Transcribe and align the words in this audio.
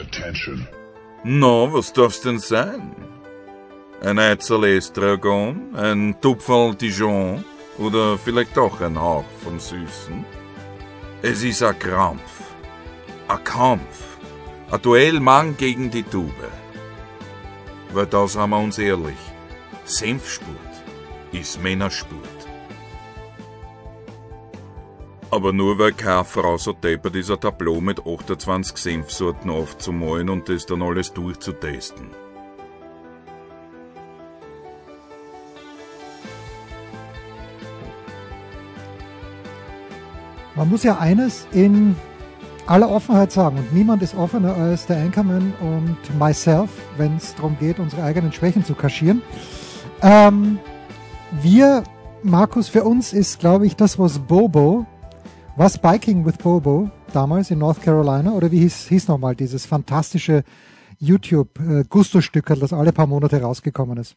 Attention. 0.00 0.66
Na, 1.24 1.72
was 1.72 1.92
darf's 1.92 2.20
denn 2.20 2.38
sein? 2.38 2.94
Ein 4.00 4.18
Eizel 4.18 4.64
Estragon, 4.64 5.74
ein 5.74 6.14
Tupferl 6.20 6.74
Dijon 6.74 7.44
oder 7.78 8.16
vielleicht 8.16 8.56
doch 8.56 8.80
ein 8.80 9.00
Hauch 9.00 9.24
vom 9.42 9.58
Süßen? 9.58 10.24
Es 11.22 11.42
ist 11.42 11.62
ein 11.64 11.76
Krampf, 11.78 12.42
ein 13.26 13.42
Kampf, 13.42 14.18
ein 14.70 14.80
Duell 14.82 15.18
Mann 15.18 15.56
gegen 15.56 15.90
die 15.90 16.04
Tube. 16.04 16.52
Weil 17.92 18.06
da 18.06 18.28
sind 18.28 18.50
wir 18.50 18.58
uns 18.58 18.78
ehrlich, 18.78 19.18
Senfspurt 19.84 20.56
ist 21.32 21.60
Männerspurt. 21.60 22.37
Aber 25.38 25.52
nur 25.52 25.78
weil 25.78 25.92
keine 25.92 26.24
Frau 26.24 26.58
so 26.58 26.72
deppert 26.72 27.14
ist, 27.14 27.30
ein 27.30 27.38
Tableau 27.38 27.80
mit 27.80 28.00
28 28.04 28.76
Senfsorten 28.76 29.52
aufzumalen 29.52 30.30
und 30.30 30.48
das 30.48 30.66
dann 30.66 30.82
alles 30.82 31.12
durchzutesten. 31.12 32.08
Man 40.56 40.68
muss 40.68 40.82
ja 40.82 40.98
eines 40.98 41.46
in 41.52 41.94
aller 42.66 42.90
Offenheit 42.90 43.30
sagen, 43.30 43.58
und 43.58 43.72
niemand 43.72 44.02
ist 44.02 44.16
offener 44.16 44.56
als 44.56 44.86
der 44.86 44.96
Anchorman 44.96 45.54
und 45.60 46.18
myself, 46.18 46.70
wenn 46.96 47.16
es 47.16 47.36
darum 47.36 47.56
geht, 47.60 47.78
unsere 47.78 48.02
eigenen 48.02 48.32
Schwächen 48.32 48.64
zu 48.64 48.74
kaschieren. 48.74 49.22
Ähm, 50.02 50.58
wir, 51.40 51.84
Markus, 52.24 52.66
für 52.66 52.82
uns 52.82 53.12
ist, 53.12 53.38
glaube 53.38 53.68
ich, 53.68 53.76
das, 53.76 54.00
was 54.00 54.18
Bobo, 54.18 54.84
was 55.58 55.76
Biking 55.76 56.24
with 56.24 56.38
Bobo 56.38 56.88
damals 57.12 57.50
in 57.50 57.58
North 57.58 57.82
Carolina, 57.82 58.30
oder 58.30 58.52
wie 58.52 58.60
hieß, 58.60 58.86
hieß 58.86 59.08
nochmal 59.08 59.34
dieses 59.34 59.66
fantastische 59.66 60.44
YouTube-Gusto-Stückerl, 60.98 62.60
das 62.60 62.72
alle 62.72 62.92
paar 62.92 63.08
Monate 63.08 63.42
rausgekommen 63.42 63.98
ist. 63.98 64.14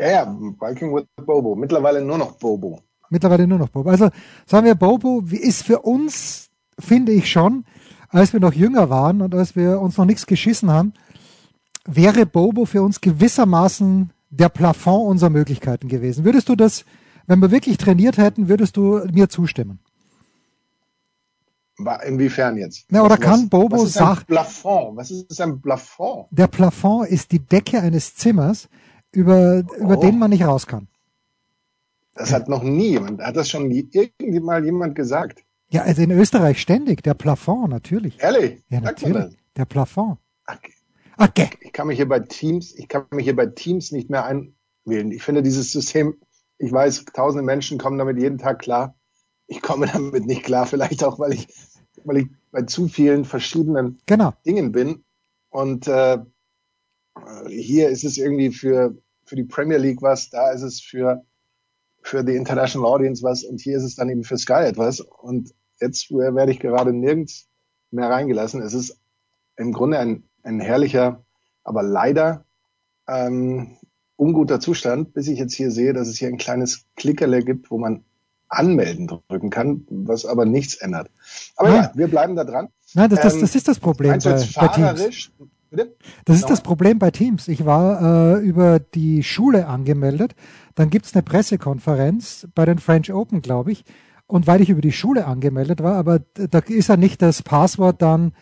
Ja, 0.00 0.08
ja, 0.08 0.24
Biking 0.24 0.92
with 0.94 1.04
Bobo. 1.24 1.54
Mittlerweile 1.54 2.04
nur 2.04 2.18
noch 2.18 2.32
Bobo. 2.32 2.80
Mittlerweile 3.08 3.46
nur 3.46 3.58
noch 3.58 3.68
Bobo. 3.68 3.88
Also 3.88 4.10
sagen 4.46 4.66
wir, 4.66 4.74
Bobo 4.74 5.22
ist 5.30 5.62
für 5.62 5.78
uns, 5.82 6.50
finde 6.76 7.12
ich 7.12 7.30
schon, 7.30 7.64
als 8.08 8.32
wir 8.32 8.40
noch 8.40 8.52
jünger 8.52 8.90
waren 8.90 9.22
und 9.22 9.32
als 9.32 9.54
wir 9.54 9.80
uns 9.80 9.96
noch 9.96 10.06
nichts 10.06 10.26
geschissen 10.26 10.72
haben, 10.72 10.92
wäre 11.86 12.26
Bobo 12.26 12.64
für 12.64 12.82
uns 12.82 13.00
gewissermaßen 13.00 14.10
der 14.30 14.48
Plafond 14.48 15.06
unserer 15.08 15.30
Möglichkeiten 15.30 15.86
gewesen. 15.86 16.24
Würdest 16.24 16.48
du 16.48 16.56
das, 16.56 16.84
wenn 17.28 17.38
wir 17.38 17.52
wirklich 17.52 17.78
trainiert 17.78 18.18
hätten, 18.18 18.48
würdest 18.48 18.76
du 18.76 19.02
mir 19.12 19.28
zustimmen? 19.28 19.78
Inwiefern 21.78 22.56
jetzt? 22.56 22.86
Na, 22.88 23.02
oder 23.02 23.18
was, 23.18 23.20
kann 23.20 23.48
Bobo 23.48 23.82
was 23.82 23.92
sagen? 23.92 24.24
Plafond. 24.26 24.96
Was 24.96 25.10
ist 25.10 25.40
ein 25.40 25.60
Plafond? 25.60 26.26
Der 26.30 26.46
Plafond 26.46 27.08
ist 27.08 27.32
die 27.32 27.38
Decke 27.38 27.80
eines 27.80 28.14
Zimmers, 28.14 28.68
über, 29.12 29.62
oh. 29.68 29.74
über 29.74 29.96
den 29.96 30.18
man 30.18 30.30
nicht 30.30 30.46
raus 30.46 30.66
kann. 30.66 30.88
Das 32.14 32.32
hat 32.32 32.48
noch 32.48 32.62
nie 32.62 32.90
jemand, 32.90 33.20
hat 33.20 33.36
das 33.36 33.50
schon 33.50 33.70
irgendwie 33.70 34.40
mal 34.40 34.64
jemand 34.64 34.94
gesagt? 34.94 35.44
Ja, 35.68 35.82
also 35.82 36.00
in 36.00 36.10
Österreich 36.10 36.60
ständig, 36.60 37.02
der 37.02 37.14
Plafond, 37.14 37.68
natürlich. 37.68 38.22
Ehrlich? 38.22 38.62
Ja, 38.70 38.80
natürlich. 38.80 39.36
Der 39.56 39.66
Plafond. 39.66 40.18
Okay. 40.46 40.72
okay. 41.18 41.50
Ich 41.60 41.72
kann 41.72 41.88
mich 41.88 41.96
hier 41.96 42.08
bei 42.08 42.20
Teams, 42.20 42.74
ich 42.74 42.88
kann 42.88 43.04
mich 43.10 43.24
hier 43.24 43.36
bei 43.36 43.46
Teams 43.46 43.92
nicht 43.92 44.08
mehr 44.08 44.24
einwählen. 44.24 45.10
Ich 45.12 45.22
finde 45.22 45.42
dieses 45.42 45.72
System, 45.72 46.16
ich 46.58 46.72
weiß, 46.72 47.04
tausende 47.12 47.44
Menschen 47.44 47.78
kommen 47.78 47.98
damit 47.98 48.18
jeden 48.18 48.38
Tag 48.38 48.60
klar. 48.60 48.95
Ich 49.46 49.62
komme 49.62 49.86
damit 49.92 50.26
nicht 50.26 50.44
klar, 50.44 50.66
vielleicht 50.66 51.04
auch, 51.04 51.18
weil 51.18 51.32
ich, 51.32 51.48
weil 52.04 52.18
ich 52.18 52.26
bei 52.50 52.62
zu 52.62 52.88
vielen 52.88 53.24
verschiedenen 53.24 54.00
genau. 54.06 54.32
Dingen 54.44 54.72
bin. 54.72 55.04
Und 55.50 55.86
äh, 55.88 56.18
hier 57.48 57.88
ist 57.88 58.04
es 58.04 58.18
irgendwie 58.18 58.50
für, 58.50 58.96
für 59.24 59.36
die 59.36 59.44
Premier 59.44 59.78
League 59.78 60.02
was, 60.02 60.30
da 60.30 60.50
ist 60.50 60.62
es 60.62 60.80
für 60.80 61.24
für 62.06 62.22
die 62.22 62.36
International 62.36 62.88
Audience 62.88 63.22
was 63.22 63.42
und 63.42 63.60
hier 63.60 63.76
ist 63.76 63.82
es 63.82 63.96
dann 63.96 64.08
eben 64.08 64.22
für 64.22 64.38
Sky 64.38 64.64
etwas. 64.64 65.00
Und 65.00 65.52
jetzt 65.80 66.10
werde 66.10 66.52
ich 66.52 66.60
gerade 66.60 66.92
nirgends 66.92 67.48
mehr 67.90 68.08
reingelassen. 68.08 68.62
Es 68.62 68.74
ist 68.74 69.00
im 69.56 69.72
Grunde 69.72 69.98
ein, 69.98 70.22
ein 70.44 70.60
herrlicher, 70.60 71.24
aber 71.64 71.82
leider 71.82 72.44
ähm, 73.08 73.76
unguter 74.14 74.60
Zustand, 74.60 75.14
bis 75.14 75.26
ich 75.26 75.38
jetzt 75.38 75.54
hier 75.54 75.72
sehe, 75.72 75.92
dass 75.92 76.08
es 76.08 76.18
hier 76.18 76.28
ein 76.28 76.38
kleines 76.38 76.86
Klickerle 76.94 77.42
gibt, 77.44 77.70
wo 77.70 77.78
man 77.78 78.04
anmelden 78.48 79.06
drücken 79.06 79.50
kann, 79.50 79.86
was 79.90 80.24
aber 80.24 80.44
nichts 80.44 80.74
ändert. 80.74 81.10
Aber 81.56 81.68
Nein. 81.68 81.82
ja, 81.82 81.90
wir 81.94 82.08
bleiben 82.08 82.36
da 82.36 82.44
dran. 82.44 82.68
Nein, 82.94 83.10
das, 83.10 83.20
das, 83.20 83.34
ähm, 83.34 83.40
das 83.40 83.54
ist 83.54 83.68
das 83.68 83.78
Problem 83.78 84.18
bei, 84.18 84.44
bei 84.54 84.68
Teams. 84.68 85.30
Bitte? 85.68 85.96
Das 86.24 86.36
ist 86.36 86.42
no. 86.42 86.48
das 86.48 86.60
Problem 86.60 86.98
bei 86.98 87.10
Teams. 87.10 87.48
Ich 87.48 87.66
war 87.66 88.36
äh, 88.36 88.40
über 88.40 88.78
die 88.78 89.24
Schule 89.24 89.66
angemeldet 89.66 90.34
dann 90.76 90.90
gibt 90.90 91.06
es 91.06 91.14
eine 91.14 91.22
Pressekonferenz 91.22 92.46
bei 92.54 92.64
den 92.64 92.78
French 92.78 93.12
Open, 93.12 93.42
glaube 93.42 93.72
ich. 93.72 93.84
Und 94.28 94.46
weil 94.46 94.60
ich 94.60 94.70
über 94.70 94.80
die 94.80 94.92
Schule 94.92 95.26
angemeldet 95.26 95.82
war, 95.82 95.96
aber 95.96 96.20
da 96.34 96.58
ist 96.58 96.88
ja 96.88 96.96
nicht 96.96 97.22
das 97.22 97.42
Passwort 97.42 98.02
dann 98.02 98.32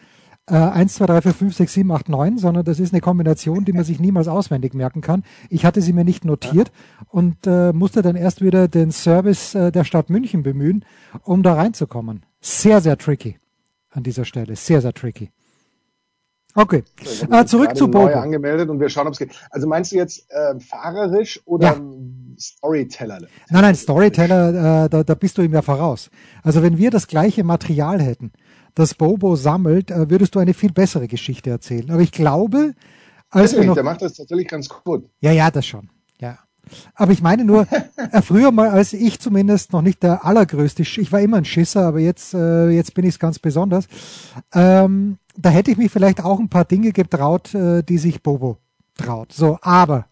äh, 0.47 0.55
1, 0.55 0.94
2, 0.94 1.06
3, 1.06 1.22
4, 1.22 1.34
5, 1.34 1.56
6, 1.56 1.72
7, 1.72 1.91
8, 1.91 2.09
9, 2.09 2.38
sondern 2.38 2.65
das 2.65 2.81
ist 2.81 2.93
eine 2.93 3.00
Kombination, 3.00 3.65
die 3.65 3.72
man 3.72 3.84
sich 3.84 4.00
niemals 4.00 4.28
auswendig 4.28 4.75
merken 4.75 5.00
kann. 5.00 5.25
Ich 5.49 5.65
hatte 5.65 5.81
sie 5.81 5.93
mir 5.93 6.05
nicht 6.05 6.25
notiert 6.25 6.71
und 7.09 7.47
äh, 7.47 7.72
musste 7.72 8.03
dann 8.03 8.16
erst 8.16 8.43
wieder 8.43 8.69
den 8.69 8.91
Service 8.91 9.54
äh, 9.54 9.72
der 9.72 9.84
Stadt 9.84 10.10
München 10.10 10.43
bemühen, 10.43 10.84
um 11.22 11.43
da 11.43 11.54
reinzukommen. 11.54 12.25
Sehr, 12.41 12.81
sehr 12.81 12.99
tricky 12.99 13.38
an 13.91 14.03
dieser 14.03 14.25
Stelle. 14.25 14.56
Sehr, 14.56 14.81
sehr 14.81 14.93
tricky. 14.93 15.31
Okay. 16.56 16.84
äh, 17.31 17.44
zurück 17.47 17.77
zu 17.77 17.88
Bobo. 17.88 18.06
angemeldet 18.15 18.69
und 18.69 18.78
wir 18.78 18.88
schauen, 18.88 19.09
ob 19.09 19.15
es 19.15 19.19
geht. 19.19 19.33
Also 19.50 19.66
meinst 19.66 19.91
du 19.91 19.97
jetzt 19.97 20.31
äh, 20.31 20.60
fahrerisch 20.60 21.41
oder 21.47 21.75
ja. 21.75 21.81
Storyteller. 22.38 23.19
Nein, 23.50 23.62
nein, 23.62 23.75
Storyteller, 23.75 24.84
äh, 24.84 24.88
da, 24.88 25.03
da 25.03 25.15
bist 25.15 25.37
du 25.37 25.43
ihm 25.43 25.53
ja 25.53 25.62
voraus. 25.62 26.10
Also 26.44 26.62
wenn 26.62 26.78
wir 26.78 26.93
das 26.93 27.09
gleiche 27.09 27.43
Material 27.43 28.00
hätten, 28.00 28.31
das 28.74 28.94
Bobo 28.94 29.36
sammelt, 29.36 29.90
äh, 29.90 30.10
würdest 30.10 30.34
du 30.34 30.38
eine 30.38 30.54
viel 30.54 30.72
bessere 30.72 31.08
Geschichte 31.08 31.50
erzählen. 31.50 31.90
Aber 31.90 32.00
ich 32.00 32.12
glaube, 32.12 32.74
als 33.30 33.54
wir 33.54 33.64
noch, 33.64 33.74
der 33.74 33.84
macht 33.84 34.02
das 34.02 34.14
tatsächlich 34.14 34.48
ganz 34.48 34.68
gut. 34.68 35.08
Ja, 35.20 35.32
ja, 35.32 35.50
das 35.50 35.66
schon. 35.66 35.90
Ja. 36.20 36.38
Aber 36.94 37.12
ich 37.12 37.22
meine 37.22 37.44
nur, 37.44 37.66
äh, 38.12 38.22
früher 38.22 38.50
mal, 38.50 38.70
als 38.70 38.92
ich 38.92 39.20
zumindest 39.20 39.72
noch 39.72 39.82
nicht 39.82 40.02
der 40.02 40.24
allergrößte, 40.24 40.82
ich 40.82 41.12
war 41.12 41.20
immer 41.20 41.38
ein 41.38 41.44
Schisser, 41.44 41.86
aber 41.86 42.00
jetzt, 42.00 42.34
äh, 42.34 42.68
jetzt 42.70 42.94
bin 42.94 43.04
ich 43.04 43.14
es 43.14 43.18
ganz 43.18 43.38
besonders. 43.38 43.86
Ähm, 44.52 45.18
da 45.36 45.50
hätte 45.50 45.70
ich 45.70 45.76
mich 45.76 45.91
vielleicht 45.91 46.22
auch 46.22 46.38
ein 46.38 46.48
paar 46.48 46.64
Dinge 46.64 46.92
getraut, 46.92 47.54
äh, 47.54 47.82
die 47.82 47.98
sich 47.98 48.22
Bobo 48.22 48.58
traut. 48.96 49.32
So, 49.32 49.58
aber 49.60 50.06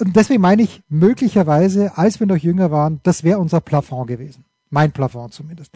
und 0.00 0.14
deswegen 0.14 0.40
meine 0.40 0.62
ich, 0.62 0.82
möglicherweise, 0.88 1.98
als 1.98 2.20
wir 2.20 2.26
noch 2.26 2.36
jünger 2.36 2.70
waren, 2.70 3.00
das 3.02 3.24
wäre 3.24 3.40
unser 3.40 3.60
Plafond 3.60 4.06
gewesen. 4.06 4.44
Mein 4.70 4.92
Plafond 4.92 5.32
zumindest. 5.32 5.72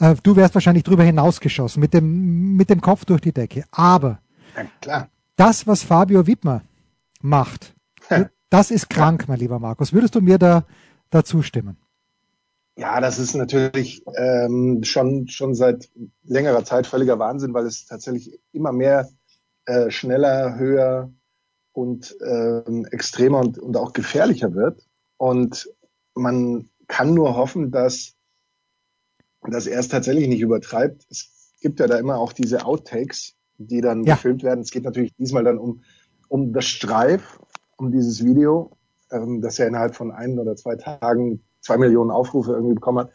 Äh, 0.00 0.14
du 0.22 0.36
wärst 0.36 0.54
wahrscheinlich 0.54 0.84
drüber 0.84 1.02
hinausgeschossen, 1.02 1.80
mit 1.80 1.94
dem, 1.94 2.56
mit 2.56 2.70
dem 2.70 2.80
Kopf 2.80 3.04
durch 3.04 3.20
die 3.20 3.32
Decke. 3.32 3.64
Aber 3.70 4.20
ja, 4.56 4.64
klar. 4.80 5.08
das, 5.36 5.66
was 5.66 5.82
Fabio 5.82 6.26
Wittmer 6.26 6.62
macht, 7.20 7.74
das 8.50 8.70
ist 8.70 8.90
krank, 8.90 9.26
mein 9.28 9.38
lieber 9.38 9.58
Markus. 9.58 9.92
Würdest 9.92 10.14
du 10.14 10.20
mir 10.20 10.38
da 10.38 10.64
dazu 11.10 11.42
stimmen? 11.42 11.76
Ja, 12.76 13.00
das 13.00 13.18
ist 13.18 13.34
natürlich 13.34 14.04
ähm, 14.16 14.82
schon, 14.82 15.28
schon 15.28 15.54
seit 15.54 15.88
längerer 16.24 16.64
Zeit 16.64 16.86
völliger 16.86 17.18
Wahnsinn, 17.18 17.54
weil 17.54 17.66
es 17.66 17.86
tatsächlich 17.86 18.40
immer 18.52 18.72
mehr 18.72 19.08
äh, 19.66 19.90
schneller, 19.90 20.56
höher, 20.56 21.12
und 21.74 22.16
ähm, 22.24 22.86
extremer 22.90 23.40
und, 23.40 23.58
und 23.58 23.76
auch 23.76 23.92
gefährlicher 23.92 24.54
wird. 24.54 24.86
Und 25.16 25.68
man 26.14 26.70
kann 26.94 27.12
nur 27.12 27.34
hoffen, 27.34 27.72
dass, 27.72 28.14
dass 29.42 29.66
er 29.66 29.80
es 29.80 29.88
tatsächlich 29.88 30.28
nicht 30.28 30.42
übertreibt. 30.42 31.04
Es 31.10 31.52
gibt 31.60 31.80
ja 31.80 31.88
da 31.88 31.98
immer 31.98 32.18
auch 32.18 32.32
diese 32.32 32.64
Outtakes, 32.64 33.34
die 33.58 33.80
dann 33.80 34.04
ja. 34.04 34.14
gefilmt 34.14 34.44
werden. 34.44 34.60
Es 34.60 34.70
geht 34.70 34.84
natürlich 34.84 35.12
diesmal 35.16 35.42
dann 35.42 35.58
um, 35.58 35.82
um 36.28 36.52
das 36.52 36.66
Streif, 36.66 37.40
um 37.76 37.90
dieses 37.90 38.24
Video, 38.24 38.76
ähm, 39.10 39.40
das 39.40 39.58
er 39.58 39.66
innerhalb 39.66 39.96
von 39.96 40.12
ein 40.12 40.38
oder 40.38 40.54
zwei 40.54 40.76
Tagen 40.76 41.42
zwei 41.60 41.78
Millionen 41.78 42.12
Aufrufe 42.12 42.52
irgendwie 42.52 42.74
bekommen 42.76 43.08
hat. 43.08 43.12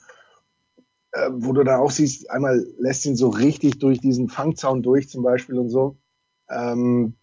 Äh, 1.14 1.30
wo 1.32 1.54
du 1.54 1.64
dann 1.64 1.80
auch 1.80 1.92
siehst, 1.92 2.30
einmal 2.30 2.68
lässt 2.80 3.06
ihn 3.06 3.16
so 3.16 3.30
richtig 3.30 3.80
durch 3.80 4.02
diesen 4.02 4.28
Fangzaun 4.28 4.84
durch 4.84 5.08
zum 5.08 5.24
Beispiel 5.24 5.58
und 5.58 5.70
so. 5.70 5.96
Ähm, 6.50 7.16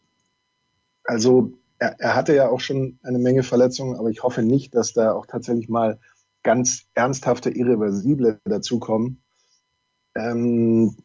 also 1.05 1.53
er, 1.79 2.01
er 2.01 2.17
hatte 2.17 2.35
ja 2.35 2.49
auch 2.49 2.61
schon 2.61 2.99
eine 3.03 3.19
Menge 3.19 3.43
Verletzungen, 3.43 3.97
aber 3.97 4.09
ich 4.09 4.23
hoffe 4.23 4.43
nicht, 4.43 4.75
dass 4.75 4.95
da 4.95 5.13
auch 5.13 5.27
tatsächlich 5.27 5.69
mal 5.69 5.99
ganz 6.47 6.85
ernsthafte, 6.95 7.51
irreversible 7.51 8.41
dazukommen. 8.45 9.21
Ähm, 10.15 10.97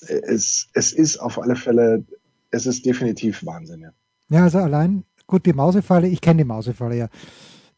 es, 0.00 0.68
es 0.72 0.92
ist 0.92 1.18
auf 1.18 1.42
alle 1.42 1.56
Fälle, 1.56 2.04
es 2.50 2.64
ist 2.64 2.86
definitiv 2.86 3.44
Wahnsinn, 3.44 3.80
ja. 3.80 3.90
Ja, 4.30 4.44
also 4.44 4.58
allein, 4.58 5.04
gut, 5.26 5.44
die 5.46 5.52
Mausefalle, 5.52 6.06
ich 6.08 6.20
kenne 6.20 6.38
die 6.38 6.48
Mausefalle 6.48 6.96
ja. 6.96 7.08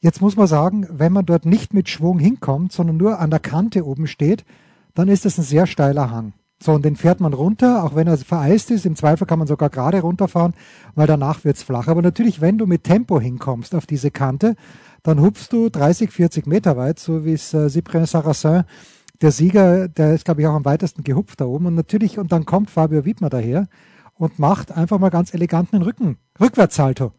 Jetzt 0.00 0.20
muss 0.20 0.36
man 0.36 0.46
sagen, 0.46 0.86
wenn 0.90 1.12
man 1.12 1.24
dort 1.24 1.46
nicht 1.46 1.72
mit 1.72 1.88
Schwung 1.88 2.18
hinkommt, 2.18 2.70
sondern 2.72 2.98
nur 2.98 3.18
an 3.18 3.30
der 3.30 3.40
Kante 3.40 3.84
oben 3.84 4.06
steht, 4.06 4.44
dann 4.94 5.08
ist 5.08 5.24
das 5.24 5.38
ein 5.38 5.42
sehr 5.42 5.66
steiler 5.66 6.10
Hang. 6.10 6.34
So, 6.62 6.72
und 6.72 6.84
den 6.84 6.96
fährt 6.96 7.20
man 7.20 7.32
runter, 7.32 7.82
auch 7.82 7.94
wenn 7.94 8.06
er 8.06 8.16
vereist 8.18 8.70
ist. 8.70 8.86
Im 8.86 8.96
Zweifel 8.96 9.26
kann 9.26 9.38
man 9.38 9.48
sogar 9.48 9.70
gerade 9.70 10.00
runterfahren, 10.00 10.54
weil 10.94 11.06
danach 11.06 11.44
wird's 11.44 11.62
flach. 11.62 11.88
Aber 11.88 12.02
natürlich, 12.02 12.40
wenn 12.40 12.58
du 12.58 12.66
mit 12.66 12.84
Tempo 12.84 13.18
hinkommst 13.20 13.74
auf 13.74 13.86
diese 13.86 14.10
Kante, 14.10 14.54
dann 15.06 15.20
hupfst 15.20 15.48
du 15.50 15.68
30, 15.68 16.10
40 16.10 16.46
Meter 16.46 16.76
weit, 16.76 16.98
so 16.98 17.24
wie 17.24 17.32
es 17.32 17.54
äh, 17.54 17.68
Cyprien 17.68 18.06
Sarrazin, 18.06 18.64
der 19.22 19.30
Sieger, 19.30 19.88
der 19.88 20.14
ist, 20.14 20.24
glaube 20.24 20.40
ich, 20.40 20.46
auch 20.46 20.54
am 20.54 20.64
weitesten 20.64 21.04
gehupft 21.04 21.40
da 21.40 21.46
oben. 21.46 21.66
Und 21.66 21.74
natürlich, 21.74 22.18
und 22.18 22.32
dann 22.32 22.44
kommt 22.44 22.70
Fabio 22.70 23.04
Wiedmer 23.04 23.30
daher 23.30 23.68
und 24.14 24.38
macht 24.38 24.72
einfach 24.72 24.98
mal 24.98 25.10
ganz 25.10 25.32
eleganten 25.32 25.82
Rücken, 25.82 26.18
Rückwärtssalto 26.40 27.12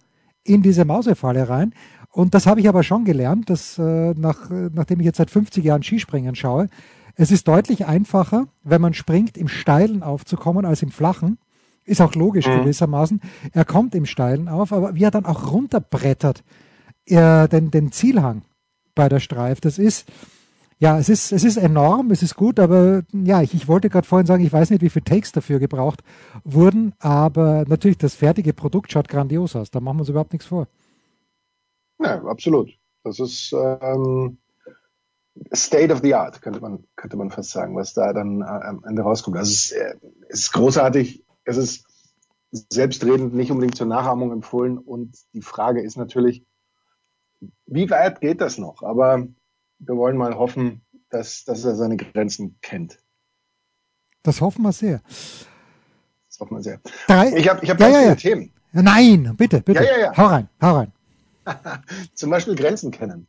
in 0.44 0.62
diese 0.62 0.86
Mausefalle 0.86 1.50
rein. 1.50 1.74
Und 2.12 2.34
das 2.34 2.46
habe 2.48 2.60
ich 2.60 2.70
aber 2.70 2.84
schon 2.84 3.06
gelernt, 3.06 3.50
dass 3.50 3.78
äh, 3.78 4.14
nach, 4.16 4.50
nachdem 4.50 5.00
ich 5.00 5.06
jetzt 5.06 5.18
seit 5.18 5.30
50 5.30 5.64
Jahren 5.64 5.84
Skispringen 5.84 6.36
schaue, 6.36 6.68
es 7.16 7.32
ist 7.32 7.48
deutlich 7.48 7.88
einfacher, 7.88 8.48
wenn 8.64 8.82
man 8.82 8.94
springt, 8.94 9.38
im 9.38 9.48
Steilen 9.48 10.04
aufzukommen 10.04 10.66
als 10.66 10.84
im 10.84 10.92
Flachen. 10.92 11.40
Ist 11.84 12.02
auch 12.02 12.14
logisch 12.16 12.48
mhm. 12.48 12.60
gewissermaßen. 12.60 13.22
Er 13.54 13.66
kommt 13.66 13.96
im 13.96 14.06
Steilen 14.06 14.48
auf, 14.48 14.72
aber 14.72 14.94
wie 14.94 15.04
er 15.04 15.12
dann 15.12 15.26
auch 15.26 15.52
runterbrettert, 15.52 16.44
er, 17.08 17.48
den, 17.48 17.72
den 17.72 17.92
Zielhang 17.92 18.44
bei 18.96 19.10
der 19.10 19.20
Streif, 19.20 19.62
das 19.62 19.80
ist, 19.80 20.10
ja, 20.80 21.00
es 21.00 21.10
ist, 21.10 21.32
es 21.32 21.44
ist 21.44 21.58
enorm, 21.58 22.12
es 22.12 22.22
ist 22.22 22.36
gut, 22.36 22.60
aber 22.60 23.04
ja, 23.12 23.42
ich, 23.42 23.54
ich 23.54 23.68
wollte 23.68 23.90
gerade 23.90 24.08
vorhin 24.08 24.28
sagen, 24.28 24.44
ich 24.44 24.54
weiß 24.54 24.70
nicht, 24.70 24.82
wie 24.82 24.90
viele 24.90 25.06
Takes 25.06 25.32
dafür 25.32 25.60
gebraucht 25.60 26.04
wurden, 26.44 26.94
aber 27.00 27.66
natürlich 27.68 27.98
das 27.98 28.16
fertige 28.16 28.54
Produkt 28.54 28.92
schaut 28.92 29.08
grandios 29.08 29.56
aus, 29.56 29.72
da 29.72 29.80
machen 29.80 29.98
wir 29.98 30.02
uns 30.02 30.10
überhaupt 30.10 30.34
nichts 30.34 30.48
vor. 30.48 30.68
Ja, 32.00 32.24
absolut. 32.26 32.70
Das 33.04 33.20
ist 33.20 33.54
ähm, 33.54 34.38
State 35.54 35.94
of 35.94 36.02
the 36.02 36.14
Art, 36.14 36.42
könnte 36.42 36.60
man, 36.60 36.84
könnte 36.96 37.18
man 37.18 37.32
fast 37.32 37.52
sagen, 37.52 37.76
was 37.76 37.94
da 37.94 38.14
dann 38.14 38.42
äh, 38.42 38.46
am 38.46 38.84
Ende 38.84 39.02
rauskommt. 39.02 39.38
Also 39.38 39.52
es 39.52 39.72
äh, 39.72 39.96
es 40.30 40.42
ist 40.42 40.52
großartig, 40.54 41.24
es 41.44 41.58
ist 41.58 41.86
selbstredend 42.52 43.34
nicht 43.34 43.52
unbedingt 43.52 43.76
zur 43.76 43.88
Nachahmung 43.88 44.32
empfohlen 44.32 44.78
und 44.78 45.16
die 45.34 45.42
Frage 45.42 45.82
ist 45.82 45.98
natürlich, 45.98 46.44
wie 47.66 47.90
weit 47.90 48.22
geht 48.22 48.42
das 48.42 48.58
noch? 48.58 48.84
Aber 48.84 49.28
wir 49.80 49.96
wollen 49.96 50.18
mal 50.18 50.36
hoffen, 50.36 50.82
dass, 51.10 51.46
dass 51.46 51.64
er 51.64 51.76
seine 51.76 51.98
Grenzen 51.98 52.58
kennt. 52.62 53.00
Das 54.24 54.42
hoffen 54.42 54.64
wir 54.64 54.72
sehr. 54.72 55.02
Das 56.28 56.40
hoffen 56.40 56.58
wir 56.58 56.64
sehr. 56.64 56.82
Drei, 57.08 57.36
ich 57.38 57.48
habe 57.48 57.64
ich 57.64 57.70
hab 57.70 57.80
ja, 57.80 57.88
ganz 57.88 57.96
ja, 57.96 58.00
viele 58.00 58.10
ja. 58.10 58.16
Themen. 58.16 58.52
Nein, 58.74 59.34
bitte, 59.38 59.62
bitte. 59.62 59.84
Ja, 59.84 59.92
ja, 59.92 60.00
ja. 60.00 60.18
Hau 60.18 60.26
rein, 60.26 60.50
hau 60.62 60.76
rein. 60.76 60.92
Zum 62.14 62.30
Beispiel 62.30 62.56
Grenzen 62.56 62.92
kennen. 62.92 63.28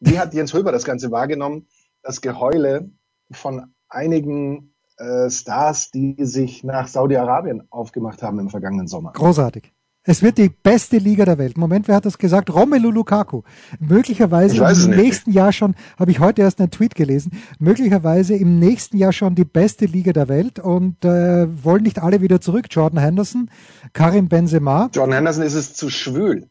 Wie 0.00 0.18
hat 0.18 0.32
Jens 0.32 0.54
Höber 0.54 0.72
das 0.72 0.84
Ganze 0.84 1.10
wahrgenommen? 1.10 1.66
Das 2.02 2.20
Geheule 2.20 2.90
von 3.30 3.74
einigen 3.88 4.74
äh, 4.96 5.28
Stars, 5.30 5.90
die 5.90 6.16
sich 6.18 6.64
nach 6.64 6.88
Saudi-Arabien 6.88 7.66
aufgemacht 7.70 8.22
haben 8.22 8.38
im 8.38 8.48
vergangenen 8.48 8.86
Sommer. 8.86 9.12
Großartig. 9.12 9.72
Es 10.08 10.22
wird 10.22 10.38
die 10.38 10.48
beste 10.48 10.96
Liga 10.96 11.26
der 11.26 11.36
Welt. 11.36 11.58
Moment, 11.58 11.86
wer 11.86 11.96
hat 11.96 12.06
das 12.06 12.16
gesagt? 12.16 12.48
Romelu 12.48 12.90
Lukaku. 12.90 13.42
Möglicherweise 13.78 14.56
im 14.56 14.96
nächsten 14.96 15.32
Jahr 15.32 15.52
schon, 15.52 15.74
habe 15.98 16.10
ich 16.10 16.18
heute 16.18 16.40
erst 16.40 16.60
einen 16.60 16.70
Tweet 16.70 16.94
gelesen, 16.94 17.32
möglicherweise 17.58 18.34
im 18.34 18.58
nächsten 18.58 18.96
Jahr 18.96 19.12
schon 19.12 19.34
die 19.34 19.44
beste 19.44 19.84
Liga 19.84 20.14
der 20.14 20.28
Welt 20.28 20.60
und 20.60 21.04
äh, 21.04 21.46
wollen 21.62 21.82
nicht 21.82 21.98
alle 21.98 22.22
wieder 22.22 22.40
zurück. 22.40 22.68
Jordan 22.70 22.98
Henderson, 22.98 23.50
Karim 23.92 24.30
Benzema. 24.30 24.88
Jordan 24.94 25.12
Henderson 25.12 25.44
ist 25.44 25.52
es 25.52 25.74
zu 25.74 25.90
schwül. 25.90 26.48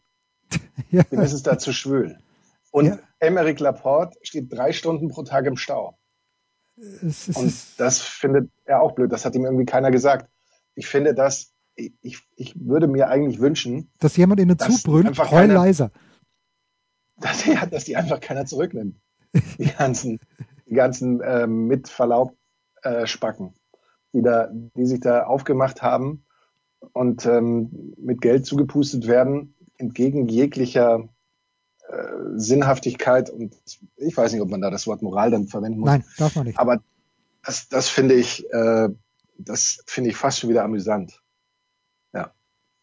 ja. 0.92 1.02
Dem 1.02 1.22
ist 1.22 1.34
es 1.34 1.42
da 1.42 1.58
zu 1.58 1.74
schwül. 1.74 2.16
Und 2.70 2.86
ja. 2.86 3.00
Emeric 3.18 3.60
Laporte 3.60 4.20
steht 4.22 4.54
drei 4.54 4.72
Stunden 4.72 5.10
pro 5.10 5.24
Tag 5.24 5.48
im 5.48 5.58
Stau. 5.58 5.98
Es, 6.76 7.28
es, 7.28 7.36
und 7.36 7.54
das 7.78 8.02
findet 8.02 8.52
er 8.66 8.84
auch 8.84 8.92
blöd. 8.92 9.12
Das 9.12 9.26
hat 9.26 9.34
ihm 9.34 9.46
irgendwie 9.46 9.66
keiner 9.66 9.90
gesagt. 9.90 10.30
Ich 10.76 10.86
finde 10.86 11.16
das 11.16 11.54
ich, 11.78 12.20
ich 12.36 12.54
würde 12.60 12.88
mir 12.88 13.10
eigentlich 13.10 13.40
wünschen, 13.40 13.90
dass 14.00 14.18
jemand 14.18 14.40
ihnen 14.40 14.58
zubrüllt, 14.58 15.18
heul 15.32 15.48
leiser. 15.48 15.92
Dass, 17.20 17.48
ja, 17.48 17.66
dass 17.66 17.86
die 17.86 17.96
einfach 17.96 18.20
keiner 18.20 18.46
zurücknimmt. 18.46 18.96
Die 19.58 19.66
ganzen, 19.66 20.20
die 20.68 20.76
ganzen 20.76 21.20
äh, 21.22 21.48
mit 21.48 21.90
Verlaub 21.90 22.38
äh, 22.84 23.08
Spacken, 23.08 23.56
die 24.14 24.22
da, 24.22 24.50
die 24.52 24.86
sich 24.86 25.00
da 25.00 25.24
aufgemacht 25.24 25.82
haben 25.82 26.24
und 26.94 27.26
ähm, 27.26 27.96
mit 27.98 28.22
Geld 28.22 28.46
zugepustet 28.46 29.08
werden, 29.08 29.56
entgegen 29.80 30.28
jeglicher 30.28 31.10
äh, 31.90 31.96
Sinnhaftigkeit 32.36 33.32
und 33.32 33.56
ich 33.96 34.16
weiß 34.16 34.32
nicht, 34.32 34.42
ob 34.42 34.52
man 34.52 34.62
da 34.62 34.70
das 34.70 34.86
Wort 34.86 35.02
Moral 35.02 35.32
dann 35.32 35.48
verwenden 35.48 35.80
muss. 35.80 35.90
Nein, 35.90 36.06
darf 36.20 36.36
man 36.36 36.46
nicht. 36.46 36.60
Aber 36.60 36.84
das, 37.44 37.68
das 37.68 37.90
finde 37.90 38.14
ich, 38.14 38.48
äh, 38.54 38.90
das 39.40 39.84
finde 39.88 40.12
ich 40.12 40.16
fast 40.16 40.38
schon 40.38 40.52
wieder 40.52 40.64
amüsant. 40.64 41.20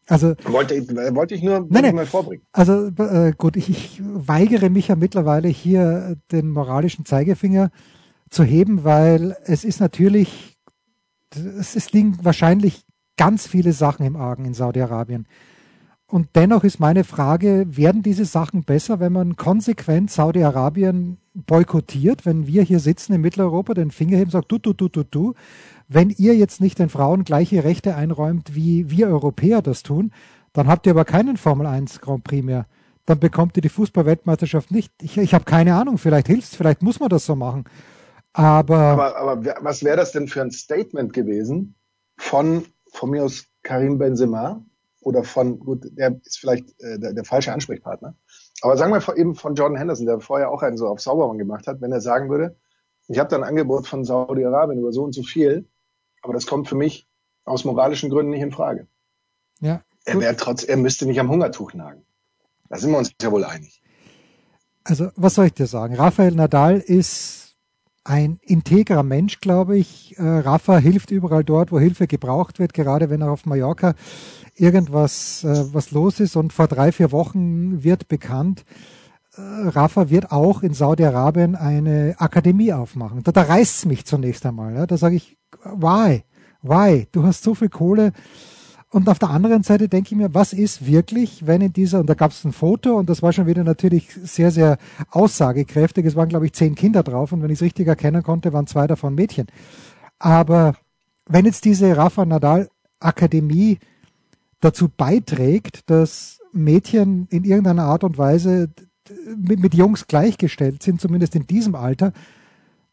Also 0.06 0.35
wollte, 0.45 0.75
wollte 1.15 1.35
ich 1.35 1.43
nur 1.43 1.67
nee. 1.69 1.93
mal 1.93 2.06
vorbringen. 2.06 2.43
Also 2.53 2.89
äh, 2.99 3.33
gut, 3.37 3.56
ich, 3.56 3.71
ich 3.71 4.03
weigere 4.03 4.69
mich 4.69 4.89
ja 4.89 4.97
mittlerweile 4.97 5.49
hier 5.49 6.17
den 6.31 6.51
moralischen 6.51 7.06
Zeigefinger 7.06 7.71
zu 8.29 8.45
heben, 8.45 8.85
weil 8.85 9.37
es 9.45 9.65
ist 9.65 9.81
natürlich, 9.81 10.59
es, 11.31 11.75
es 11.75 11.93
liegen 11.93 12.19
wahrscheinlich 12.23 12.85
ganz 13.17 13.47
viele 13.47 13.73
Sachen 13.73 14.05
im 14.05 14.17
Argen 14.17 14.45
in 14.45 14.55
Saudi-Arabien. 14.55 15.27
Und 16.14 16.28
dennoch 16.37 16.62
ist 16.62 16.78
meine 16.78 17.02
Frage, 17.02 17.66
werden 17.66 18.05
diese 18.05 18.25
Sachen 18.25 18.62
besser, 18.62 19.00
wenn 19.00 19.12
man 19.12 19.34
konsequent 19.34 20.12
Saudi-Arabien 20.12 21.19
boykottiert, 21.34 22.25
wenn 22.25 22.46
wir 22.46 22.62
hier 22.62 22.78
sitzen 22.78 23.14
in 23.14 23.20
Mitteleuropa, 23.20 23.75
den 23.75 23.90
Finger 23.90 24.19
heben, 24.19 24.31
sagt 24.31 24.52
du, 24.52 24.58
du, 24.58 24.75
du, 24.75 24.88
du, 24.88 25.02
du, 25.02 25.34
wenn 25.88 26.11
ihr 26.11 26.37
jetzt 26.37 26.61
nicht 26.61 26.78
den 26.78 26.88
Frauen 26.88 27.25
gleiche 27.25 27.64
Rechte 27.64 27.96
einräumt, 27.96 28.55
wie 28.55 28.93
wir 28.93 29.08
Europäer 29.08 29.61
das 29.61 29.82
tun, 29.82 30.12
dann 30.52 30.69
habt 30.69 30.87
ihr 30.87 30.93
aber 30.93 31.05
keinen 31.05 31.37
Formel 31.37 31.66
1 31.66 32.00
Grand 32.00 32.22
Prix 32.22 32.44
mehr. 32.44 32.66
Dann 33.06 33.19
bekommt 33.19 33.56
ihr 33.56 33.62
die 33.62 33.69
Fußballweltmeisterschaft 33.69 34.70
nicht. 34.70 34.93
Ich, 35.02 35.19
ich 35.19 35.34
habe 35.34 35.46
keine 35.46 35.75
Ahnung, 35.75 35.99
vielleicht 35.99 36.28
hilft's, 36.28 36.55
vielleicht 36.55 36.81
muss 36.81 37.00
man 37.00 37.08
das 37.08 37.26
so 37.26 37.34
machen. 37.34 37.64
Aber, 38.32 38.76
aber, 38.76 39.16
aber 39.16 39.56
was 39.62 39.82
wäre 39.82 39.96
das 39.96 40.12
denn 40.12 40.28
für 40.28 40.43
ein 40.43 40.52
Statement 40.52 41.12
gewesen 41.12 41.75
von, 42.19 42.66
von 42.93 43.11
mir 43.11 43.25
aus 43.25 43.46
Karim 43.64 43.99
Benzema 43.99 44.64
oder 45.05 45.25
von, 45.25 45.59
gut, 45.59 45.87
der 45.93 46.21
ist 46.25 46.39
vielleicht 46.39 46.81
äh, 46.81 46.99
der, 46.99 47.12
der 47.12 47.25
falsche 47.25 47.53
Ansprechpartner. 47.53 48.15
Aber 48.62 48.77
sagen 48.77 48.93
wir 48.93 49.17
eben 49.17 49.35
von 49.35 49.55
Jordan 49.55 49.77
Henderson, 49.77 50.06
der 50.06 50.21
vorher 50.21 50.51
auch 50.51 50.62
einen 50.62 50.77
so 50.77 50.89
auf 50.89 51.01
Saubermann 51.01 51.39
gemacht 51.39 51.67
hat, 51.67 51.81
wenn 51.81 51.93
er 51.93 52.01
sagen 52.01 52.31
würde, 52.31 52.56
ich 53.09 53.19
habe 53.19 53.29
da 53.29 53.37
ein 53.37 53.45
Angebot 53.45 53.87
von 53.87 54.05
Saudi-Arabien 54.05 54.81
über 54.81 54.93
so 54.93 55.05
und 55.05 55.15
so 55.15 55.23
viel, 55.23 55.69
aber 56.23 56.33
das 56.33 56.47
kommt 56.47 56.69
für 56.69 56.75
mich 56.75 57.06
aus 57.45 57.65
moralischen 57.65 58.09
Gründen 58.09 58.31
nicht 58.31 58.43
in 58.43 58.53
Frage. 58.53 58.87
Ja. 59.61 59.83
Er 60.07 60.21
wäre 60.21 60.37
trotz, 60.37 60.64
er 60.64 60.76
müsste 60.76 61.07
nicht 61.07 61.21
am 61.21 61.31
Hungertuch 61.31 61.75
nagen. 61.75 62.05
Da 62.69 62.78
sind 62.78 62.90
wir 62.90 62.99
uns 62.99 63.12
ja 63.21 63.31
wohl 63.31 63.45
einig. 63.45 63.83
Also, 64.85 65.11
was 65.17 65.35
soll 65.35 65.47
ich 65.47 65.55
dir 65.55 65.67
sagen? 65.67 65.95
Rafael 65.95 66.35
Nadal 66.35 66.78
ist 66.78 67.44
ein 68.04 68.38
integrer 68.42 69.02
Mensch, 69.02 69.40
glaube 69.40 69.78
ich. 69.78 70.16
Äh, 70.18 70.23
Rafa 70.23 70.76
hilft 70.76 71.11
überall 71.11 71.42
dort, 71.42 71.73
wo 71.73 71.80
Hilfe 71.80 72.06
gebraucht 72.06 72.58
wird, 72.58 72.75
gerade 72.75 73.08
wenn 73.11 73.23
er 73.23 73.30
auf 73.30 73.46
Mallorca 73.46 73.94
irgendwas 74.54 75.42
äh, 75.44 75.64
was 75.73 75.90
los 75.90 76.20
ist. 76.20 76.37
Und 76.37 76.52
vor 76.52 76.68
drei, 76.68 76.92
vier 76.92 77.12
Wochen 77.12 77.82
wird 77.82 78.08
bekannt, 78.08 78.64
äh, 79.37 79.40
Rafa 79.40 80.11
wird 80.11 80.30
auch 80.30 80.62
in 80.62 80.75
Saudi-Arabien 80.75 81.56
eine 81.56 82.14
Akademie 82.18 82.73
aufmachen. 82.73 83.23
Da, 83.25 83.32
da 83.32 83.42
reißt 83.42 83.78
es 83.78 83.84
mich 83.87 84.04
zunächst 84.04 84.44
einmal. 84.44 84.75
Ja. 84.75 84.87
Da 84.87 84.99
sage 84.99 85.16
ich, 85.16 85.38
why? 85.64 86.25
Why? 86.62 87.08
Du 87.11 87.25
hast 87.25 87.42
so 87.42 87.54
viel 87.54 87.70
Kohle. 87.70 88.12
Und 88.95 89.09
auf 89.09 89.19
der 89.19 89.31
anderen 89.31 89.65
Seite 89.65 89.89
denke 89.89 90.11
ich 90.13 90.17
mir, 90.17 90.35
was 90.35 90.53
ist 90.53 90.87
wirklich, 90.87 91.49
wenn 91.49 91.61
in 91.61 91.73
dieser, 91.73 91.99
und 91.99 92.09
da 92.09 92.15
gab 92.15 92.31
es 92.31 92.45
ein 92.45 92.53
Foto 92.53 92.97
und 92.97 93.11
das 93.11 93.23
war 93.23 93.33
schon 93.33 93.49
wieder 93.49 93.65
natürlich 93.65 94.09
sehr, 94.23 94.53
sehr 94.53 94.79
aussagekräftig. 95.11 96.07
Es 96.07 96.15
waren, 96.15 96.29
glaube 96.29 96.47
ich, 96.47 96.53
zehn 96.53 96.77
Kinder 96.77 97.03
drauf 97.03 97.33
und 97.33 97.43
wenn 97.43 97.51
ich 97.51 97.59
es 97.59 97.63
richtig 97.63 97.89
erkennen 97.89 98.23
konnte, 98.23 98.53
waren 98.53 98.69
zwei 98.69 98.87
davon 98.87 99.17
Mädchen. 99.17 99.49
Aber 100.21 100.77
wenn 101.27 101.45
jetzt 101.45 101.65
diese 101.65 101.97
Rafa 101.97 102.25
Nadal 102.25 102.69
Akademie 103.01 103.81
dazu 104.61 104.89
beiträgt, 104.89 105.91
dass 105.91 106.39
Mädchen 106.53 107.27
in 107.31 107.43
irgendeiner 107.43 107.87
Art 107.87 108.05
und 108.05 108.17
Weise 108.17 108.69
mit, 109.37 109.59
mit 109.59 109.75
Jungs 109.75 110.07
gleichgestellt 110.07 110.85
sind, 110.85 111.01
zumindest 111.01 111.35
in 111.35 111.49
diesem 111.49 111.75
Alter, 111.75 112.13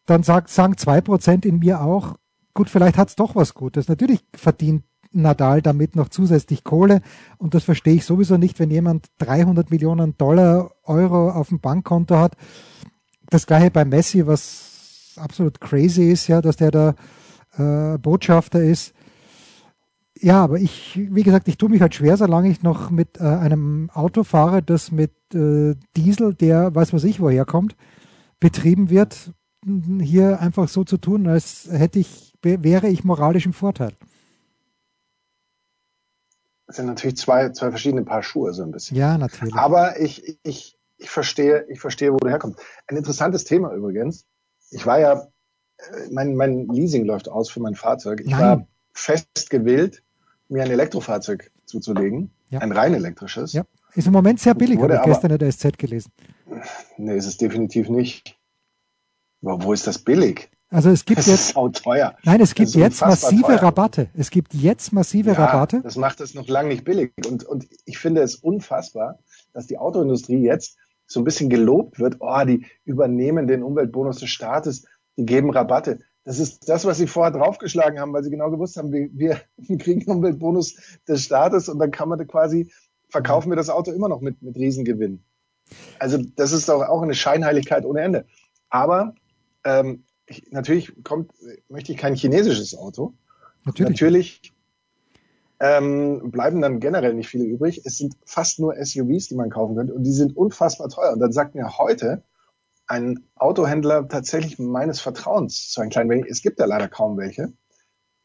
dann 0.08 0.24
sagt, 0.24 0.50
sagen 0.50 0.78
zwei 0.78 1.00
Prozent 1.00 1.46
in 1.46 1.60
mir 1.60 1.80
auch, 1.80 2.16
gut, 2.56 2.72
vielleicht 2.72 2.98
hat's 2.98 3.16
doch 3.16 3.36
was 3.36 3.54
Gutes. 3.54 3.88
Natürlich 3.88 4.26
verdient 4.34 4.84
Nadal 5.12 5.62
damit 5.62 5.96
noch 5.96 6.10
zusätzlich 6.10 6.64
Kohle 6.64 7.02
und 7.38 7.54
das 7.54 7.64
verstehe 7.64 7.96
ich 7.96 8.06
sowieso 8.06 8.38
nicht, 8.38 8.60
wenn 8.60 8.72
jemand 8.72 9.08
300 9.20 9.72
Millionen 9.72 10.18
Dollar, 10.18 10.72
Euro 10.84 11.30
auf 11.30 11.50
dem 11.50 11.60
Bankkonto 11.60 12.18
hat. 12.18 12.36
Das 13.30 13.46
gleiche 13.46 13.72
bei 13.72 13.86
Messi, 13.86 14.28
was 14.28 15.16
absolut 15.18 15.62
crazy 15.62 16.12
ist, 16.12 16.28
ja, 16.28 16.42
dass 16.42 16.58
der 16.58 16.72
da 16.72 16.96
äh, 17.58 17.98
Botschafter 17.98 18.64
ist. 18.64 18.94
Ja, 20.20 20.44
aber 20.44 20.60
ich, 20.60 21.00
wie 21.12 21.24
gesagt, 21.24 21.48
ich 21.48 21.58
tue 21.58 21.70
mich 21.70 21.82
halt 21.82 21.96
schwer, 21.96 22.16
solange 22.16 22.50
ich 22.50 22.62
noch 22.62 22.92
mit 22.92 23.20
äh, 23.20 23.24
einem 23.24 23.90
Auto 23.92 24.24
fahre, 24.24 24.62
das 24.62 24.92
mit 24.92 25.14
äh, 25.34 25.76
Diesel, 25.98 26.36
der 26.36 26.76
weiß 26.76 26.94
was 26.94 27.04
ich 27.04 27.20
woher 27.20 27.46
kommt, 27.46 27.76
betrieben 28.40 28.90
wird, 28.90 29.34
hier 30.00 30.40
einfach 30.40 30.68
so 30.68 30.84
zu 30.84 30.98
tun, 30.98 31.28
als 31.28 31.68
hätte 31.72 32.00
ich 32.00 32.32
wäre 32.44 32.88
ich 32.88 33.04
moralisch 33.04 33.46
im 33.46 33.54
Vorteil. 33.54 33.94
Das 36.72 36.78
sind 36.78 36.86
natürlich 36.86 37.18
zwei, 37.18 37.50
zwei 37.50 37.70
verschiedene 37.70 38.06
Paar 38.06 38.24
Schuhe, 38.24 38.54
so 38.54 38.64
ein 38.64 38.72
bisschen. 38.72 38.96
Ja, 38.96 39.18
natürlich. 39.18 39.54
Aber 39.56 40.00
ich, 40.00 40.40
ich, 40.44 40.78
ich 40.98 41.10
verstehe, 41.10 41.66
ich 41.68 41.82
verstehe, 41.82 42.14
wo 42.14 42.18
du 42.18 42.30
herkommst. 42.30 42.62
Ein 42.88 42.96
interessantes 42.96 43.44
Thema 43.44 43.74
übrigens. 43.74 44.26
Ich 44.70 44.86
war 44.86 44.98
ja, 44.98 45.28
äh, 45.80 45.84
mein, 46.12 46.34
mein 46.34 46.70
Leasing 46.70 47.04
läuft 47.04 47.28
aus 47.28 47.50
für 47.50 47.60
mein 47.60 47.76
Fahrzeug. 47.76 48.22
Ich 48.22 48.32
Nein. 48.32 48.40
war 48.40 48.68
fest 48.94 49.50
gewillt, 49.50 50.02
mir 50.48 50.64
ein 50.64 50.72
Elektrofahrzeug 50.72 51.52
zuzulegen. 51.66 52.32
Ja. 52.52 52.60
Ein 52.60 52.72
rein 52.72 52.94
elektrisches. 52.94 53.52
Ja. 53.52 53.64
Ist 53.94 54.08
im 54.08 54.14
Moment 54.14 54.40
sehr 54.40 54.54
billig, 54.54 54.80
habe 54.80 54.96
ich 54.96 55.02
gestern 55.02 55.32
in 55.32 55.40
der 55.40 55.52
SZ 55.52 55.78
gelesen. 55.78 56.14
Nee, 56.96 57.18
ist 57.18 57.26
es 57.26 57.36
definitiv 57.36 57.90
nicht. 57.90 58.40
Aber 59.42 59.62
wo 59.62 59.74
ist 59.74 59.88
das 59.88 60.00
billig? 60.00 60.50
Also 60.72 60.90
es 60.90 61.04
gibt 61.04 61.20
das 61.20 61.28
jetzt. 61.28 61.56
Ist 61.58 61.84
teuer. 61.84 62.16
Nein, 62.24 62.40
es 62.40 62.56
gibt 62.56 62.72
jetzt 62.72 63.02
massive 63.02 63.42
teuer. 63.42 63.62
Rabatte. 63.62 64.10
Es 64.16 64.32
gibt 64.32 64.54
jetzt 64.54 64.94
massive 64.94 65.32
ja, 65.32 65.36
Rabatte. 65.36 65.82
Das 65.82 65.98
macht 65.98 66.22
es 66.22 66.34
noch 66.34 66.48
lange 66.48 66.70
nicht 66.70 66.86
billig. 66.86 67.12
Und, 67.28 67.44
und 67.44 67.68
ich 67.86 67.98
finde 67.98 68.22
es 68.22 68.36
unfassbar, 68.36 69.20
dass 69.54 69.68
die 69.68 69.78
Autoindustrie 69.78 70.42
jetzt 70.42 70.78
so 71.06 71.20
ein 71.20 71.26
bisschen 71.26 71.50
gelobt 71.50 72.00
wird. 72.00 72.18
Oh, 72.22 72.46
die 72.46 72.66
übernehmen 72.86 73.48
den 73.48 73.64
Umweltbonus 73.64 74.20
des 74.20 74.30
Staates, 74.30 74.86
die 75.18 75.26
geben 75.26 75.50
Rabatte. 75.50 76.00
Das 76.24 76.40
ist 76.40 76.70
das, 76.70 76.86
was 76.86 76.98
sie 76.98 77.08
vorher 77.08 77.32
draufgeschlagen 77.32 78.00
haben, 78.00 78.14
weil 78.14 78.24
sie 78.24 78.30
genau 78.30 78.50
gewusst 78.50 78.78
haben, 78.78 78.94
wir, 78.94 79.10
wir 79.12 79.42
kriegen 79.78 80.00
den 80.00 80.10
Umweltbonus 80.10 80.76
des 81.06 81.24
Staates 81.24 81.68
und 81.68 81.80
dann 81.80 81.92
kann 81.92 82.08
man 82.08 82.18
da 82.18 82.24
quasi, 82.24 82.72
verkaufen 83.10 83.52
wir 83.52 83.58
das 83.58 83.70
Auto 83.70 83.92
immer 83.92 84.08
noch 84.08 84.22
mit, 84.22 84.42
mit 84.42 84.56
Riesengewinn. 84.56 85.22
Also 86.00 86.18
das 86.18 86.54
ist 86.54 86.70
doch 86.70 86.82
auch 86.82 87.02
eine 87.02 87.14
Scheinheiligkeit 87.14 87.84
ohne 87.84 88.02
Ende. 88.02 88.26
Aber 88.70 89.16
ähm, 89.66 90.06
ich, 90.32 90.52
natürlich 90.52 91.04
kommt, 91.04 91.32
möchte 91.70 91.92
ich 91.92 91.98
kein 91.98 92.16
chinesisches 92.16 92.78
Auto. 92.78 93.14
Natürlich, 93.64 93.90
natürlich 93.90 94.54
ähm, 95.60 96.32
bleiben 96.32 96.60
dann 96.62 96.80
generell 96.80 97.14
nicht 97.14 97.30
viele 97.30 97.46
übrig. 97.46 97.82
Es 97.86 97.98
sind 97.98 98.16
fast 98.26 98.60
nur 98.60 98.76
SUVs, 98.76 99.28
die 99.28 99.36
man 99.36 99.52
kaufen 99.52 99.76
könnte 99.76 99.94
und 99.94 100.04
die 100.04 100.12
sind 100.12 100.36
unfassbar 100.36 100.90
teuer. 100.90 101.14
Und 101.14 101.20
dann 101.20 101.32
sagt 101.32 101.54
mir 101.54 101.78
heute 101.78 102.24
ein 102.88 103.28
Autohändler 103.36 104.08
tatsächlich 104.08 104.58
meines 104.58 105.00
Vertrauens 105.00 105.70
zu 105.70 105.82
einem 105.82 105.92
kleinen 105.92 106.10
wenig, 106.10 106.26
es 106.30 106.42
gibt 106.42 106.60
ja 106.60 106.66
leider 106.66 106.88
kaum 106.88 107.16
welche, 107.18 107.54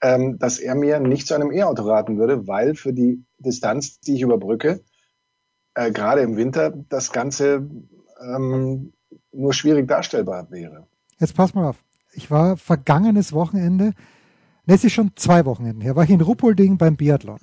ähm, 0.01 0.39
dass 0.39 0.59
er 0.59 0.75
mir 0.75 0.99
nicht 0.99 1.27
zu 1.27 1.35
einem 1.35 1.53
E-Auto 1.53 1.83
raten 1.83 2.19
würde, 2.19 2.47
weil 2.49 2.75
für 2.75 2.93
die 2.93 3.25
Distanz, 3.39 4.01
die 4.01 4.15
ich 4.15 4.23
überbrücke, 4.23 4.83
äh, 5.75 5.93
gerade 5.93 6.23
im 6.23 6.37
Winter 6.37 6.71
das 6.89 7.13
Ganze 7.13 7.69
ähm, 8.21 8.95
nur 9.31 9.53
schwierig 9.53 9.87
darstellbar 9.87 10.51
wäre. 10.51 10.87
Jetzt 11.19 11.35
pass 11.35 11.55
mal 11.55 11.69
auf. 11.69 11.86
Ich 12.17 12.31
war 12.31 12.57
vergangenes 12.57 13.35
Wochenende, 13.35 13.93
ne, 14.65 14.75
es 14.75 14.85
ist 14.85 14.93
schon 14.93 15.13
zwei 15.17 15.45
Wochenenden 15.45 15.83
her, 15.83 15.97
war 15.97 16.05
ich 16.05 16.11
in 16.11 16.23
Ruppolding 16.23 16.79
beim 16.79 16.97
Biathlon. 16.97 17.39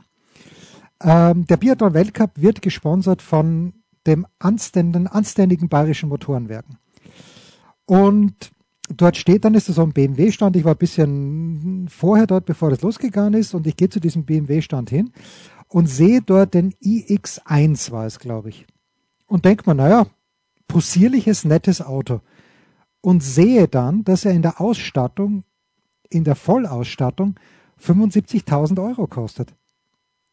Ähm, 1.00 1.46
der 1.46 1.58
Biathlon-Weltcup 1.58 2.32
wird 2.36 2.62
gesponsert 2.62 3.22
von 3.22 3.74
dem 4.08 4.26
anständigen, 4.40 5.08
anständigen 5.08 5.70
bayerischen 5.70 6.10
Motorenwerken. 6.10 6.78
Und 7.86 8.52
dort 8.90 9.16
steht 9.16 9.46
dann, 9.46 9.54
ist 9.54 9.68
so 9.68 9.84
ein 9.84 9.94
BMW-Stand. 9.94 10.56
Ich 10.56 10.66
war 10.66 10.74
ein 10.74 10.78
bisschen 10.78 11.88
vorher 11.90 12.26
dort, 12.26 12.46
bevor 12.46 12.72
das 12.72 12.82
losgegangen 12.82 13.34
ist. 13.36 13.54
Und 13.54 13.68
ich 13.68 13.78
gehe 13.78 13.90
zu 13.90 14.00
diesem 14.00 14.26
BMW-Stand 14.26 14.90
hin 14.90 15.12
und 15.68 15.88
sehe 15.88 16.22
dort 16.22 16.54
den 16.54 16.74
iX1 16.74 17.92
war 17.92 18.06
es, 18.06 18.20
glaube 18.20 18.50
ich. 18.50 18.66
Und 19.28 19.46
denke 19.46 19.70
mir, 19.70 19.76
naja, 19.76 20.08
possierliches, 20.68 21.46
nettes 21.46 21.82
Auto 21.82 22.22
und 23.04 23.22
sehe 23.22 23.68
dann, 23.68 24.04
dass 24.06 24.24
er 24.24 24.32
in 24.32 24.42
der 24.42 24.62
Ausstattung, 24.62 25.44
in 26.10 26.24
der 26.24 26.36
Vollausstattung 26.36 27.36
75.000 27.80 28.82
Euro 28.82 29.08
kostet. 29.08 29.54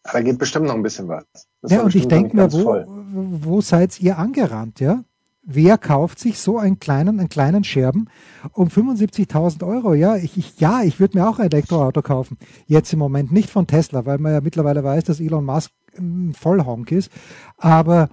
Da 0.05 0.23
geht 0.23 0.39
bestimmt 0.39 0.67
noch 0.67 0.75
ein 0.75 0.83
bisschen 0.83 1.09
was. 1.09 1.25
Das 1.61 1.73
ja, 1.73 1.83
und 1.83 1.95
ich 1.95 2.07
denke 2.09 2.35
mir, 2.35 2.51
wo, 2.53 2.85
wo 2.87 3.61
seid 3.61 4.01
ihr 4.01 4.19
angerannt, 4.19 4.81
ja? 4.81 5.05
Wer 5.43 5.79
kauft 5.79 6.21
sich 6.21 6.39
so 6.39 6.59
einen 6.59 6.79
kleinen, 6.79 7.19
einen 7.19 7.29
kleinen 7.29 7.65
Scherben 7.65 8.09
um 8.53 8.69
75.000 8.69 9.67
Euro? 9.67 9.95
Ja, 9.95 10.17
ich, 10.17 10.37
ich, 10.37 10.61
ja, 10.61 10.83
ich 10.83 11.01
würde 11.01 11.19
mir 11.19 11.29
auch 11.29 11.39
ein 11.39 11.47
Elektroauto 11.47 12.03
kaufen. 12.03 12.39
Jetzt 12.67 12.93
im 12.93 12.99
Moment 12.99 13.33
nicht 13.33 13.51
von 13.51 13.67
Tesla, 13.67 14.07
weil 14.07 14.19
man 14.19 14.33
ja 14.33 14.41
mittlerweile 14.43 14.85
weiß, 14.85 15.05
dass 15.05 15.19
Elon 15.19 15.45
Musk 15.45 15.73
ein 15.99 16.35
Vollhonk 16.39 16.93
ist. 16.93 17.11
Aber 17.57 18.11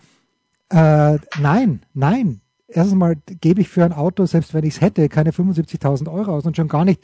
äh, 0.69 1.17
nein, 1.39 1.85
nein, 1.93 2.41
erstens 2.67 2.95
mal 2.95 3.15
gebe 3.41 3.61
ich 3.61 3.69
für 3.69 3.83
ein 3.83 3.93
Auto, 3.93 4.25
selbst 4.25 4.53
wenn 4.53 4.63
ich 4.63 4.75
es 4.75 4.81
hätte, 4.81 5.09
keine 5.09 5.31
75.000 5.31 6.11
Euro 6.11 6.35
aus 6.35 6.45
und 6.45 6.55
schon 6.55 6.67
gar 6.67 6.85
nicht 6.85 7.01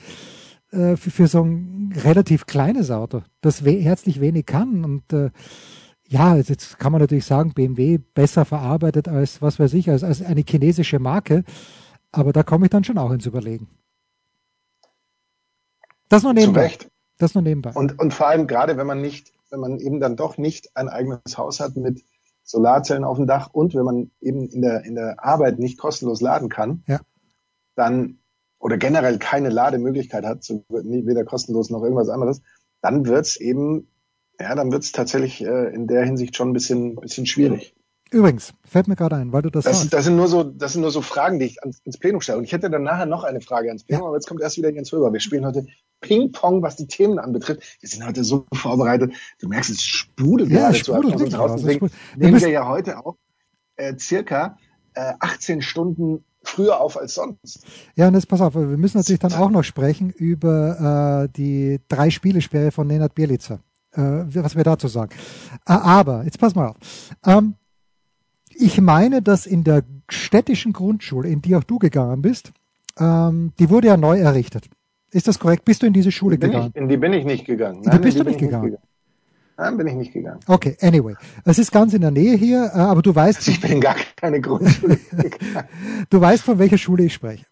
äh, 0.71 0.95
für, 0.95 1.11
für, 1.11 1.27
so 1.27 1.43
ein 1.43 1.93
relativ 2.03 2.45
kleines 2.45 2.91
Auto, 2.91 3.21
das 3.41 3.65
we 3.65 3.71
herzlich 3.71 4.19
wenig 4.21 4.45
kann. 4.45 4.83
Und 4.83 5.13
äh, 5.13 5.31
ja, 6.07 6.35
jetzt 6.35 6.79
kann 6.79 6.91
man 6.91 7.01
natürlich 7.01 7.25
sagen, 7.25 7.53
BMW 7.53 7.97
besser 7.97 8.45
verarbeitet 8.45 9.07
als, 9.07 9.41
was 9.41 9.59
weiß 9.59 9.73
ich, 9.73 9.89
als, 9.89 10.03
als 10.03 10.21
eine 10.21 10.43
chinesische 10.47 10.99
Marke. 10.99 11.43
Aber 12.11 12.33
da 12.33 12.43
komme 12.43 12.65
ich 12.65 12.69
dann 12.69 12.83
schon 12.83 12.97
auch 12.97 13.11
ins 13.11 13.25
Überlegen. 13.25 13.67
Das 16.09 16.23
nur 16.23 16.33
nebenbei. 16.33 16.67
Zu 16.67 16.73
Recht. 16.73 16.91
Das 17.17 17.33
nur 17.33 17.43
nebenbei. 17.43 17.71
Und, 17.73 17.99
und 17.99 18.13
vor 18.13 18.27
allem 18.27 18.47
gerade, 18.47 18.77
wenn 18.77 18.85
man 18.85 19.01
nicht, 19.01 19.31
wenn 19.49 19.59
man 19.59 19.79
eben 19.79 19.99
dann 19.99 20.15
doch 20.15 20.37
nicht 20.37 20.75
ein 20.75 20.89
eigenes 20.89 21.37
Haus 21.37 21.59
hat 21.59 21.75
mit 21.75 22.03
Solarzellen 22.43 23.03
auf 23.03 23.17
dem 23.17 23.27
Dach 23.27 23.49
und 23.51 23.73
wenn 23.73 23.85
man 23.85 24.11
eben 24.19 24.47
in 24.49 24.61
der, 24.61 24.83
in 24.83 24.95
der 24.95 25.23
Arbeit 25.23 25.59
nicht 25.59 25.77
kostenlos 25.77 26.21
laden 26.21 26.49
kann, 26.49 26.83
ja. 26.87 26.99
dann 27.75 28.19
oder 28.59 28.77
generell 28.77 29.19
keine 29.19 29.49
Lademöglichkeit 29.49 30.25
hat, 30.25 30.43
so, 30.43 30.63
weder 30.69 31.25
kostenlos 31.25 31.69
noch 31.69 31.83
irgendwas 31.83 32.09
anderes, 32.09 32.41
dann 32.81 33.05
wird's 33.05 33.35
eben, 33.37 33.89
ja, 34.39 34.55
dann 34.55 34.71
wird's 34.71 34.91
tatsächlich 34.91 35.43
äh, 35.43 35.73
in 35.73 35.87
der 35.87 36.05
Hinsicht 36.05 36.35
schon 36.35 36.49
ein 36.49 36.53
bisschen, 36.53 36.95
bisschen 36.95 37.25
schwierig. 37.25 37.75
Übrigens, 38.13 38.53
fällt 38.63 38.87
mir 38.87 38.95
gerade 38.95 39.15
ein, 39.15 39.33
weil 39.33 39.41
du 39.41 39.49
das, 39.49 39.65
das 39.65 39.79
sagst. 39.79 39.93
Das 39.93 40.05
sind 40.05 40.15
nur 40.15 40.27
so, 40.27 40.43
das 40.43 40.73
sind 40.73 40.81
nur 40.81 40.91
so 40.91 41.01
Fragen, 41.01 41.39
die 41.39 41.47
ich 41.47 41.61
ans, 41.63 41.81
ins 41.83 41.97
Plenum 41.97 42.21
stelle. 42.21 42.37
Und 42.37 42.43
ich 42.43 42.53
hätte 42.53 42.69
dann 42.69 42.83
nachher 42.83 43.07
noch 43.07 43.23
eine 43.23 43.41
Frage 43.41 43.69
ans 43.69 43.83
Plenum, 43.83 44.03
ja. 44.03 44.07
aber 44.07 44.17
jetzt 44.17 44.27
kommt 44.27 44.39
erst 44.39 44.57
wieder 44.57 44.69
Jens 44.69 44.93
Röber. 44.93 45.11
Wir 45.11 45.19
spielen 45.19 45.45
heute 45.45 45.65
Ping-Pong, 46.01 46.61
was 46.61 46.75
die 46.75 46.85
Themen 46.85 47.17
anbetrifft. 47.17 47.63
Wir 47.79 47.89
sind 47.89 48.05
heute 48.05 48.23
so 48.23 48.45
vorbereitet. 48.53 49.13
Du 49.39 49.47
merkst, 49.47 49.71
es 49.71 49.81
sprudelt 49.81 50.51
ja, 50.51 50.59
gerade 50.59 50.75
sprudelt 50.75 51.31
zu 51.31 51.37
raus. 51.37 51.53
Deswegen 51.57 51.89
nehmen 52.15 52.39
wir 52.39 52.49
ja 52.49 52.67
heute 52.67 53.03
auch 53.03 53.17
äh, 53.77 53.97
circa 53.97 54.57
äh, 54.93 55.13
18 55.19 55.63
Stunden 55.63 56.23
früher 56.43 56.79
auf 56.79 56.97
als 56.97 57.15
sonst. 57.15 57.65
Ja, 57.95 58.09
und 58.09 58.13
jetzt 58.13 58.27
pass 58.27 58.41
auf, 58.41 58.53
wir 58.53 58.61
müssen 58.61 58.97
natürlich 58.97 59.21
dann 59.21 59.33
auch 59.33 59.49
noch 59.49 59.63
sprechen 59.63 60.11
über 60.11 61.23
äh, 61.25 61.29
die 61.35 61.79
drei 61.87 62.11
Spielesperre 62.11 62.71
von 62.71 62.85
Nenad 62.85 63.15
Bielica. 63.15 63.59
Äh, 63.95 64.25
was 64.27 64.55
wir 64.55 64.63
dazu 64.63 64.87
sagen. 64.87 65.11
Äh, 65.67 65.73
aber, 65.73 66.23
jetzt 66.23 66.39
pass 66.39 66.55
mal 66.55 66.69
auf. 66.69 66.77
Ähm, 67.25 67.55
ich 68.55 68.81
meine, 68.81 69.21
dass 69.21 69.45
in 69.45 69.63
der 69.63 69.83
städtischen 70.09 70.73
Grundschule, 70.73 71.29
in 71.29 71.41
die 71.41 71.55
auch 71.55 71.63
du 71.63 71.79
gegangen 71.79 72.21
bist, 72.21 72.51
ähm, 72.99 73.53
die 73.59 73.69
wurde 73.69 73.87
ja 73.87 73.97
neu 73.97 74.19
errichtet. 74.19 74.69
Ist 75.11 75.27
das 75.27 75.39
korrekt? 75.39 75.65
Bist 75.65 75.81
du 75.81 75.85
in 75.85 75.93
diese 75.93 76.11
Schule 76.11 76.37
bin 76.37 76.51
gegangen? 76.51 76.71
Ich, 76.73 76.81
in 76.81 76.89
die 76.89 76.97
bin 76.97 77.13
ich 77.13 77.25
nicht 77.25 77.45
gegangen. 77.45 77.81
Nein, 77.83 78.01
bist 78.01 78.19
du 78.19 78.23
nicht 78.23 78.39
gegangen? 78.39 78.65
nicht 78.65 78.71
gegangen? 78.71 78.87
Nein, 79.57 79.77
bin 79.77 79.87
ich 79.87 79.93
nicht 79.93 80.13
gegangen. 80.13 80.39
Okay, 80.47 80.75
anyway. 80.81 81.13
Es 81.45 81.59
ist 81.59 81.71
ganz 81.71 81.93
in 81.93 82.01
der 82.01 82.09
Nähe 82.09 82.35
hier, 82.35 82.71
äh, 82.73 82.79
aber 82.79 83.03
du 83.03 83.13
weißt. 83.13 83.37
Also 83.37 83.51
ich 83.51 83.61
bin 83.61 83.73
in 83.73 83.81
gar 83.81 83.95
keine 84.15 84.41
Grundschule 84.41 84.97
du 86.09 86.21
weißt, 86.21 86.43
von 86.43 86.57
welcher 86.57 86.79
Schule 86.79 87.03
ich 87.03 87.13
spreche. 87.13 87.45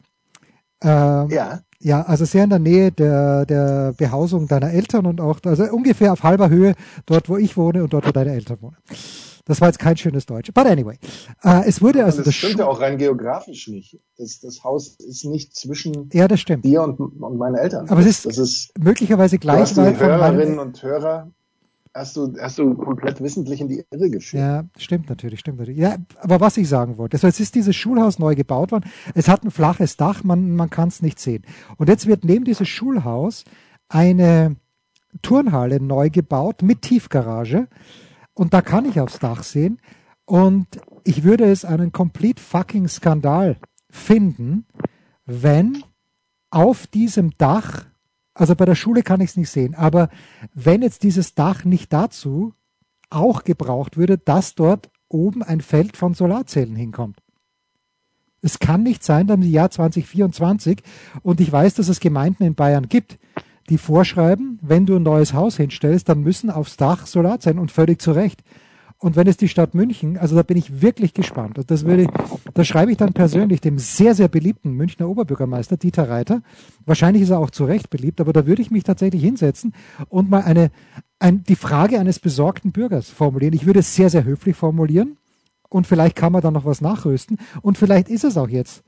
Ähm, 0.84 1.29
ja. 1.29 1.60
Ja, 1.84 2.03
also 2.03 2.25
sehr 2.25 2.43
in 2.43 2.51
der 2.51 2.60
Nähe 2.60 2.91
der, 2.91 3.46
der 3.48 3.93
Behausung 3.98 4.48
deiner 4.48 4.72
Eltern 4.72 5.08
und 5.08 5.20
auch, 5.20 5.39
also 5.46 5.63
ungefähr 5.63 6.13
auf 6.13 6.22
halber 6.22 6.50
Höhe 6.50 6.75
dort, 7.08 7.27
wo 7.27 7.38
ich 7.38 7.58
wohne 7.58 7.84
und 7.84 7.91
dort, 7.93 8.08
wo 8.08 8.12
deine 8.12 8.34
Eltern 8.34 8.58
wohnen. 8.62 8.77
Das 9.45 9.62
war 9.62 9.67
jetzt 9.67 9.79
kein 9.79 9.98
schönes 9.98 10.25
Deutsch. 10.25 10.51
But 10.53 10.65
anyway. 10.65 10.98
Äh, 11.43 11.67
es 11.67 11.81
wurde 11.81 12.03
also. 12.03 12.17
Das, 12.17 12.25
das 12.25 12.36
stimmt 12.36 12.60
ja 12.60 12.67
auch 12.67 12.79
rein 12.79 12.98
geografisch 12.98 13.67
nicht. 13.67 14.00
Das, 14.17 14.39
das 14.39 14.63
Haus 14.63 14.95
ist 15.00 15.25
nicht 15.25 15.55
zwischen 15.55 16.10
ja, 16.13 16.27
das 16.27 16.39
stimmt. 16.39 16.65
dir 16.65 16.83
und, 16.83 17.00
und 17.00 17.38
meinen 17.38 17.55
Eltern. 17.55 17.89
Aber 17.89 18.01
es 18.01 18.07
ist, 18.07 18.25
das 18.25 18.38
ist 18.38 18.71
möglicherweise 18.79 19.38
gleich 19.38 19.75
weit 19.77 19.98
von 19.98 20.07
Hörerinnen 20.07 20.60
und 20.60 20.81
Hörer 20.81 21.31
hast 21.93 22.15
du, 22.15 22.33
hast 22.39 22.57
du 22.57 22.75
komplett 22.75 23.21
wissentlich 23.21 23.62
in 23.62 23.67
die 23.67 23.83
Irre 23.91 24.10
geführt. 24.10 24.41
Ja, 24.41 24.63
stimmt 24.77 25.10
natürlich, 25.10 25.39
stimmt 25.39 25.60
natürlich. 25.60 25.79
Ja, 25.79 25.95
aber 26.19 26.39
was 26.39 26.57
ich 26.57 26.67
sagen 26.69 26.98
wollte, 26.98 27.15
also 27.15 27.27
jetzt 27.27 27.39
ist 27.39 27.55
dieses 27.55 27.75
Schulhaus 27.75 28.19
neu 28.19 28.36
gebaut 28.36 28.71
worden. 28.71 28.89
Es 29.13 29.27
hat 29.27 29.43
ein 29.43 29.51
flaches 29.51 29.98
Dach, 29.98 30.24
man, 30.24 30.55
man 30.55 30.69
kann 30.69 30.88
es 30.88 31.01
nicht 31.01 31.19
sehen. 31.19 31.43
Und 31.77 31.89
jetzt 31.89 32.07
wird 32.07 32.24
neben 32.24 32.45
dieses 32.45 32.67
Schulhaus 32.67 33.43
eine 33.89 34.55
Turnhalle 35.21 35.81
neu 35.81 36.10
gebaut 36.10 36.62
mit 36.62 36.81
Tiefgarage. 36.81 37.67
Und 38.41 38.55
da 38.55 38.63
kann 38.63 38.86
ich 38.86 39.00
aufs 39.00 39.19
Dach 39.19 39.43
sehen. 39.43 39.79
Und 40.25 40.65
ich 41.03 41.24
würde 41.24 41.43
es 41.43 41.63
einen 41.63 41.91
complete 41.91 42.41
fucking 42.41 42.88
Skandal 42.88 43.57
finden, 43.88 44.65
wenn 45.27 45.83
auf 46.50 46.88
diesem 46.88 47.38
Dach, 47.38 47.86
also 48.33 48.55
bei 48.55 48.65
der 48.65 48.74
Schule 48.74 49.03
kann 49.03 49.21
ich 49.21 49.29
es 49.29 49.38
nicht 49.38 49.51
sehen, 49.51 49.75
aber 49.75 50.10
wenn 50.55 50.81
jetzt 50.81 51.03
dieses 51.03 51.36
Dach 51.36 51.65
nicht 51.65 51.93
dazu 51.93 52.55
auch 53.12 53.43
gebraucht 53.43 53.95
würde, 53.95 54.17
dass 54.17 54.55
dort 54.55 54.89
oben 55.07 55.43
ein 55.43 55.62
Feld 55.62 55.95
von 55.95 56.15
Solarzellen 56.15 56.75
hinkommt. 56.75 57.19
Es 58.41 58.57
kann 58.57 58.81
nicht 58.81 59.03
sein, 59.03 59.27
dass 59.27 59.36
im 59.36 59.43
Jahr 59.43 59.69
2024, 59.69 60.81
und 61.21 61.39
ich 61.41 61.51
weiß, 61.51 61.75
dass 61.75 61.89
es 61.89 62.00
Gemeinden 62.00 62.41
in 62.41 62.55
Bayern 62.55 62.89
gibt, 62.89 63.19
die 63.70 63.77
vorschreiben, 63.77 64.60
wenn 64.62 64.86
du 64.86 64.96
ein 64.96 65.03
neues 65.03 65.34
Haus 65.34 65.58
hinstellst, 65.58 66.10
dann 66.10 66.22
müssen 66.22 66.50
aufs 66.50 66.77
Dach 66.77 67.06
Solarzellen 67.06 67.60
und 67.60 67.72
völlig 67.72 68.01
zu 68.01 68.12
Recht. 68.12 68.41
Und 68.98 69.15
wenn 69.15 69.25
es 69.25 69.36
die 69.36 69.48
Stadt 69.48 69.74
München, 69.74 70.15
also 70.20 70.36
da 70.36 70.44
bin 70.44 70.58
ich 70.58 70.84
wirklich 70.84 71.15
gespannt. 71.15 71.60
Das 71.68 71.86
würde, 71.86 72.06
das 72.53 72.68
schreibe 72.68 72.91
ich 72.91 72.98
dann 72.98 73.13
persönlich 73.13 73.60
dem 73.60 73.80
sehr, 73.80 74.13
sehr 74.13 74.27
beliebten 74.27 74.74
Münchner 74.74 75.10
Oberbürgermeister 75.10 75.75
Dieter 75.75 76.08
Reiter. 76.08 76.44
Wahrscheinlich 76.86 77.24
ist 77.24 77.32
er 77.32 77.39
auch 77.39 77.50
zu 77.50 77.65
Recht 77.65 77.89
beliebt, 77.89 78.22
aber 78.22 78.32
da 78.32 78.46
würde 78.46 78.62
ich 78.62 78.70
mich 78.70 78.84
tatsächlich 78.84 79.24
hinsetzen 79.24 79.74
und 80.10 80.30
mal 80.30 80.44
eine, 80.44 80.70
ein, 81.18 81.44
die 81.44 81.56
Frage 81.56 82.00
eines 82.00 82.20
besorgten 82.20 82.72
Bürgers 82.72 83.10
formulieren. 83.10 83.56
Ich 83.56 83.65
würde 83.65 83.80
es 83.80 83.96
sehr, 83.96 84.12
sehr 84.12 84.24
höflich 84.24 84.56
formulieren. 84.56 85.18
Und 85.68 85.88
vielleicht 85.88 86.15
kann 86.15 86.34
man 86.34 86.41
dann 86.41 86.53
noch 86.53 86.65
was 86.65 86.82
nachrüsten. 86.82 87.39
Und 87.63 87.80
vielleicht 87.80 88.08
ist 88.08 88.24
es 88.24 88.38
auch 88.38 88.50
jetzt 88.50 88.84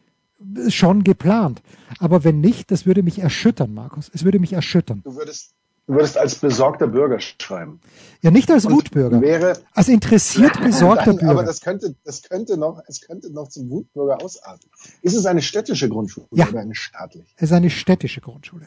schon 0.70 1.04
geplant. 1.04 1.62
Aber 2.00 2.24
wenn 2.24 2.42
nicht, 2.42 2.72
das 2.72 2.86
würde 2.86 3.04
mich 3.04 3.20
erschüttern, 3.20 3.74
Markus. 3.74 4.10
Es 4.14 4.24
würde 4.24 4.40
mich 4.40 4.54
erschüttern. 4.54 5.02
Du 5.04 5.16
würdest, 5.16 5.54
Du 5.86 5.96
würdest 5.96 6.18
als 6.18 6.36
besorgter 6.36 6.88
Bürger 6.88 7.20
schreiben. 7.20 7.82
Ja, 8.22 8.32
nicht 8.32 8.50
als 8.50 8.70
Wutbürger. 8.70 9.20
Wäre, 9.20 9.58
als 9.74 9.90
interessiert 9.90 10.54
besorgter 10.64 11.12
Bürger. 11.12 11.32
Aber 11.32 11.44
das 11.44 11.60
könnte, 11.60 11.96
das 12.06 12.22
könnte 12.22 12.58
noch, 12.58 12.82
es 12.88 13.02
könnte 13.02 13.34
noch 13.34 13.50
zum 13.50 13.70
Wutbürger 13.70 14.24
ausarten. 14.24 14.70
Ist 15.02 15.16
es 15.16 15.26
eine 15.26 15.42
städtische 15.42 15.90
Grundschule 15.90 16.28
ja. 16.32 16.48
oder 16.48 16.62
eine 16.62 16.74
staatliche? 16.74 17.28
Es 17.36 17.50
ist 17.50 17.52
eine 17.52 17.70
städtische 17.70 18.22
Grundschule. 18.22 18.66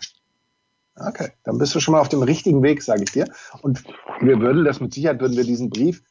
Okay, 0.94 1.30
dann 1.44 1.56
bist 1.56 1.74
du 1.74 1.80
schon 1.80 1.92
mal 1.92 2.00
auf 2.00 2.10
dem 2.10 2.22
richtigen 2.22 2.62
Weg, 2.62 2.82
sage 2.82 3.04
ich 3.04 3.12
dir. 3.12 3.26
Und 3.62 3.84
wir 4.20 4.38
würden 4.40 4.64
das 4.64 4.80
mit 4.80 4.92
Sicherheit, 4.92 5.20
würden 5.20 5.36
wir 5.36 5.44
diesen 5.44 5.70
Brief 5.70 6.02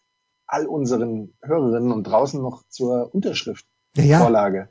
all 0.48 0.66
unseren 0.66 1.34
Hörerinnen 1.42 1.92
und 1.92 2.04
draußen 2.06 2.42
noch 2.42 2.64
zur 2.70 3.14
Unterschriftvorlage 3.14 4.58
ja, 4.58 4.64
ja. 4.64 4.70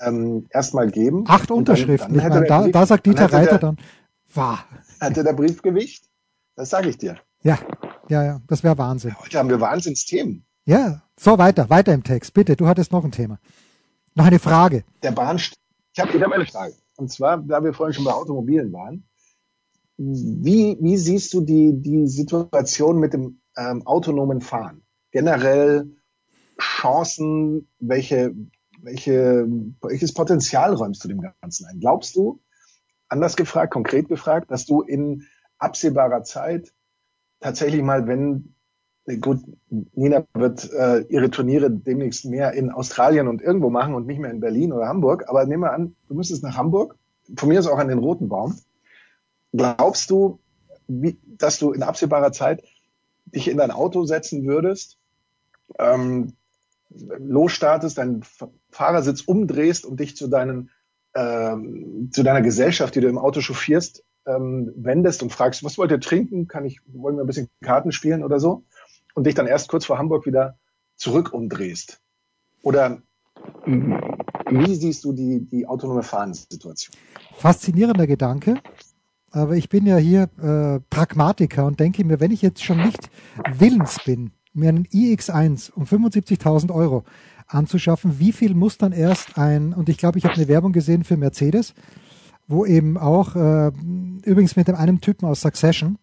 Ähm, 0.00 0.46
erstmal 0.50 0.90
geben. 0.90 1.24
Acht 1.26 1.50
Unterschriften. 1.50 2.14
Dann, 2.14 2.30
dann 2.30 2.40
meine, 2.40 2.46
da, 2.46 2.68
da 2.68 2.86
sagt 2.86 3.06
Dieter 3.06 3.32
Reiter 3.32 3.58
dann, 3.58 3.76
wahr. 4.34 4.64
Hatte 5.00 5.24
der 5.24 5.32
Briefgewicht? 5.32 6.04
Das 6.54 6.70
sage 6.70 6.88
ich 6.88 6.98
dir. 6.98 7.16
Ja, 7.42 7.58
ja, 8.08 8.24
ja, 8.24 8.40
das 8.46 8.64
wäre 8.64 8.78
Wahnsinn. 8.78 9.14
Heute 9.18 9.38
haben 9.38 9.48
wir 9.48 9.60
Wahnsinnsthemen. 9.60 10.44
Ja, 10.64 11.02
so 11.18 11.38
weiter, 11.38 11.70
weiter 11.70 11.94
im 11.94 12.02
Text. 12.02 12.34
Bitte, 12.34 12.56
du 12.56 12.66
hattest 12.66 12.92
noch 12.92 13.04
ein 13.04 13.12
Thema. 13.12 13.38
Noch 14.14 14.26
eine 14.26 14.38
Frage. 14.38 14.84
Der 15.02 15.12
Bahn, 15.12 15.36
ich 15.36 16.00
habe 16.00 16.14
wieder 16.14 16.32
eine 16.32 16.46
Frage. 16.46 16.74
Und 16.96 17.12
zwar, 17.12 17.38
da 17.38 17.62
wir 17.62 17.74
vorhin 17.74 17.94
schon 17.94 18.04
bei 18.04 18.12
Automobilen 18.12 18.72
waren, 18.72 19.04
wie, 19.98 20.76
wie 20.80 20.96
siehst 20.96 21.32
du 21.34 21.40
die, 21.40 21.72
die 21.80 22.06
Situation 22.06 22.98
mit 22.98 23.12
dem 23.12 23.40
ähm, 23.56 23.86
autonomen 23.86 24.40
Fahren? 24.40 24.82
Generell 25.10 25.96
Chancen, 26.58 27.68
welche, 27.78 28.34
welche, 28.86 29.46
welches 29.82 30.14
Potenzial 30.14 30.72
räumst 30.72 31.02
du 31.02 31.08
dem 31.08 31.20
Ganzen 31.20 31.66
ein? 31.66 31.80
Glaubst 31.80 32.14
du, 32.14 32.40
anders 33.08 33.36
gefragt, 33.36 33.72
konkret 33.72 34.08
gefragt, 34.08 34.50
dass 34.50 34.64
du 34.64 34.80
in 34.80 35.26
absehbarer 35.58 36.22
Zeit 36.22 36.72
tatsächlich 37.40 37.82
mal, 37.82 38.06
wenn 38.06 38.54
gut, 39.20 39.40
Nina 39.68 40.24
wird 40.34 40.72
äh, 40.72 41.00
ihre 41.08 41.30
Turniere 41.30 41.70
demnächst 41.70 42.24
mehr 42.26 42.52
in 42.52 42.70
Australien 42.70 43.28
und 43.28 43.42
irgendwo 43.42 43.70
machen 43.70 43.94
und 43.94 44.06
nicht 44.06 44.20
mehr 44.20 44.30
in 44.30 44.40
Berlin 44.40 44.72
oder 44.72 44.88
Hamburg, 44.88 45.28
aber 45.28 45.44
nehmen 45.46 45.62
wir 45.62 45.72
an, 45.72 45.96
du 46.08 46.14
müsstest 46.14 46.42
nach 46.42 46.56
Hamburg, 46.56 46.96
von 47.36 47.48
mir 47.48 47.58
ist 47.58 47.66
auch 47.66 47.78
an 47.78 47.88
den 47.88 47.98
Roten 47.98 48.28
Baum. 48.28 48.56
Glaubst 49.52 50.10
du, 50.10 50.38
wie, 50.86 51.18
dass 51.24 51.58
du 51.58 51.72
in 51.72 51.82
absehbarer 51.82 52.30
Zeit 52.32 52.62
dich 53.26 53.48
in 53.48 53.58
dein 53.58 53.72
Auto 53.72 54.04
setzen 54.04 54.46
würdest, 54.46 54.98
ähm, 55.78 56.34
losstartest, 56.90 57.98
deinen 57.98 58.22
Fahrersitz 58.76 59.22
umdrehst 59.22 59.86
und 59.86 59.98
dich 60.00 60.16
zu 60.16 60.28
deinen 60.28 60.70
ähm, 61.14 62.10
zu 62.12 62.22
deiner 62.22 62.42
Gesellschaft, 62.42 62.94
die 62.94 63.00
du 63.00 63.08
im 63.08 63.18
Auto 63.18 63.40
chauffierst, 63.40 64.04
ähm, 64.26 64.72
wendest 64.76 65.22
und 65.22 65.32
fragst, 65.32 65.64
was 65.64 65.78
wollt 65.78 65.90
ihr 65.90 66.00
trinken? 66.00 66.46
Kann 66.46 66.66
ich, 66.66 66.80
wollen 66.86 67.16
wir 67.16 67.24
ein 67.24 67.26
bisschen 67.26 67.48
Karten 67.62 67.90
spielen 67.90 68.22
oder 68.22 68.38
so? 68.38 68.64
Und 69.14 69.26
dich 69.26 69.34
dann 69.34 69.46
erst 69.46 69.68
kurz 69.68 69.86
vor 69.86 69.98
Hamburg 69.98 70.26
wieder 70.26 70.58
zurück 70.96 71.32
umdrehst. 71.32 72.00
Oder 72.62 73.00
wie 73.64 74.74
siehst 74.74 75.04
du 75.04 75.12
die, 75.12 75.46
die 75.46 75.66
autonome 75.66 76.02
Fahrenssituation? 76.02 76.94
Faszinierender 77.34 78.06
Gedanke. 78.06 78.56
Aber 79.30 79.56
ich 79.56 79.68
bin 79.68 79.86
ja 79.86 79.96
hier 79.96 80.28
äh, 80.38 80.80
Pragmatiker 80.90 81.64
und 81.64 81.80
denke 81.80 82.04
mir, 82.04 82.20
wenn 82.20 82.30
ich 82.30 82.42
jetzt 82.42 82.62
schon 82.62 82.82
nicht 82.82 83.10
willens 83.58 83.98
bin, 84.04 84.32
mir 84.52 84.70
einen 84.70 84.86
iX1 84.86 85.72
um 85.72 85.84
75.000 85.84 86.72
Euro 86.72 87.04
anzuschaffen. 87.46 88.18
Wie 88.18 88.32
viel 88.32 88.54
muss 88.54 88.78
dann 88.78 88.92
erst 88.92 89.38
ein, 89.38 89.72
und 89.72 89.88
ich 89.88 89.98
glaube, 89.98 90.18
ich 90.18 90.24
habe 90.24 90.34
eine 90.34 90.48
Werbung 90.48 90.72
gesehen 90.72 91.04
für 91.04 91.16
Mercedes, 91.16 91.74
wo 92.48 92.64
eben 92.64 92.96
auch, 92.96 93.34
äh, 93.36 93.72
übrigens 94.24 94.56
mit 94.56 94.68
dem 94.68 94.76
einem 94.76 95.00
Typen 95.00 95.26
aus 95.26 95.40
Succession, 95.40 95.98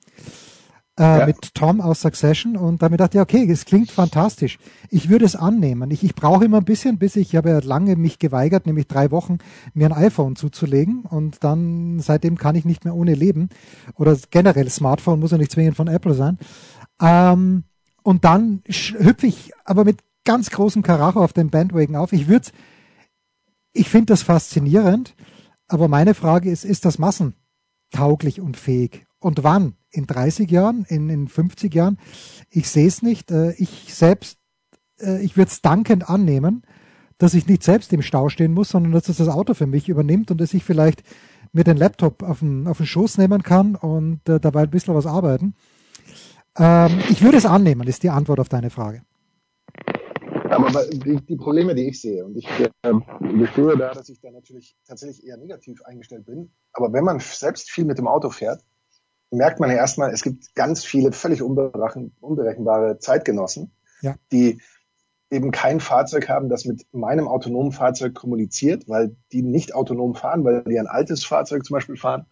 äh, 0.99 1.19
ja. 1.19 1.25
mit 1.25 1.56
Tom 1.56 1.82
aus 1.82 2.01
Succession 2.01 2.56
und 2.56 2.82
damit 2.84 2.99
dachte 2.99 3.17
ich, 3.17 3.21
okay, 3.21 3.49
es 3.49 3.65
klingt 3.65 3.89
fantastisch. 3.89 4.60
Ich 4.89 5.10
würde 5.10 5.25
es 5.25 5.36
annehmen. 5.36 5.89
Ich, 5.89 6.03
ich 6.03 6.13
brauche 6.13 6.45
immer 6.45 6.58
ein 6.58 6.65
bisschen, 6.65 6.99
bis 6.99 7.15
ich, 7.15 7.29
ich 7.29 7.36
habe 7.36 7.49
ja 7.49 7.60
lange 7.60 7.95
mich 7.95 8.19
geweigert, 8.19 8.67
nämlich 8.67 8.88
drei 8.88 9.10
Wochen, 9.10 9.39
mir 9.73 9.88
ein 9.88 10.03
iPhone 10.03 10.36
zuzulegen 10.36 11.01
und 11.01 11.43
dann 11.43 11.99
seitdem 11.99 12.38
kann 12.38 12.56
ich 12.56 12.65
nicht 12.65 12.86
mehr 12.86 12.95
ohne 12.95 13.15
leben. 13.15 13.49
Oder 13.95 14.15
generell 14.29 14.69
Smartphone 14.69 15.19
muss 15.19 15.32
ja 15.32 15.38
nicht 15.39 15.51
zwingend 15.51 15.75
von 15.75 15.88
Apple 15.88 16.13
sein. 16.13 16.38
Ähm, 17.01 17.63
und 18.03 18.23
dann 18.23 18.62
hüpfe 18.67 19.25
ich 19.25 19.51
aber 19.65 19.86
mit 19.86 19.99
ganz 20.25 20.49
großem 20.49 20.83
Karacho 20.83 21.23
auf 21.23 21.33
den 21.33 21.49
Bandwagon 21.49 21.95
auf. 21.95 22.13
Ich 22.13 22.27
würde, 22.27 22.49
ich 23.73 23.89
finde 23.89 24.07
das 24.07 24.23
faszinierend, 24.23 25.15
aber 25.67 25.88
meine 25.88 26.13
Frage 26.13 26.49
ist, 26.49 26.65
ist 26.65 26.86
das 26.86 26.99
massentauglich 26.99 28.41
und 28.41 28.57
fähig? 28.57 29.05
Und 29.19 29.43
wann? 29.43 29.75
In 29.89 30.05
30 30.05 30.49
Jahren? 30.51 30.86
In, 30.89 31.09
in 31.09 31.27
50 31.27 31.73
Jahren? 31.73 31.97
Ich 32.49 32.69
sehe 32.69 32.88
es 32.88 33.01
nicht. 33.01 33.31
Äh, 33.31 33.53
ich 33.53 33.93
selbst, 33.93 34.38
äh, 34.99 35.23
ich 35.23 35.38
würde 35.38 35.49
es 35.49 35.62
dankend 35.62 36.09
annehmen, 36.09 36.63
dass 37.17 37.33
ich 37.33 37.47
nicht 37.47 37.63
selbst 37.63 37.93
im 37.93 38.01
Stau 38.01 38.29
stehen 38.29 38.53
muss, 38.53 38.69
sondern 38.69 38.91
dass 38.91 39.03
das, 39.03 39.17
das 39.17 39.29
Auto 39.29 39.53
für 39.53 39.67
mich 39.67 39.88
übernimmt 39.88 40.29
und 40.31 40.41
dass 40.41 40.53
ich 40.53 40.63
vielleicht 40.63 41.03
mir 41.53 41.63
den 41.63 41.77
Laptop 41.77 42.23
auf 42.23 42.39
den, 42.39 42.67
auf 42.67 42.77
den 42.77 42.86
Schoß 42.86 43.17
nehmen 43.17 43.43
kann 43.43 43.75
und 43.75 44.27
äh, 44.27 44.39
dabei 44.39 44.63
ein 44.63 44.71
bisschen 44.71 44.95
was 44.95 45.05
arbeiten. 45.05 45.55
Ähm, 46.57 46.99
ich 47.09 47.21
würde 47.21 47.38
es 47.38 47.45
annehmen, 47.45 47.88
ist 47.88 48.03
die 48.03 48.09
Antwort 48.09 48.39
auf 48.39 48.49
deine 48.49 48.69
Frage. 48.69 49.03
Aber 50.55 50.85
die, 50.85 51.17
die, 51.25 51.35
Probleme, 51.35 51.75
die 51.75 51.87
ich 51.87 52.01
sehe, 52.01 52.25
und 52.25 52.37
ich 52.37 52.47
äh, 52.59 52.69
gestehe 53.37 53.77
da, 53.77 53.93
dass 53.93 54.09
ich 54.09 54.19
da 54.21 54.31
natürlich 54.31 54.75
tatsächlich 54.87 55.25
eher 55.25 55.37
negativ 55.37 55.81
eingestellt 55.83 56.25
bin, 56.25 56.51
aber 56.73 56.93
wenn 56.93 57.03
man 57.03 57.19
selbst 57.19 57.71
viel 57.71 57.85
mit 57.85 57.97
dem 57.97 58.07
Auto 58.07 58.29
fährt, 58.29 58.63
merkt 59.31 59.59
man 59.59 59.69
ja 59.69 59.77
erstmal, 59.77 60.11
es 60.11 60.21
gibt 60.23 60.55
ganz 60.55 60.83
viele 60.85 61.11
völlig 61.11 61.41
unberechenbare 61.41 62.99
Zeitgenossen, 62.99 63.71
ja. 64.01 64.15
die 64.31 64.61
eben 65.31 65.51
kein 65.51 65.79
Fahrzeug 65.79 66.29
haben, 66.29 66.49
das 66.49 66.65
mit 66.65 66.85
meinem 66.91 67.27
autonomen 67.27 67.71
Fahrzeug 67.71 68.13
kommuniziert, 68.13 68.87
weil 68.87 69.15
die 69.31 69.41
nicht 69.41 69.73
autonom 69.73 70.13
fahren, 70.13 70.43
weil 70.43 70.63
die 70.63 70.79
ein 70.79 70.87
altes 70.87 71.25
Fahrzeug 71.25 71.65
zum 71.65 71.73
Beispiel 71.73 71.97
fahren, 71.97 72.27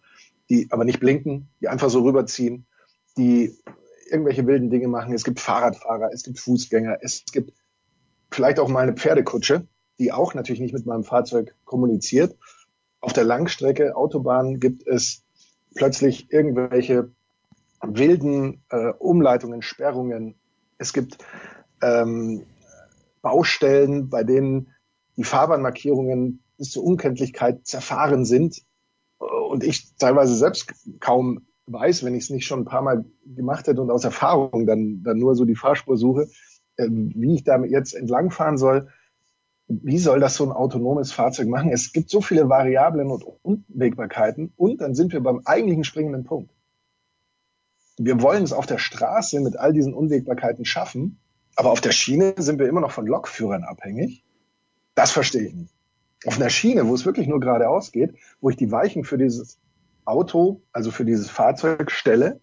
die 0.48 0.68
aber 0.70 0.84
nicht 0.84 1.00
blinken, 1.00 1.48
die 1.60 1.68
einfach 1.68 1.90
so 1.90 2.02
rüberziehen, 2.02 2.66
die 3.16 3.58
irgendwelche 4.08 4.46
wilden 4.46 4.70
Dinge 4.70 4.88
machen. 4.88 5.12
Es 5.14 5.24
gibt 5.24 5.40
Fahrradfahrer, 5.40 6.10
es 6.12 6.22
gibt 6.22 6.38
Fußgänger, 6.38 6.98
es 7.00 7.24
gibt 7.32 7.52
vielleicht 8.34 8.58
auch 8.58 8.68
mal 8.68 8.80
eine 8.80 8.94
Pferdekutsche, 8.94 9.66
die 9.98 10.12
auch 10.12 10.34
natürlich 10.34 10.60
nicht 10.60 10.74
mit 10.74 10.86
meinem 10.86 11.04
Fahrzeug 11.04 11.54
kommuniziert. 11.64 12.36
Auf 13.00 13.12
der 13.12 13.24
Langstrecke 13.24 13.96
Autobahn 13.96 14.60
gibt 14.60 14.86
es 14.86 15.22
plötzlich 15.74 16.32
irgendwelche 16.32 17.10
wilden 17.82 18.62
äh, 18.70 18.92
Umleitungen, 18.98 19.62
Sperrungen. 19.62 20.36
Es 20.78 20.92
gibt 20.92 21.18
ähm, 21.82 22.44
Baustellen, 23.22 24.08
bei 24.08 24.24
denen 24.24 24.72
die 25.16 25.24
Fahrbahnmarkierungen 25.24 26.42
bis 26.58 26.70
zur 26.70 26.84
Unkenntlichkeit 26.84 27.66
zerfahren 27.66 28.24
sind 28.24 28.62
und 29.18 29.64
ich 29.64 29.94
teilweise 29.96 30.34
selbst 30.34 30.72
kaum 31.00 31.46
weiß, 31.66 32.04
wenn 32.04 32.14
ich 32.14 32.24
es 32.24 32.30
nicht 32.30 32.46
schon 32.46 32.60
ein 32.60 32.64
paar 32.64 32.82
Mal 32.82 33.04
gemacht 33.24 33.66
hätte 33.66 33.80
und 33.80 33.90
aus 33.90 34.04
Erfahrung 34.04 34.66
dann, 34.66 35.02
dann 35.02 35.18
nur 35.18 35.34
so 35.34 35.44
die 35.44 35.54
Fahrspur 35.54 35.96
suche, 35.96 36.28
wie 36.90 37.34
ich 37.34 37.44
damit 37.44 37.70
jetzt 37.70 37.94
entlangfahren 37.94 38.58
soll. 38.58 38.88
Wie 39.68 39.98
soll 39.98 40.20
das 40.20 40.36
so 40.36 40.44
ein 40.44 40.52
autonomes 40.52 41.12
Fahrzeug 41.12 41.48
machen? 41.48 41.70
Es 41.70 41.92
gibt 41.92 42.10
so 42.10 42.20
viele 42.20 42.48
Variablen 42.48 43.10
und 43.10 43.24
Unwägbarkeiten 43.42 44.52
und 44.56 44.80
dann 44.80 44.94
sind 44.94 45.12
wir 45.12 45.20
beim 45.20 45.42
eigentlichen 45.44 45.84
springenden 45.84 46.24
Punkt. 46.24 46.50
Wir 47.98 48.20
wollen 48.20 48.42
es 48.42 48.52
auf 48.52 48.66
der 48.66 48.78
Straße 48.78 49.40
mit 49.40 49.56
all 49.56 49.72
diesen 49.72 49.94
Unwägbarkeiten 49.94 50.64
schaffen, 50.64 51.18
aber 51.56 51.70
auf 51.70 51.80
der 51.80 51.92
Schiene 51.92 52.34
sind 52.38 52.58
wir 52.58 52.68
immer 52.68 52.80
noch 52.80 52.90
von 52.90 53.06
Lokführern 53.06 53.64
abhängig. 53.64 54.24
Das 54.94 55.10
verstehe 55.10 55.46
ich 55.46 55.54
nicht. 55.54 55.74
Auf 56.26 56.36
einer 56.36 56.50
Schiene, 56.50 56.86
wo 56.86 56.94
es 56.94 57.06
wirklich 57.06 57.26
nur 57.26 57.40
geradeaus 57.40 57.92
geht, 57.92 58.14
wo 58.40 58.50
ich 58.50 58.56
die 58.56 58.70
Weichen 58.70 59.04
für 59.04 59.18
dieses 59.18 59.58
Auto, 60.04 60.62
also 60.72 60.90
für 60.90 61.04
dieses 61.04 61.30
Fahrzeug 61.30 61.90
stelle, 61.90 62.40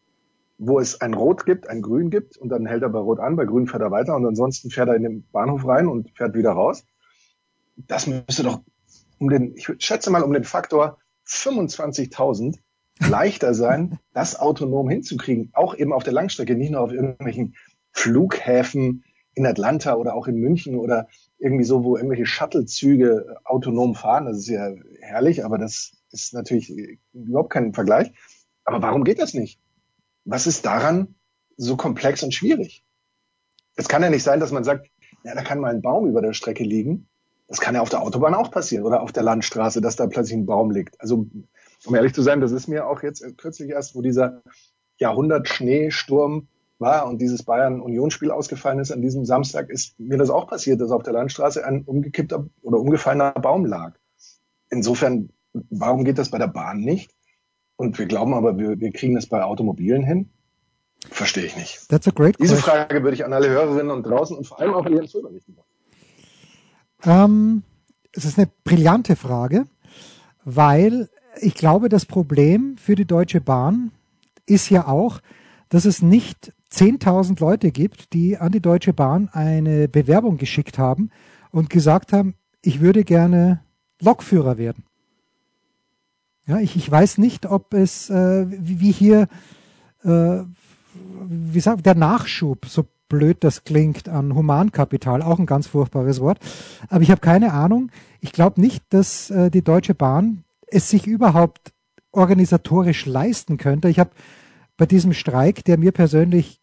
wo 0.59 0.79
es 0.79 0.99
ein 0.99 1.13
Rot 1.13 1.45
gibt, 1.45 1.69
ein 1.69 1.81
Grün 1.81 2.09
gibt 2.09 2.37
und 2.37 2.49
dann 2.49 2.65
hält 2.65 2.83
er 2.83 2.89
bei 2.89 2.99
Rot 2.99 3.19
an, 3.19 3.37
bei 3.37 3.45
Grün 3.45 3.65
fährt 3.65 3.81
er 3.81 3.91
weiter 3.91 4.15
und 4.15 4.25
ansonsten 4.25 4.69
fährt 4.69 4.89
er 4.89 4.95
in 4.95 5.03
den 5.03 5.27
Bahnhof 5.31 5.65
rein 5.65 5.87
und 5.87 6.11
fährt 6.15 6.35
wieder 6.35 6.51
raus. 6.51 6.85
Das 7.77 8.07
müsste 8.07 8.43
doch 8.43 8.61
um 9.19 9.29
den, 9.29 9.55
ich 9.55 9.69
schätze 9.79 10.11
mal 10.11 10.21
um 10.21 10.33
den 10.33 10.43
Faktor 10.43 10.97
25.000 11.25 12.59
leichter 12.99 13.53
sein, 13.53 13.99
das 14.13 14.37
autonom 14.37 14.89
hinzukriegen, 14.89 15.49
auch 15.53 15.75
eben 15.75 15.93
auf 15.93 16.03
der 16.03 16.13
Langstrecke, 16.13 16.55
nicht 16.55 16.71
nur 16.71 16.81
auf 16.81 16.91
irgendwelchen 16.91 17.55
Flughäfen 17.93 19.05
in 19.35 19.45
Atlanta 19.45 19.95
oder 19.95 20.13
auch 20.13 20.27
in 20.27 20.35
München 20.35 20.75
oder 20.75 21.07
irgendwie 21.37 21.63
so, 21.63 21.85
wo 21.85 21.95
irgendwelche 21.95 22.25
Shuttlezüge 22.25 23.37
autonom 23.45 23.95
fahren. 23.95 24.25
Das 24.25 24.39
ist 24.39 24.49
ja 24.49 24.73
herrlich, 24.99 25.45
aber 25.45 25.57
das 25.57 25.93
ist 26.11 26.33
natürlich 26.33 26.99
überhaupt 27.13 27.51
kein 27.51 27.73
Vergleich. 27.73 28.11
Aber 28.65 28.81
warum 28.81 29.05
geht 29.05 29.21
das 29.21 29.33
nicht? 29.33 29.57
Was 30.29 30.45
ist 30.45 30.63
daran 30.63 31.15
so 31.57 31.75
komplex 31.75 32.21
und 32.21 32.33
schwierig? 32.33 32.85
Es 33.75 33.87
kann 33.87 34.03
ja 34.03 34.09
nicht 34.11 34.23
sein, 34.23 34.39
dass 34.39 34.51
man 34.51 34.63
sagt, 34.63 34.89
ja, 35.23 35.33
da 35.33 35.41
kann 35.41 35.59
mal 35.59 35.73
ein 35.73 35.81
Baum 35.81 36.07
über 36.07 36.21
der 36.21 36.33
Strecke 36.33 36.63
liegen. 36.63 37.07
Das 37.47 37.59
kann 37.59 37.73
ja 37.73 37.81
auf 37.81 37.89
der 37.89 38.03
Autobahn 38.03 38.35
auch 38.35 38.51
passieren 38.51 38.85
oder 38.85 39.01
auf 39.01 39.11
der 39.11 39.23
Landstraße, 39.23 39.81
dass 39.81 39.95
da 39.95 40.05
plötzlich 40.05 40.37
ein 40.37 40.45
Baum 40.45 40.69
liegt. 40.69 41.01
Also, 41.01 41.25
um 41.85 41.95
ehrlich 41.95 42.13
zu 42.13 42.21
sein, 42.21 42.41
das 42.41 42.51
ist 42.51 42.67
mir 42.67 42.87
auch 42.87 43.01
jetzt 43.01 43.25
kürzlich 43.37 43.71
erst, 43.71 43.95
wo 43.95 44.03
dieser 44.03 44.43
Jahrhundert-Schneesturm 44.99 46.47
war 46.77 47.07
und 47.07 47.19
dieses 47.19 47.41
Bayern-Union-Spiel 47.41 48.29
ausgefallen 48.29 48.79
ist 48.79 48.91
an 48.91 49.01
diesem 49.01 49.25
Samstag, 49.25 49.69
ist 49.69 49.99
mir 49.99 50.17
das 50.17 50.29
auch 50.29 50.47
passiert, 50.47 50.79
dass 50.79 50.91
auf 50.91 51.03
der 51.03 51.13
Landstraße 51.13 51.65
ein 51.65 51.83
umgekippter 51.85 52.45
oder 52.61 52.79
umgefallener 52.79 53.31
Baum 53.31 53.65
lag. 53.65 53.97
Insofern, 54.69 55.29
warum 55.53 56.03
geht 56.03 56.19
das 56.19 56.29
bei 56.29 56.37
der 56.37 56.47
Bahn 56.47 56.81
nicht? 56.81 57.15
Und 57.79 57.97
wir 57.97 58.07
glauben 58.07 58.33
aber, 58.33 58.57
wir, 58.57 58.77
wir 58.77 58.91
kriegen 58.91 59.15
das 59.15 59.25
bei 59.25 59.41
Automobilen 59.41 60.03
hin? 60.03 60.29
Verstehe 61.09 61.45
ich 61.45 61.55
nicht. 61.55 61.87
That's 61.87 62.09
a 62.09 62.11
great 62.11 62.35
Diese 62.37 62.57
Frage 62.57 63.01
würde 63.03 63.15
ich 63.15 63.23
an 63.23 63.31
alle 63.31 63.47
Hörerinnen 63.47 63.89
und 63.89 64.03
draußen 64.03 64.35
und 64.35 64.45
vor 64.45 64.59
allem 64.59 64.73
auch 64.73 64.85
an 64.85 64.93
Jens 64.93 65.15
Röber 65.15 65.31
richten. 65.31 65.55
Ähm, 67.05 67.63
es 68.11 68.25
ist 68.25 68.37
eine 68.37 68.49
brillante 68.65 69.15
Frage, 69.15 69.65
weil 70.43 71.09
ich 71.39 71.55
glaube, 71.55 71.87
das 71.87 72.05
Problem 72.05 72.75
für 72.75 72.95
die 72.95 73.05
Deutsche 73.05 73.39
Bahn 73.39 73.91
ist 74.45 74.69
ja 74.69 74.85
auch, 74.85 75.21
dass 75.69 75.85
es 75.85 76.01
nicht 76.01 76.51
10.000 76.73 77.39
Leute 77.39 77.71
gibt, 77.71 78.11
die 78.11 78.35
an 78.35 78.51
die 78.51 78.59
Deutsche 78.59 78.91
Bahn 78.91 79.29
eine 79.31 79.87
Bewerbung 79.87 80.35
geschickt 80.35 80.77
haben 80.77 81.11
und 81.51 81.69
gesagt 81.69 82.11
haben, 82.11 82.35
ich 82.61 82.81
würde 82.81 83.05
gerne 83.05 83.61
Lokführer 84.01 84.57
werden. 84.57 84.83
Ja, 86.49 86.57
ich, 86.57 86.75
ich 86.75 86.89
weiß 86.89 87.19
nicht, 87.19 87.45
ob 87.45 87.75
es 87.75 88.09
äh, 88.09 88.47
wie 88.49 88.91
hier 88.91 89.27
äh, 90.03 90.39
wie 91.27 91.59
sagt 91.59 91.85
der 91.85 91.93
Nachschub, 91.93 92.65
so 92.65 92.87
blöd 93.07 93.43
das 93.43 93.65
klingt, 93.65 94.09
an 94.09 94.33
Humankapital, 94.33 95.21
auch 95.21 95.37
ein 95.37 95.45
ganz 95.45 95.67
furchtbares 95.67 96.19
Wort. 96.21 96.39
Aber 96.89 97.03
ich 97.03 97.11
habe 97.11 97.21
keine 97.21 97.53
Ahnung. 97.53 97.91
Ich 98.19 98.31
glaube 98.31 98.59
nicht, 98.61 98.83
dass 98.89 99.29
äh, 99.29 99.51
die 99.51 99.63
Deutsche 99.63 99.93
Bahn 99.93 100.43
es 100.65 100.89
sich 100.89 101.05
überhaupt 101.05 101.71
organisatorisch 102.11 103.05
leisten 103.05 103.57
könnte. 103.57 103.87
Ich 103.87 103.99
habe 103.99 104.09
bei 104.75 104.87
diesem 104.87 105.13
Streik, 105.13 105.63
der 105.65 105.77
mir 105.77 105.91
persönlich 105.91 106.61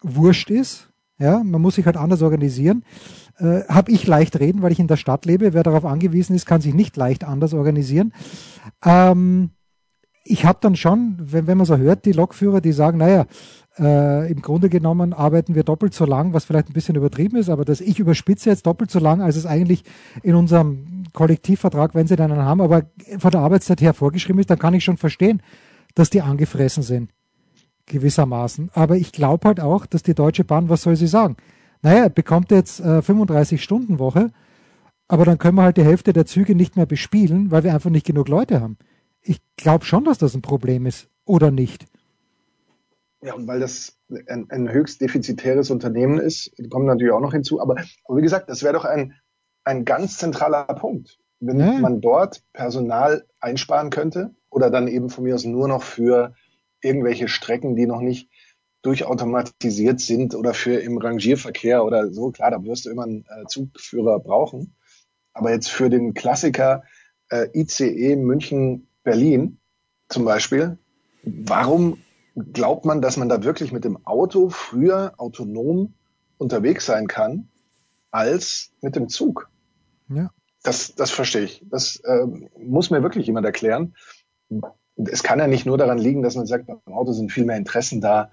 wurscht 0.00 0.48
ist, 0.48 0.88
ja, 1.18 1.42
man 1.42 1.62
muss 1.62 1.76
sich 1.76 1.86
halt 1.86 1.96
anders 1.96 2.22
organisieren, 2.22 2.84
äh, 3.38 3.62
habe 3.68 3.90
ich 3.90 4.06
leicht 4.06 4.38
reden, 4.38 4.62
weil 4.62 4.72
ich 4.72 4.78
in 4.78 4.86
der 4.86 4.96
Stadt 4.96 5.24
lebe. 5.24 5.52
Wer 5.52 5.62
darauf 5.62 5.84
angewiesen 5.84 6.34
ist, 6.34 6.46
kann 6.46 6.60
sich 6.60 6.74
nicht 6.74 6.96
leicht 6.96 7.24
anders 7.24 7.54
organisieren. 7.54 8.12
Ähm, 8.84 9.50
ich 10.24 10.44
habe 10.44 10.58
dann 10.60 10.76
schon, 10.76 11.16
wenn, 11.20 11.46
wenn 11.46 11.56
man 11.56 11.66
so 11.66 11.76
hört, 11.76 12.04
die 12.04 12.12
Lokführer, 12.12 12.60
die 12.60 12.72
sagen, 12.72 12.98
naja, 12.98 13.26
äh, 13.78 14.30
im 14.30 14.42
Grunde 14.42 14.68
genommen 14.68 15.12
arbeiten 15.12 15.54
wir 15.54 15.62
doppelt 15.62 15.94
so 15.94 16.04
lang, 16.04 16.32
was 16.32 16.44
vielleicht 16.44 16.70
ein 16.70 16.72
bisschen 16.72 16.96
übertrieben 16.96 17.36
ist, 17.36 17.48
aber 17.48 17.64
dass 17.64 17.80
ich 17.80 17.98
überspitze 17.98 18.50
jetzt 18.50 18.66
doppelt 18.66 18.90
so 18.90 18.98
lang, 18.98 19.20
als 19.20 19.36
es 19.36 19.46
eigentlich 19.46 19.84
in 20.22 20.34
unserem 20.34 21.04
Kollektivvertrag, 21.12 21.94
wenn 21.94 22.06
sie 22.06 22.16
dann 22.16 22.32
einen 22.32 22.44
haben, 22.44 22.60
aber 22.60 22.86
von 23.18 23.30
der 23.30 23.40
Arbeitszeit 23.40 23.80
her 23.80 23.94
vorgeschrieben 23.94 24.40
ist, 24.40 24.50
dann 24.50 24.58
kann 24.58 24.74
ich 24.74 24.84
schon 24.84 24.96
verstehen, 24.96 25.42
dass 25.94 26.10
die 26.10 26.22
angefressen 26.22 26.82
sind, 26.82 27.10
gewissermaßen. 27.86 28.70
Aber 28.74 28.96
ich 28.96 29.12
glaube 29.12 29.48
halt 29.48 29.60
auch, 29.60 29.86
dass 29.86 30.02
die 30.02 30.14
Deutsche 30.14 30.44
Bahn, 30.44 30.68
was 30.68 30.82
soll 30.82 30.96
sie 30.96 31.06
sagen? 31.06 31.36
Naja, 31.82 32.08
bekommt 32.08 32.50
jetzt 32.50 32.80
äh, 32.80 33.02
35 33.02 33.62
Stunden 33.62 33.98
Woche, 33.98 34.30
aber 35.08 35.24
dann 35.24 35.38
können 35.38 35.56
wir 35.56 35.62
halt 35.62 35.76
die 35.76 35.84
Hälfte 35.84 36.12
der 36.12 36.26
Züge 36.26 36.54
nicht 36.54 36.76
mehr 36.76 36.86
bespielen, 36.86 37.50
weil 37.50 37.64
wir 37.64 37.74
einfach 37.74 37.90
nicht 37.90 38.06
genug 38.06 38.28
Leute 38.28 38.60
haben 38.60 38.76
ich 39.26 39.40
glaube 39.56 39.84
schon, 39.84 40.04
dass 40.04 40.18
das 40.18 40.34
ein 40.34 40.42
Problem 40.42 40.86
ist, 40.86 41.08
oder 41.24 41.50
nicht? 41.50 41.86
Ja, 43.22 43.34
und 43.34 43.46
weil 43.46 43.60
das 43.60 43.96
ein, 44.28 44.46
ein 44.50 44.70
höchst 44.70 45.00
defizitäres 45.00 45.70
Unternehmen 45.70 46.18
ist, 46.18 46.52
kommt 46.70 46.86
natürlich 46.86 47.12
auch 47.12 47.20
noch 47.20 47.32
hinzu. 47.32 47.60
Aber, 47.60 47.76
aber 48.04 48.18
wie 48.18 48.22
gesagt, 48.22 48.48
das 48.48 48.62
wäre 48.62 48.74
doch 48.74 48.84
ein, 48.84 49.14
ein 49.64 49.84
ganz 49.84 50.18
zentraler 50.18 50.64
Punkt. 50.64 51.18
Wenn 51.40 51.58
ja. 51.58 51.72
man 51.72 52.00
dort 52.00 52.42
Personal 52.52 53.26
einsparen 53.40 53.90
könnte 53.90 54.34
oder 54.48 54.70
dann 54.70 54.88
eben 54.88 55.10
von 55.10 55.24
mir 55.24 55.34
aus 55.34 55.44
nur 55.44 55.68
noch 55.68 55.82
für 55.82 56.34
irgendwelche 56.80 57.28
Strecken, 57.28 57.76
die 57.76 57.86
noch 57.86 58.00
nicht 58.00 58.30
durchautomatisiert 58.82 60.00
sind 60.00 60.34
oder 60.34 60.54
für 60.54 60.78
im 60.80 60.98
Rangierverkehr 60.98 61.84
oder 61.84 62.12
so, 62.12 62.30
klar, 62.30 62.52
da 62.52 62.62
wirst 62.62 62.86
du 62.86 62.90
immer 62.90 63.02
einen 63.02 63.24
äh, 63.28 63.46
Zugführer 63.46 64.20
brauchen. 64.20 64.76
Aber 65.32 65.50
jetzt 65.50 65.68
für 65.68 65.90
den 65.90 66.14
Klassiker 66.14 66.84
äh, 67.30 67.48
ICE 67.52 68.16
München 68.16 68.88
Berlin 69.02 69.58
zum 70.08 70.24
Beispiel, 70.24 70.78
warum 71.24 71.98
glaubt 72.36 72.84
man, 72.84 73.02
dass 73.02 73.16
man 73.16 73.28
da 73.28 73.42
wirklich 73.42 73.72
mit 73.72 73.84
dem 73.84 74.06
Auto 74.06 74.50
früher 74.50 75.14
autonom 75.16 75.94
unterwegs 76.38 76.86
sein 76.86 77.08
kann 77.08 77.48
als 78.10 78.70
mit 78.82 78.94
dem 78.94 79.08
Zug? 79.08 79.50
Ja. 80.08 80.30
Das, 80.62 80.94
das 80.94 81.10
verstehe 81.10 81.42
ich. 81.42 81.64
Das 81.70 81.96
äh, 81.96 82.26
muss 82.58 82.90
mir 82.90 83.02
wirklich 83.02 83.26
jemand 83.26 83.46
erklären. 83.46 83.94
Es 84.96 85.22
kann 85.22 85.38
ja 85.38 85.46
nicht 85.46 85.66
nur 85.66 85.78
daran 85.78 85.98
liegen, 85.98 86.22
dass 86.22 86.36
man 86.36 86.46
sagt, 86.46 86.66
beim 86.66 86.80
Auto 86.86 87.12
sind 87.12 87.30
viel 87.30 87.44
mehr 87.44 87.56
Interessen 87.56 88.00
da 88.00 88.30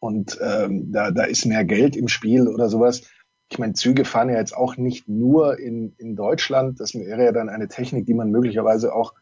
und 0.00 0.38
ähm, 0.40 0.92
da, 0.92 1.10
da 1.10 1.24
ist 1.24 1.44
mehr 1.44 1.64
Geld 1.64 1.96
im 1.96 2.08
Spiel 2.08 2.48
oder 2.48 2.68
sowas. 2.68 3.02
Ich 3.50 3.58
meine, 3.58 3.72
Züge 3.72 4.04
fahren 4.04 4.28
ja 4.28 4.36
jetzt 4.36 4.56
auch 4.56 4.76
nicht 4.76 5.08
nur 5.08 5.58
in, 5.58 5.94
in 5.98 6.16
Deutschland. 6.16 6.80
Das 6.80 6.94
wäre 6.94 7.24
ja 7.24 7.32
dann 7.32 7.48
eine 7.48 7.68
Technik, 7.68 8.06
die 8.06 8.14
man 8.14 8.30
möglicherweise 8.30 8.94
auch 8.94 9.14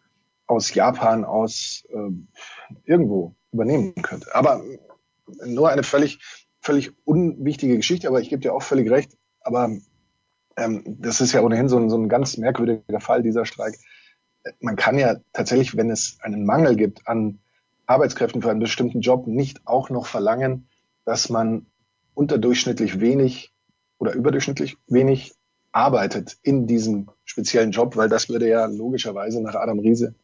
aus 0.46 0.74
Japan 0.74 1.24
aus 1.24 1.84
äh, 1.90 2.10
irgendwo 2.84 3.34
übernehmen 3.52 3.94
könnte. 4.02 4.34
Aber 4.34 4.62
nur 5.44 5.70
eine 5.70 5.82
völlig, 5.82 6.20
völlig 6.60 6.92
unwichtige 7.04 7.76
Geschichte, 7.76 8.08
aber 8.08 8.20
ich 8.20 8.30
gebe 8.30 8.42
dir 8.42 8.54
auch 8.54 8.62
völlig 8.62 8.90
recht. 8.90 9.16
Aber 9.40 9.70
ähm, 10.56 10.82
das 10.86 11.20
ist 11.20 11.32
ja 11.32 11.42
ohnehin 11.42 11.68
so 11.68 11.78
ein, 11.78 11.90
so 11.90 11.96
ein 11.96 12.08
ganz 12.08 12.36
merkwürdiger 12.36 13.00
Fall, 13.00 13.22
dieser 13.22 13.44
Streik. 13.44 13.76
Man 14.60 14.76
kann 14.76 14.98
ja 14.98 15.16
tatsächlich, 15.32 15.76
wenn 15.76 15.90
es 15.90 16.18
einen 16.20 16.44
Mangel 16.44 16.76
gibt 16.76 17.06
an 17.08 17.38
Arbeitskräften 17.86 18.42
für 18.42 18.50
einen 18.50 18.60
bestimmten 18.60 19.00
Job, 19.00 19.26
nicht 19.26 19.66
auch 19.66 19.90
noch 19.90 20.06
verlangen, 20.06 20.68
dass 21.04 21.28
man 21.28 21.66
unterdurchschnittlich 22.14 23.00
wenig 23.00 23.52
oder 23.98 24.12
überdurchschnittlich 24.12 24.76
wenig 24.88 25.34
arbeitet 25.72 26.38
in 26.42 26.66
diesem 26.66 27.10
speziellen 27.24 27.70
Job, 27.70 27.96
weil 27.96 28.08
das 28.08 28.28
würde 28.28 28.48
ja 28.48 28.66
logischerweise 28.66 29.42
nach 29.42 29.54
Adam 29.54 29.78
Riese 29.78 30.14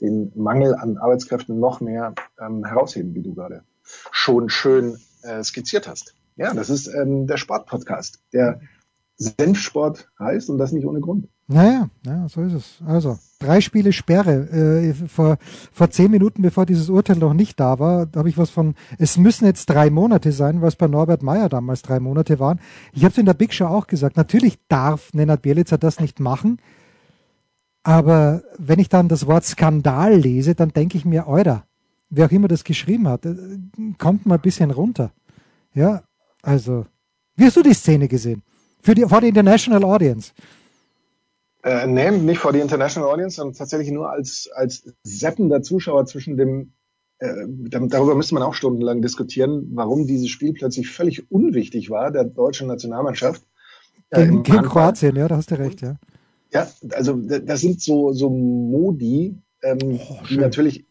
den 0.00 0.32
Mangel 0.34 0.74
an 0.74 0.98
Arbeitskräften 0.98 1.58
noch 1.58 1.80
mehr 1.80 2.14
ähm, 2.40 2.64
herausheben, 2.64 3.14
wie 3.14 3.22
du 3.22 3.34
gerade 3.34 3.64
schon 4.10 4.48
schön 4.48 4.98
äh, 5.22 5.42
skizziert 5.42 5.88
hast. 5.88 6.14
Ja, 6.36 6.54
das 6.54 6.70
ist 6.70 6.86
ähm, 6.86 7.26
der 7.26 7.36
Sportpodcast, 7.36 8.20
der 8.32 8.60
Senfsport 9.16 10.08
heißt 10.18 10.48
und 10.48 10.58
das 10.58 10.72
nicht 10.72 10.86
ohne 10.86 11.00
Grund. 11.00 11.28
Naja, 11.52 11.88
ja, 12.06 12.28
so 12.28 12.42
ist 12.42 12.52
es. 12.52 12.78
Also, 12.86 13.18
drei 13.40 13.60
Spiele 13.60 13.92
Sperre. 13.92 14.48
Äh, 14.50 14.94
vor, 15.08 15.36
vor 15.72 15.90
zehn 15.90 16.08
Minuten, 16.08 16.42
bevor 16.42 16.64
dieses 16.64 16.88
Urteil 16.88 17.16
noch 17.16 17.34
nicht 17.34 17.58
da 17.58 17.80
war, 17.80 18.06
habe 18.14 18.28
ich 18.28 18.38
was 18.38 18.50
von, 18.50 18.76
es 18.98 19.18
müssen 19.18 19.46
jetzt 19.46 19.66
drei 19.66 19.90
Monate 19.90 20.30
sein, 20.30 20.62
was 20.62 20.76
bei 20.76 20.86
Norbert 20.86 21.24
Meyer 21.24 21.48
damals 21.48 21.82
drei 21.82 21.98
Monate 21.98 22.38
waren. 22.38 22.60
Ich 22.92 23.02
habe 23.02 23.10
es 23.10 23.18
in 23.18 23.26
der 23.26 23.34
Big 23.34 23.52
Show 23.52 23.66
auch 23.66 23.88
gesagt. 23.88 24.16
Natürlich 24.16 24.60
darf 24.68 25.12
Nenad 25.12 25.42
Bielica 25.42 25.76
das 25.76 25.98
nicht 25.98 26.20
machen. 26.20 26.58
Aber 27.82 28.44
wenn 28.56 28.78
ich 28.78 28.88
dann 28.88 29.08
das 29.08 29.26
Wort 29.26 29.44
Skandal 29.44 30.14
lese, 30.14 30.54
dann 30.54 30.68
denke 30.68 30.98
ich 30.98 31.04
mir, 31.04 31.26
Euer, 31.26 31.64
wer 32.10 32.26
auch 32.26 32.30
immer 32.30 32.46
das 32.46 32.62
geschrieben 32.62 33.08
hat, 33.08 33.26
äh, 33.26 33.34
kommt 33.98 34.24
mal 34.24 34.36
ein 34.36 34.40
bisschen 34.40 34.70
runter. 34.70 35.10
Ja, 35.74 36.04
also, 36.42 36.86
wie 37.34 37.44
hast 37.44 37.56
du 37.56 37.62
die 37.62 37.74
Szene 37.74 38.06
gesehen? 38.06 38.44
Für 38.82 38.94
die, 38.94 39.02
vor 39.02 39.20
der 39.20 39.30
International 39.30 39.82
Audience? 39.82 40.30
Äh, 41.62 41.86
nee, 41.86 42.10
nicht 42.10 42.38
vor 42.38 42.52
die 42.52 42.60
International 42.60 43.10
Audience, 43.10 43.36
sondern 43.36 43.54
tatsächlich 43.54 43.90
nur 43.90 44.10
als, 44.10 44.48
als 44.54 44.94
seppender 45.02 45.62
Zuschauer 45.62 46.06
zwischen 46.06 46.36
dem, 46.36 46.72
äh, 47.18 47.34
darüber 47.68 48.14
müsste 48.14 48.34
man 48.34 48.42
auch 48.42 48.54
stundenlang 48.54 49.02
diskutieren, 49.02 49.70
warum 49.74 50.06
dieses 50.06 50.30
Spiel 50.30 50.54
plötzlich 50.54 50.88
völlig 50.88 51.30
unwichtig 51.30 51.90
war, 51.90 52.10
der 52.10 52.24
deutschen 52.24 52.66
Nationalmannschaft. 52.68 53.42
Äh, 54.10 54.24
gegen, 54.24 54.42
gegen 54.42 54.62
Kroatien, 54.62 55.16
ja, 55.16 55.28
da 55.28 55.36
hast 55.36 55.50
du 55.50 55.58
recht, 55.58 55.82
ja. 55.82 55.96
Ja, 56.52 56.66
also 56.94 57.14
das 57.14 57.60
sind 57.60 57.80
so, 57.80 58.12
so 58.12 58.28
Modi, 58.28 59.36
ähm, 59.62 60.00
oh, 60.08 60.18
die 60.28 60.36
natürlich 60.36 60.84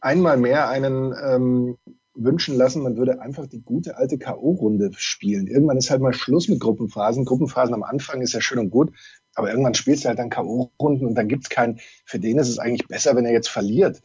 einmal 0.00 0.36
mehr 0.38 0.68
einen 0.68 1.14
ähm, 1.22 1.76
wünschen 2.14 2.56
lassen, 2.56 2.82
man 2.82 2.96
würde 2.96 3.20
einfach 3.20 3.46
die 3.46 3.62
gute 3.62 3.96
alte 3.96 4.18
K.O.-Runde 4.18 4.92
spielen. 4.96 5.46
Irgendwann 5.46 5.76
ist 5.76 5.90
halt 5.90 6.02
mal 6.02 6.12
Schluss 6.12 6.48
mit 6.48 6.58
Gruppenphasen. 6.60 7.24
Gruppenphasen 7.24 7.74
am 7.74 7.84
Anfang 7.84 8.20
ist 8.22 8.32
ja 8.32 8.40
schön 8.40 8.58
und 8.58 8.70
gut, 8.70 8.92
aber 9.38 9.50
irgendwann 9.50 9.74
spielst 9.74 10.04
du 10.04 10.08
halt 10.08 10.18
dann 10.18 10.30
K.O.-Runden 10.30 11.06
und 11.06 11.14
dann 11.14 11.28
gibt's 11.28 11.48
keinen, 11.48 11.78
für 12.04 12.18
den 12.18 12.38
ist 12.38 12.48
es 12.48 12.58
eigentlich 12.58 12.88
besser, 12.88 13.14
wenn 13.14 13.24
er 13.24 13.32
jetzt 13.32 13.48
verliert. 13.48 14.02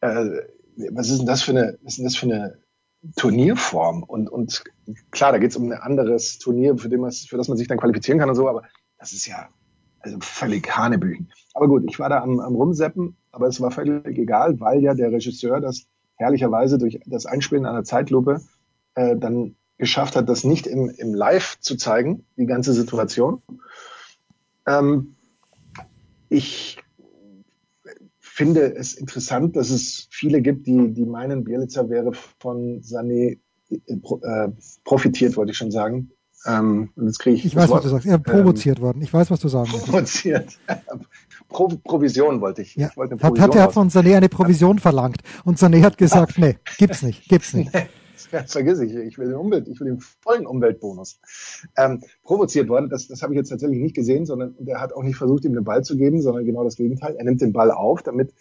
äh, 0.00 0.42
was 0.90 1.10
ist 1.10 1.18
denn 1.18 1.26
das 1.26 1.42
für 1.42 1.52
eine, 1.52 1.78
was 1.82 1.92
ist 1.92 1.98
denn 1.98 2.04
das 2.04 2.16
für 2.16 2.26
eine 2.26 2.58
Turnierform? 3.16 4.02
Und, 4.02 4.28
und 4.28 4.64
klar, 5.10 5.32
da 5.32 5.38
geht 5.38 5.50
es 5.50 5.56
um 5.56 5.70
ein 5.70 5.78
anderes 5.78 6.38
Turnier, 6.38 6.76
für, 6.78 6.88
dem 6.88 7.08
für 7.10 7.36
das 7.36 7.48
man 7.48 7.56
sich 7.56 7.68
dann 7.68 7.78
qualifizieren 7.78 8.18
kann 8.18 8.28
und 8.28 8.34
so, 8.34 8.48
aber 8.48 8.64
das 8.98 9.12
ist 9.12 9.26
ja 9.26 9.48
also 10.00 10.18
völlig 10.20 10.76
Hanebüchen. 10.76 11.30
Aber 11.54 11.68
gut, 11.68 11.84
ich 11.88 11.98
war 11.98 12.08
da 12.08 12.20
am, 12.20 12.40
am 12.40 12.56
Rumseppen, 12.56 13.16
aber 13.30 13.46
es 13.46 13.60
war 13.60 13.70
völlig 13.70 14.18
egal, 14.18 14.58
weil 14.58 14.82
ja 14.82 14.94
der 14.94 15.12
Regisseur 15.12 15.60
das 15.60 15.86
herrlicherweise 16.16 16.78
durch 16.78 16.98
das 17.06 17.26
Einspielen 17.26 17.66
einer 17.66 17.84
Zeitlupe 17.84 18.40
äh, 18.94 19.16
dann 19.16 19.54
geschafft 19.78 20.16
hat, 20.16 20.28
das 20.28 20.44
nicht 20.44 20.66
im, 20.66 20.88
im 20.90 21.14
Live 21.14 21.58
zu 21.60 21.76
zeigen, 21.76 22.24
die 22.36 22.46
ganze 22.46 22.72
Situation. 22.72 23.42
Ähm, 24.66 25.16
ich 26.28 26.78
finde 28.18 28.74
es 28.74 28.94
interessant, 28.94 29.56
dass 29.56 29.70
es 29.70 30.08
viele 30.10 30.40
gibt, 30.40 30.66
die, 30.66 30.92
die 30.92 31.04
meinen, 31.04 31.44
Bielitzer 31.44 31.88
wäre 31.90 32.12
von 32.38 32.80
Sané 32.80 33.38
äh, 33.70 33.76
äh 33.86 34.48
profitiert, 34.84 35.36
wollte 35.36 35.52
ich 35.52 35.58
schon 35.58 35.70
sagen. 35.70 36.10
Ähm, 36.46 36.90
und 36.96 37.06
jetzt 37.06 37.18
kriege 37.18 37.36
ich. 37.36 37.44
Ich 37.44 37.54
weiß, 37.54 37.68
Wort. 37.68 37.78
was 37.78 37.84
du 37.84 37.88
sagst. 37.90 38.06
Er 38.06 38.14
ähm, 38.14 38.22
provoziert 38.22 38.78
ähm, 38.78 38.84
worden. 38.84 39.02
Ich 39.02 39.12
weiß, 39.12 39.30
was 39.30 39.40
du 39.40 39.48
sagen 39.48 39.70
willst. 39.72 39.86
Provoziert. 39.86 40.58
Pro, 41.48 41.68
Provision 41.68 42.40
wollte 42.40 42.62
ich. 42.62 42.74
Ja. 42.74 42.88
ich 42.88 42.96
wollte 42.96 43.18
hat, 43.22 43.38
hat 43.38 43.54
er 43.54 43.70
von 43.70 43.90
Sané 43.90 44.16
eine 44.16 44.28
Provision 44.28 44.78
verlangt 44.78 45.18
und 45.44 45.58
Sané 45.58 45.82
hat 45.82 45.98
gesagt, 45.98 46.38
nee, 46.38 46.56
gibt's 46.78 47.02
nicht, 47.02 47.28
gibt's 47.28 47.52
nicht. 47.52 47.70
Ja, 48.32 48.44
vergiss 48.44 48.80
ich, 48.80 48.94
ich 48.94 49.18
will 49.18 49.28
den 49.28 49.36
Umwelt, 49.36 49.68
ich 49.68 49.80
will 49.80 49.88
den 49.88 50.00
vollen 50.00 50.46
Umweltbonus. 50.46 51.20
Ähm, 51.76 52.02
provoziert 52.22 52.68
worden, 52.68 52.88
das, 52.88 53.08
das 53.08 53.22
habe 53.22 53.34
ich 53.34 53.38
jetzt 53.38 53.48
tatsächlich 53.48 53.80
nicht 53.80 53.94
gesehen, 53.94 54.26
sondern 54.26 54.54
der 54.58 54.80
hat 54.80 54.92
auch 54.92 55.02
nicht 55.02 55.16
versucht, 55.16 55.44
ihm 55.44 55.54
den 55.54 55.64
Ball 55.64 55.82
zu 55.84 55.96
geben, 55.96 56.22
sondern 56.22 56.44
genau 56.44 56.64
das 56.64 56.76
Gegenteil. 56.76 57.16
Er 57.16 57.24
nimmt 57.24 57.40
den 57.40 57.52
Ball 57.52 57.70
auf, 57.70 58.02
damit 58.02 58.34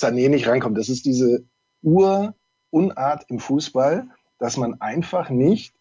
Sané 0.00 0.28
nicht 0.28 0.48
reinkommt. 0.48 0.78
Das 0.78 0.88
ist 0.88 1.04
diese 1.04 1.44
Urunart 1.82 3.26
im 3.28 3.38
Fußball, 3.38 4.08
dass 4.38 4.56
man 4.56 4.80
einfach 4.80 5.30
nicht 5.30 5.74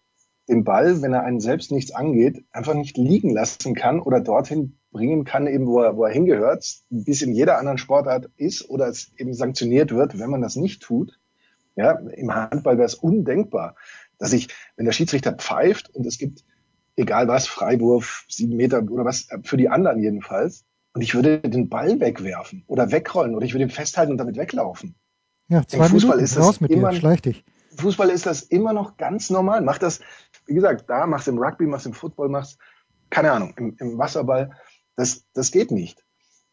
den 0.48 0.64
Ball, 0.64 1.02
wenn 1.02 1.14
er 1.14 1.24
einen 1.24 1.40
selbst 1.40 1.72
nichts 1.72 1.92
angeht, 1.92 2.46
einfach 2.52 2.76
nicht 2.76 2.98
liegen 2.98 3.32
lassen 3.32 3.74
kann 3.74 4.00
oder 4.00 4.22
dorthin 4.22 4.78
bringen 4.92 5.26
kann, 5.26 5.48
eben 5.48 5.68
wo 5.68 5.82
er, 5.82 5.98
wo 5.98 6.06
er 6.06 6.14
hingehört, 6.14 6.66
bis 6.90 7.22
in 7.22 7.34
jeder 7.34 7.58
anderen 7.58 7.78
Sportart 7.78 8.30
ist 8.38 8.70
oder 8.70 8.88
es 8.88 9.12
eben 9.18 9.34
sanktioniert 9.34 9.92
wird, 9.92 10.20
wenn 10.20 10.30
man 10.30 10.42
das 10.42 10.56
nicht 10.56 10.82
tut. 10.82 11.20
Ja, 11.76 11.92
im 11.92 12.34
Handball 12.34 12.78
wäre 12.78 12.86
es 12.86 12.96
undenkbar, 12.96 13.76
dass 14.18 14.34
ich, 14.34 14.48
wenn 14.78 14.86
der 14.86 14.94
Schiedsrichter 14.94 15.34
pfeift 15.34 15.90
und 15.94 16.06
es 16.06 16.18
gibt, 16.18 16.44
egal 16.96 17.28
was, 17.28 17.48
Freiwurf, 17.48 18.26
sieben 18.30 18.56
Meter 18.56 18.82
oder 18.90 19.04
was, 19.04 19.28
für 19.44 19.58
die 19.58 19.70
anderen 19.70 20.02
jedenfalls, 20.02 20.66
und 20.94 21.02
ich 21.02 21.14
würde 21.14 21.40
den 21.42 21.68
Ball 21.68 22.00
wegwerfen 22.00 22.64
oder 22.68 22.92
wegrollen 22.92 23.36
oder 23.36 23.46
ich 23.46 23.54
würde 23.54 23.66
ihn 23.66 23.70
festhalten 23.70 24.14
und 24.14 24.18
damit 24.18 24.38
weglaufen. 24.38 24.96
Ja, 25.50 25.68
zwei 25.68 25.86
Im 25.86 25.92
Fußball 25.92 26.16
Minuten, 26.16 26.24
ist 26.24 26.38
das 26.38 26.46
raus 26.46 26.62
mit 26.62 26.72
immer, 26.72 26.92
dir, 26.92 26.98
schleich 26.98 27.22
dich. 27.22 27.44
Fußball 27.78 28.10
ist 28.10 28.26
das 28.26 28.44
immer 28.44 28.72
noch 28.72 28.96
ganz 28.96 29.30
normal. 29.30 29.62
Mach 29.62 29.78
das, 29.78 30.00
wie 30.46 30.54
gesagt, 30.54 30.90
da 30.90 31.06
machst 31.06 31.28
du 31.28 31.32
im 31.32 31.38
Rugby, 31.38 31.66
machst 31.66 31.86
im 31.86 31.94
Football, 31.94 32.30
machst, 32.30 32.58
keine 33.10 33.34
Ahnung, 33.34 33.54
im, 33.58 33.76
im 33.78 33.98
Wasserball. 33.98 34.52
Das, 34.96 35.26
das 35.34 35.52
geht 35.52 35.72
nicht. 35.72 36.06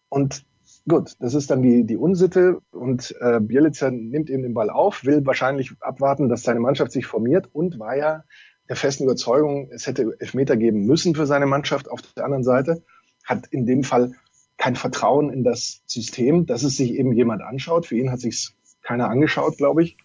Und 0.09 0.45
gut, 0.89 1.13
das 1.21 1.35
ist 1.35 1.51
dann 1.51 1.63
die, 1.63 1.85
die 1.85 1.97
Unsitte 1.97 2.61
und 2.71 3.15
äh, 3.21 3.41
Bielitzer 3.41 3.91
nimmt 3.91 4.31
eben 4.31 4.43
den 4.43 4.55
Ball 4.55 4.71
auf, 4.71 5.05
will 5.05 5.25
wahrscheinlich 5.25 5.73
abwarten, 5.81 6.29
dass 6.29 6.43
seine 6.43 6.61
Mannschaft 6.61 6.93
sich 6.93 7.07
formiert 7.07 7.49
und 7.53 7.79
war 7.79 7.97
ja 7.97 8.25
der 8.69 8.77
festen 8.77 9.05
Überzeugung, 9.05 9.69
es 9.73 9.87
hätte 9.87 10.17
Elfmeter 10.19 10.57
geben 10.57 10.87
müssen 10.87 11.15
für 11.15 11.27
seine 11.27 11.47
Mannschaft 11.47 11.91
auf 11.91 12.01
der 12.17 12.25
anderen 12.25 12.45
Seite, 12.45 12.83
hat 13.25 13.47
in 13.49 13.67
dem 13.67 13.85
Fall 13.85 14.13
kein 14.57 14.77
Vertrauen 14.77 15.31
in 15.31 15.45
das 15.45 15.83
System, 15.87 16.47
dass 16.47 16.63
es 16.63 16.77
sich 16.77 16.95
eben 16.95 17.13
jemand 17.13 17.43
anschaut. 17.43 17.87
Für 17.87 17.97
ihn 17.97 18.11
hat 18.11 18.21
sich 18.21 18.55
keiner 18.83 19.09
angeschaut, 19.09 19.57
glaube 19.57 19.83
ich. 19.83 19.97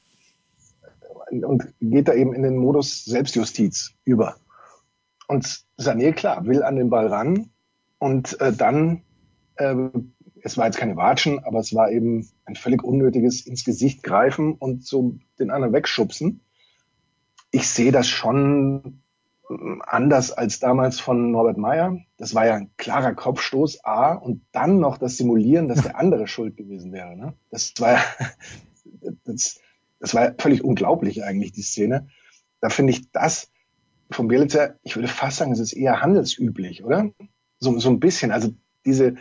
Und 1.30 1.74
geht 1.80 2.08
da 2.08 2.14
eben 2.14 2.34
in 2.34 2.42
den 2.42 2.58
Modus 2.58 3.06
Selbstjustiz 3.06 3.94
über. 4.04 4.38
Und 5.28 5.64
Sané, 5.78 6.14
klar, 6.14 6.46
will 6.46 6.64
an 6.64 6.78
den 6.78 6.90
Ball 6.90 7.08
ran 7.08 7.52
und 8.00 8.40
äh, 8.40 8.54
dann 8.54 9.04
äh, 9.58 9.76
es 10.44 10.58
war 10.58 10.66
jetzt 10.66 10.78
keine 10.78 10.96
Watschen, 10.96 11.44
aber 11.44 11.60
es 11.60 11.74
war 11.74 11.92
eben 11.92 12.28
ein 12.46 12.56
völlig 12.56 12.84
unnötiges 12.84 13.46
ins 13.46 13.64
Gesicht 13.64 14.04
greifen 14.04 14.54
und 14.54 14.86
so 14.86 15.18
den 15.40 15.52
anderen 15.52 15.74
wegschubsen. 15.74 16.42
Ich 17.52 17.70
sehe 17.70 17.92
das 17.92 18.08
schon 18.08 19.02
mm, 19.50 19.82
anders 19.86 20.32
als 20.32 20.60
damals 20.60 21.00
von 21.00 21.32
Norbert 21.32 21.58
Meyer. 21.58 22.00
Das 22.18 22.36
war 22.36 22.46
ja 22.46 22.56
ein 22.56 22.72
klarer 22.78 23.14
Kopfstoß, 23.14 23.84
A, 23.84 24.14
und 24.14 24.42
dann 24.52 24.80
noch 24.80 24.98
das 24.98 25.18
Simulieren, 25.18 25.68
dass 25.68 25.82
der 25.82 25.96
andere 26.00 26.28
schuld 26.28 26.58
gewesen 26.58 26.92
wäre. 26.92 27.16
Ne? 27.16 27.34
Das 27.50 27.74
war 27.80 27.94
ja, 27.94 28.04
das, 29.24 29.60
das 30.00 30.14
war 30.14 30.26
ja 30.26 30.36
völlig 30.38 30.64
unglaublich 30.64 31.24
eigentlich, 31.24 31.52
die 31.52 31.64
Szene. 31.64 32.10
Da 32.60 32.70
finde 32.70 32.92
ich 32.92 33.12
das 33.12 33.52
vom 34.10 34.28
Bielitzer, 34.28 34.76
ich 34.84 34.96
würde 34.96 35.08
fast 35.08 35.38
sagen, 35.38 35.52
es 35.52 35.60
ist 35.60 35.74
eher 35.74 36.02
handelsüblich, 36.02 36.84
oder? 36.84 37.12
So, 37.60 37.78
so 37.78 37.90
ein 37.90 38.00
bisschen. 38.00 38.32
Also 38.32 38.54
diese, 38.86 39.16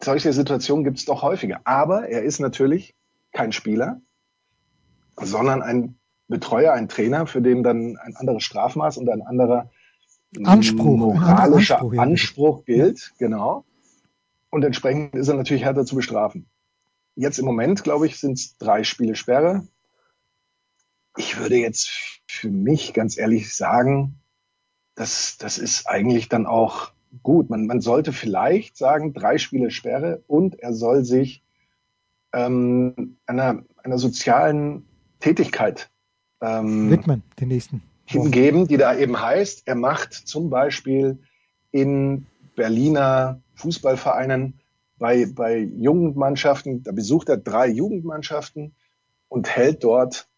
solche 0.00 0.32
Situationen 0.32 0.84
gibt 0.84 0.98
es 0.98 1.04
doch 1.04 1.22
häufiger. 1.22 1.60
Aber 1.64 2.08
er 2.08 2.22
ist 2.22 2.40
natürlich 2.40 2.94
kein 3.32 3.52
Spieler, 3.52 4.00
sondern 5.16 5.62
ein 5.62 5.98
Betreuer, 6.28 6.72
ein 6.74 6.88
Trainer, 6.88 7.26
für 7.26 7.40
den 7.40 7.62
dann 7.62 7.96
ein 7.96 8.16
anderes 8.16 8.42
Strafmaß 8.44 8.98
und 8.98 9.08
ein 9.08 9.22
anderer 9.22 9.70
Anspruch, 10.44 10.96
moralischer 10.96 11.80
Anspruch, 11.80 11.98
Anspruch 11.98 12.64
gilt, 12.64 13.14
genau. 13.18 13.64
Und 14.50 14.64
entsprechend 14.64 15.14
ist 15.14 15.28
er 15.28 15.34
natürlich 15.34 15.64
härter 15.64 15.84
zu 15.84 15.96
bestrafen. 15.96 16.48
Jetzt 17.14 17.38
im 17.38 17.46
Moment, 17.46 17.82
glaube 17.82 18.06
ich, 18.06 18.18
sind 18.18 18.38
es 18.38 18.56
drei 18.58 18.84
Spiele 18.84 19.16
Sperre. 19.16 19.66
Ich 21.16 21.38
würde 21.38 21.56
jetzt 21.56 21.90
für 22.26 22.50
mich 22.50 22.92
ganz 22.94 23.18
ehrlich 23.18 23.54
sagen, 23.54 24.20
dass 24.94 25.36
das 25.38 25.58
ist 25.58 25.88
eigentlich 25.88 26.28
dann 26.28 26.46
auch 26.46 26.92
gut. 27.22 27.50
Man, 27.50 27.66
man 27.66 27.80
sollte 27.80 28.12
vielleicht 28.12 28.76
sagen, 28.76 29.12
drei 29.12 29.38
Spiele 29.38 29.70
Sperre 29.70 30.22
und 30.26 30.58
er 30.58 30.72
soll 30.72 31.04
sich 31.04 31.42
ähm, 32.32 33.16
einer, 33.26 33.62
einer 33.82 33.98
sozialen 33.98 34.86
Tätigkeit 35.20 35.90
ähm, 36.40 36.90
widmen, 36.90 37.22
den 37.40 37.48
nächsten. 37.48 37.82
Hingeben, 38.04 38.66
die 38.66 38.76
da 38.76 38.96
eben 38.96 39.20
heißt, 39.20 39.64
er 39.66 39.74
macht 39.74 40.14
zum 40.14 40.48
Beispiel 40.48 41.18
in 41.72 42.26
Berliner 42.56 43.40
Fußballvereinen 43.54 44.54
bei, 44.98 45.26
bei 45.26 45.58
Jugendmannschaften, 45.58 46.82
da 46.82 46.92
besucht 46.92 47.28
er 47.28 47.36
drei 47.36 47.68
Jugendmannschaften 47.68 48.74
und 49.28 49.48
hält 49.48 49.84
dort 49.84 50.28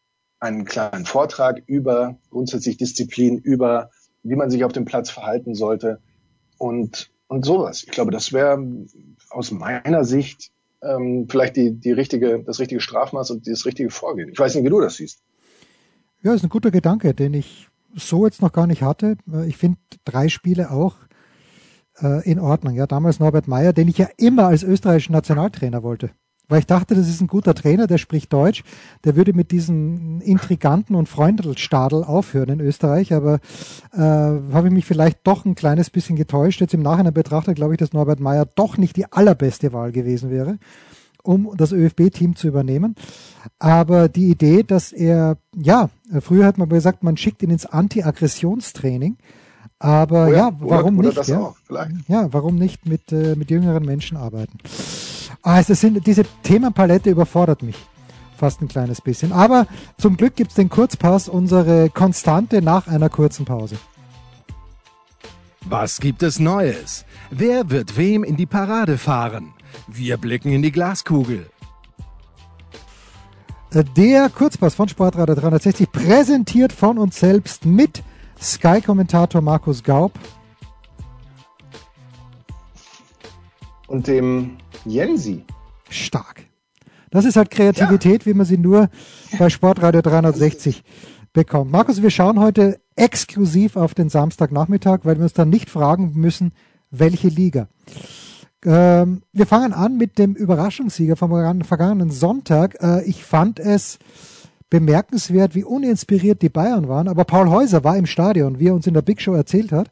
einen 0.40 0.64
kleinen 0.64 1.04
Vortrag 1.04 1.62
über 1.66 2.18
grundsätzlich 2.30 2.76
Disziplin, 2.76 3.38
über 3.38 3.90
wie 4.22 4.37
man 4.37 4.50
sich 4.50 4.64
auf 4.64 4.72
dem 4.72 4.85
Platz 4.85 5.11
verhalten 5.11 5.54
sollte, 5.54 6.00
und, 6.61 7.11
und 7.27 7.44
sowas. 7.44 7.85
Ich 7.85 7.90
glaube, 7.90 8.11
das 8.11 8.33
wäre 8.33 8.62
aus 9.31 9.51
meiner 9.51 10.05
Sicht 10.05 10.51
ähm, 10.83 11.27
vielleicht 11.29 11.57
die, 11.57 11.73
die 11.73 11.92
richtige, 11.92 12.42
das 12.42 12.61
richtige 12.61 12.81
Strafmaß 12.81 13.31
und 13.31 13.49
das 13.49 13.64
richtige 13.64 13.90
Vorgehen. 13.90 14.29
Ich 14.29 14.38
weiß 14.38 14.55
nicht, 14.55 14.64
wie 14.64 14.70
du 14.70 14.81
das 14.81 14.96
siehst. 14.96 15.23
Ja, 16.23 16.35
ist 16.35 16.42
ein 16.42 16.51
guter 16.51 16.70
Gedanke, 16.70 17.14
den 17.14 17.33
ich 17.33 17.68
so 17.94 18.27
jetzt 18.27 18.42
noch 18.42 18.53
gar 18.53 18.66
nicht 18.66 18.83
hatte. 18.83 19.16
Ich 19.46 19.57
finde 19.57 19.79
drei 20.05 20.29
Spiele 20.29 20.70
auch 20.70 20.96
äh, 22.03 22.29
in 22.31 22.38
Ordnung. 22.38 22.75
Ja, 22.75 22.87
damals 22.87 23.20
Norbert 23.20 23.49
Meyer, 23.49 23.73
den 23.73 23.88
ich 23.88 23.96
ja 23.96 24.09
immer 24.18 24.46
als 24.46 24.62
österreichischen 24.62 25.12
Nationaltrainer 25.12 25.83
wollte 25.83 26.11
weil 26.50 26.58
ich 26.58 26.66
dachte, 26.66 26.94
das 26.94 27.08
ist 27.08 27.20
ein 27.20 27.26
guter 27.26 27.54
Trainer, 27.54 27.86
der 27.86 27.98
spricht 27.98 28.32
Deutsch, 28.32 28.62
der 29.04 29.16
würde 29.16 29.32
mit 29.32 29.50
diesem 29.50 30.20
Intriganten 30.20 30.94
und 30.94 31.08
Freundelstadel 31.08 32.04
aufhören 32.04 32.50
in 32.50 32.60
Österreich, 32.60 33.14
aber 33.14 33.40
äh, 33.92 33.98
habe 34.00 34.68
ich 34.68 34.74
mich 34.74 34.84
vielleicht 34.84 35.26
doch 35.26 35.44
ein 35.44 35.54
kleines 35.54 35.88
bisschen 35.88 36.16
getäuscht. 36.16 36.60
Jetzt 36.60 36.74
im 36.74 36.82
Nachhinein 36.82 37.14
betrachtet 37.14 37.56
glaube 37.56 37.74
ich, 37.74 37.78
dass 37.78 37.92
Norbert 37.92 38.20
Meyer 38.20 38.46
doch 38.54 38.76
nicht 38.76 38.96
die 38.96 39.10
allerbeste 39.10 39.72
Wahl 39.72 39.92
gewesen 39.92 40.30
wäre 40.30 40.58
um 41.22 41.52
das 41.54 41.72
ÖFB-Team 41.72 42.34
zu 42.34 42.48
übernehmen. 42.48 42.94
Aber 43.58 44.08
die 44.08 44.30
Idee, 44.30 44.62
dass 44.62 44.90
er, 44.90 45.36
ja, 45.54 45.90
früher 46.20 46.46
hat 46.46 46.56
man 46.56 46.68
gesagt, 46.68 47.02
man 47.02 47.18
schickt 47.18 47.42
ihn 47.42 47.50
ins 47.50 47.66
Anti-Aggressionstraining. 47.66 49.18
Aber 49.78 50.26
oh 50.26 50.30
ja, 50.30 50.36
ja, 50.36 50.56
warum 50.60 50.98
oder, 50.98 51.08
nicht? 51.08 51.18
Oder 51.18 51.28
ja? 51.28 51.88
ja? 52.08 52.32
warum 52.32 52.56
nicht 52.56 52.86
mit, 52.86 53.12
äh, 53.12 53.34
mit 53.34 53.50
jüngeren 53.50 53.84
Menschen 53.84 54.16
arbeiten? 54.16 54.58
Also 55.42 55.74
sind, 55.74 56.07
diese 56.07 56.24
Themenpalette 56.42 57.11
überfordert 57.11 57.62
mich 57.62 57.76
fast 58.40 58.62
ein 58.62 58.68
kleines 58.68 59.00
bisschen. 59.00 59.33
Aber 59.33 59.66
zum 59.98 60.16
Glück 60.16 60.35
gibt 60.35 60.50
es 60.50 60.57
den 60.57 60.70
Kurzpass, 60.70 61.29
unsere 61.29 61.90
Konstante 61.90 62.62
nach 62.62 62.88
einer 62.88 63.11
kurzen 63.11 63.44
Pause. 63.44 63.76
Was 65.66 66.00
gibt 66.00 66.22
es 66.22 66.40
Neues? 66.40 67.05
Wer 67.31 67.70
wird 67.70 67.96
wem 67.96 68.24
in 68.24 68.37
die 68.37 68.46
Parade 68.46 68.96
fahren? 68.96 69.53
Wir 69.87 70.16
blicken 70.16 70.50
in 70.50 70.62
die 70.62 70.72
Glaskugel. 70.72 71.50
Äh, 73.72 73.85
der 73.96 74.31
Kurzpass 74.31 74.74
von 74.74 74.88
Sportradio 74.88 75.35
360 75.35 75.92
präsentiert 75.92 76.72
von 76.72 76.98
uns 76.98 77.20
selbst 77.20 77.66
mit 77.66 78.03
Sky-Kommentator 78.40 79.42
Markus 79.42 79.85
Gaub. 79.85 80.12
Und 83.90 84.07
dem 84.07 84.59
Jensi. 84.85 85.44
Stark. 85.88 86.44
Das 87.11 87.24
ist 87.24 87.35
halt 87.35 87.50
Kreativität, 87.50 88.22
ja. 88.22 88.26
wie 88.26 88.35
man 88.35 88.46
sie 88.46 88.57
nur 88.57 88.88
bei 89.37 89.50
Sportradio 89.50 90.00
360 90.00 90.85
bekommt. 91.33 91.72
Markus, 91.72 92.00
wir 92.00 92.11
schauen 92.11 92.38
heute 92.38 92.79
exklusiv 92.94 93.74
auf 93.74 93.94
den 93.94 94.09
Samstagnachmittag, 94.09 95.00
weil 95.03 95.16
wir 95.16 95.24
uns 95.24 95.33
dann 95.33 95.50
nicht 95.50 95.70
fragen 95.70 96.12
müssen, 96.14 96.53
welche 96.92 97.26
Liga. 97.26 97.66
Ähm, 98.64 99.22
wir 99.33 99.46
fangen 99.46 99.72
an 99.72 99.96
mit 99.96 100.18
dem 100.18 100.35
Überraschungssieger 100.35 101.16
vom 101.16 101.31
vergangenen 101.64 102.12
Sonntag. 102.12 102.76
Äh, 102.81 103.03
ich 103.07 103.24
fand 103.24 103.59
es 103.59 103.98
bemerkenswert, 104.70 105.57
wie 105.57 105.64
uninspiriert 105.64 106.42
die 106.42 106.48
Bayern 106.48 106.87
waren. 106.87 107.09
Aber 107.09 107.24
Paul 107.24 107.50
Häuser 107.50 107.83
war 107.83 107.96
im 107.96 108.07
Stadion, 108.07 108.61
wie 108.61 108.68
er 108.68 108.74
uns 108.74 108.87
in 108.87 108.94
der 108.94 109.03
Big 109.03 109.20
Show 109.20 109.35
erzählt 109.35 109.72
hat, 109.72 109.90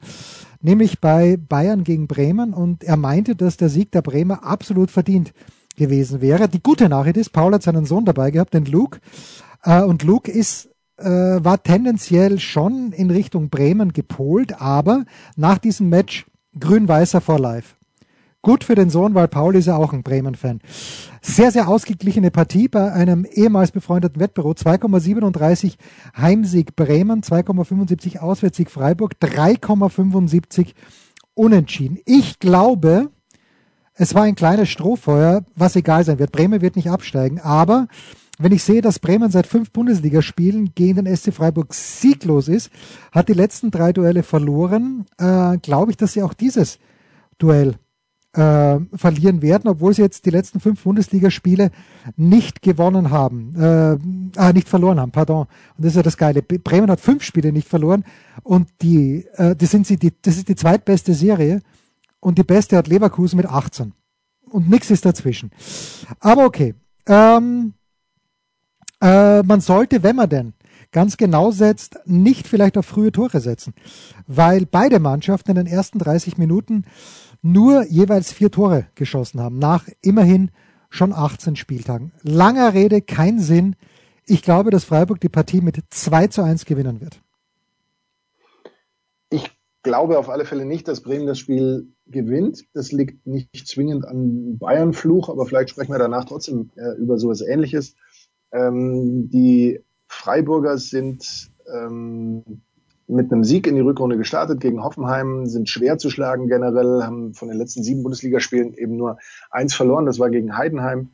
nämlich 0.61 1.01
bei 1.01 1.37
Bayern 1.37 1.85
gegen 1.85 2.07
Bremen. 2.07 2.55
Und 2.55 2.85
er 2.85 2.97
meinte, 2.97 3.37
dass 3.37 3.57
der 3.57 3.69
Sieg 3.69 3.93
der 3.93 4.03
Bremer 4.03 4.45
absolut 4.45 4.91
verdient 4.91 5.33
gewesen 5.77 6.21
wäre. 6.21 6.49
Die 6.49 6.63
gute 6.63 6.89
Nachricht 6.89 7.17
ist, 7.17 7.33
Paul 7.33 7.55
hat 7.55 7.63
seinen 7.63 7.85
Sohn 7.85 8.05
dabei 8.05 8.31
gehabt, 8.31 8.55
den 8.55 8.65
Luke. 8.65 9.01
Äh, 9.63 9.83
und 9.83 10.03
Luke 10.03 10.31
ist 10.31 10.69
äh, 10.99 11.05
war 11.45 11.63
tendenziell 11.63 12.39
schon 12.39 12.93
in 12.93 13.11
Richtung 13.11 13.51
Bremen 13.51 13.93
gepolt, 13.93 14.61
aber 14.61 15.05
nach 15.37 15.59
diesem 15.59 15.89
Match 15.89 16.27
grün-weißer 16.59 17.21
for 17.21 17.39
life. 17.39 17.78
Gut 18.41 18.63
für 18.63 18.77
den 18.77 18.89
Sohn, 18.89 19.15
weil 19.15 19.27
Paul 19.27 19.57
ist 19.57 19.67
ja 19.67 19.77
auch 19.77 19.93
ein 19.93 20.05
Bremen-Fan. 20.05 20.61
Sehr, 21.21 21.51
sehr 21.51 21.69
ausgeglichene 21.69 22.31
Partie 22.31 22.69
bei 22.69 22.93
einem 22.93 23.25
ehemals 23.25 23.73
befreundeten 23.73 24.21
Wettbüro. 24.21 24.53
2,37 24.53 25.75
Heimsieg 26.17 26.77
Bremen, 26.77 27.23
2,75 27.23 28.19
Auswärtssieg 28.19 28.71
Freiburg, 28.71 29.15
3,75 29.21 30.75
Unentschieden. 31.35 31.99
Ich 32.05 32.39
glaube, 32.39 33.11
es 33.95 34.15
war 34.15 34.23
ein 34.23 34.37
kleines 34.37 34.69
Strohfeuer, 34.69 35.45
was 35.57 35.75
egal 35.75 36.05
sein 36.05 36.21
wird. 36.21 36.31
Bremen 36.31 36.61
wird 36.61 36.77
nicht 36.77 36.91
absteigen, 36.91 37.41
aber 37.41 37.89
wenn 38.39 38.53
ich 38.53 38.63
sehe, 38.63 38.83
dass 38.83 39.01
Bremen 39.01 39.33
seit 39.33 39.49
fünf 39.49 39.73
Bundesligaspielen 39.73 40.73
gegen 40.77 41.05
den 41.05 41.17
SC 41.17 41.35
Freiburg 41.35 41.75
sieglos 41.75 42.47
ist, 42.47 42.71
hat 43.11 43.29
die 43.29 43.33
letzten 43.33 43.73
drei 43.73 43.93
Duelle 43.93 44.23
verloren, 44.23 45.07
äh, 45.19 45.59
glaube 45.59 45.91
ich, 45.91 45.97
dass 45.97 46.13
sie 46.13 46.23
auch 46.23 46.35
dieses 46.35 46.79
Duell 47.39 47.75
äh, 48.35 48.79
verlieren 48.95 49.43
werden, 49.43 49.69
obwohl 49.69 49.95
sie 49.95 50.03
jetzt 50.03 50.27
die 50.27 50.31
letzten 50.31 50.61
fünf 50.61 50.83
Bundesligaspiele 50.83 51.71
nicht 52.17 52.63
gewonnen 52.63 53.11
haben, 53.11 53.55
äh, 53.57 53.99
ah, 54.37 54.53
nicht 54.53 54.69
verloren 54.69 55.01
haben, 55.01 55.13
pardon. 55.13 55.47
Und 55.77 55.85
das 55.85 55.93
ist 55.93 55.97
ja 55.97 56.03
das 56.03 56.17
Geile. 56.17 56.43
Bremen 56.43 56.91
hat 56.91 57.01
fünf 57.01 57.23
Spiele 57.23 57.53
nicht 57.53 57.69
verloren 57.69 58.05
und 58.43 58.69
die, 58.83 59.27
äh, 59.35 59.57
die 59.57 59.67
sind 59.67 59.87
sie, 59.87 59.97
die, 59.97 60.13
das 60.23 60.37
ist 60.37 60.49
die 60.49 60.57
zweitbeste 60.57 61.15
Serie 61.15 61.61
und 62.21 62.39
die 62.39 62.45
beste 62.45 62.77
hat 62.77 62.89
Leverkusen 62.89 63.37
mit 63.37 63.47
18. 63.47 63.93
Und 64.51 64.69
nichts 64.69 64.91
ist 64.91 65.05
dazwischen. 65.05 65.51
Aber 66.21 66.45
okay. 66.45 66.75
Ähm, 67.07 67.75
äh, 69.01 69.43
man 69.43 69.61
sollte, 69.61 70.03
wenn 70.03 70.17
man 70.17 70.29
denn 70.29 70.55
ganz 70.91 71.17
genau 71.17 71.51
setzt, 71.51 71.99
nicht 72.07 72.49
vielleicht 72.49 72.79
auf 72.79 72.87
frühe 72.87 73.13
Tore 73.13 73.41
setzen, 73.41 73.75
weil 74.27 74.67
beide 74.67 74.99
Mannschaften 75.01 75.51
in 75.51 75.57
den 75.57 75.67
ersten 75.67 75.99
30 75.99 76.39
Minuten 76.39 76.85
nur 77.43 77.85
jeweils 77.87 78.33
vier 78.33 78.51
Tore 78.51 78.87
geschossen 78.95 79.41
haben, 79.41 79.59
nach 79.59 79.89
immerhin 80.03 80.51
schon 80.91 81.13
18 81.13 81.57
Spieltagen. 81.57 82.13
Langer 82.23 82.75
Rede, 82.75 83.03
kein 83.03 83.39
Sinn. 83.39 83.77
Ich 84.27 84.43
glaube, 84.43 84.71
dass 84.71 84.85
Freiburg 84.85 85.21
die 85.21 85.29
Partie 85.29 85.61
mit 85.61 85.83
2 85.91 86.29
zu 86.29 86.43
1 86.43 86.65
gewinnen 86.65 87.01
wird. 87.01 87.21
Ich 89.31 89.51
glaube 89.83 90.19
auf 90.19 90.29
alle 90.29 90.45
Fälle 90.45 90.65
nicht, 90.65 90.89
dass 90.89 91.03
Bremen 91.03 91.27
das 91.27 91.39
Spiel 91.39 91.93
gewinnt. 92.07 92.65
Das 92.75 92.93
liegt 92.93 93.27
nicht 93.27 93.67
zwingend 93.67 94.07
an 94.07 94.59
Bayern-Fluch, 94.59 95.29
aber 95.29 95.47
vielleicht 95.47 95.71
sprechen 95.71 95.93
wir 95.93 95.99
danach 95.99 96.25
trotzdem 96.25 96.71
äh, 96.77 96.97
über 96.99 97.19
sowas 97.19 97.41
Ähnliches. 97.41 97.95
Ähm, 98.53 99.29
die 99.31 99.81
Freiburger 100.07 100.79
sind 100.79 101.51
ähm, 101.73 102.63
mit 103.09 103.33
einem 103.33 103.43
Sieg 103.43 103.67
in 103.67 103.75
die 103.75 103.81
Rückrunde 103.81 104.19
gestartet 104.19 104.61
gegen 104.61 104.85
Hoffenheim, 104.85 105.47
sind 105.47 105.69
schwer 105.69 105.97
zu 105.97 106.11
schlagen 106.11 106.47
generell, 106.47 107.03
haben 107.03 107.33
von 107.33 107.49
den 107.49 107.57
letzten 107.57 107.83
sieben 107.83 108.03
Bundesligaspielen 108.03 108.75
eben 108.75 108.97
nur 108.97 109.19
eins 109.51 109.75
verloren, 109.75 110.05
das 110.05 110.19
war 110.19 110.29
gegen 110.29 110.57
Heidenheim. 110.57 111.11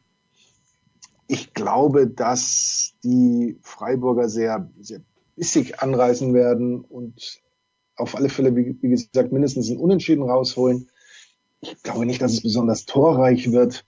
Ich 1.28 1.54
glaube, 1.54 2.08
dass 2.08 2.94
die 3.04 3.58
Freiburger 3.62 4.28
sehr, 4.28 4.70
sehr 4.80 5.00
bissig 5.36 5.80
anreißen 5.80 6.34
werden 6.34 6.80
und 6.80 7.40
auf 7.96 8.16
alle 8.16 8.28
Fälle, 8.28 8.56
wie, 8.56 8.76
gesagt, 8.88 9.32
mindestens 9.32 9.70
ein 9.70 9.78
Unentschieden 9.78 10.28
rausholen. 10.28 10.90
Ich 11.60 11.80
glaube 11.82 12.06
nicht, 12.06 12.20
dass 12.20 12.32
es 12.32 12.42
besonders 12.42 12.86
torreich 12.86 13.52
wird. 13.52 13.86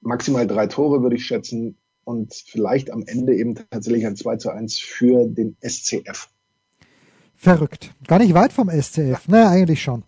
Maximal 0.00 0.46
drei 0.46 0.66
Tore 0.66 1.02
würde 1.02 1.16
ich 1.16 1.24
schätzen 1.24 1.78
und 2.04 2.34
vielleicht 2.34 2.90
am 2.90 3.02
Ende 3.06 3.34
eben 3.34 3.54
tatsächlich 3.54 4.06
ein 4.06 4.14
2 4.14 4.36
zu 4.36 4.50
1 4.50 4.78
für 4.78 5.26
den 5.26 5.56
SCF. 5.62 6.28
Verrückt. 7.40 7.94
Gar 8.08 8.18
nicht 8.18 8.34
weit 8.34 8.52
vom 8.52 8.68
SCF. 8.68 9.28
Naja, 9.28 9.48
eigentlich 9.48 9.80
schon. 9.80 10.02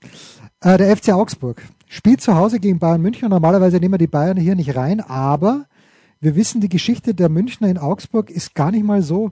Äh, 0.61 0.79
der 0.79 0.97
FC 0.97 1.11
Augsburg 1.11 1.63
spielt 1.87 2.21
zu 2.21 2.35
Hause 2.35 2.59
gegen 2.59 2.81
Bayern 2.81 3.01
München. 3.01 3.29
Normalerweise 3.29 3.77
nehmen 3.77 3.95
wir 3.95 3.99
die 3.99 4.09
Bayern 4.09 4.37
hier 4.37 4.57
nicht 4.57 4.75
rein, 4.75 5.01
aber 5.01 5.67
wir 6.19 6.35
wissen, 6.35 6.61
die 6.61 6.69
Geschichte 6.69 7.15
der 7.15 7.29
Münchner 7.29 7.69
in 7.69 7.79
Augsburg 7.79 8.31
ist 8.31 8.57
gar 8.57 8.73
nicht 8.73 8.85
mal 8.85 9.01
so 9.03 9.31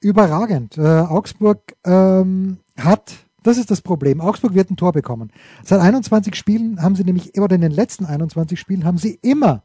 überragend. 0.00 0.78
Äh, 0.78 0.82
Augsburg 0.82 1.74
ähm, 1.84 2.58
hat, 2.78 3.12
das 3.42 3.58
ist 3.58 3.72
das 3.72 3.80
Problem, 3.80 4.20
Augsburg 4.20 4.54
wird 4.54 4.70
ein 4.70 4.76
Tor 4.76 4.92
bekommen. 4.92 5.32
Seit 5.64 5.80
21 5.80 6.36
Spielen 6.36 6.80
haben 6.80 6.94
sie 6.94 7.02
nämlich, 7.02 7.36
oder 7.40 7.56
in 7.56 7.60
den 7.60 7.72
letzten 7.72 8.04
21 8.04 8.58
Spielen 8.58 8.84
haben 8.84 8.98
sie 8.98 9.18
immer 9.20 9.64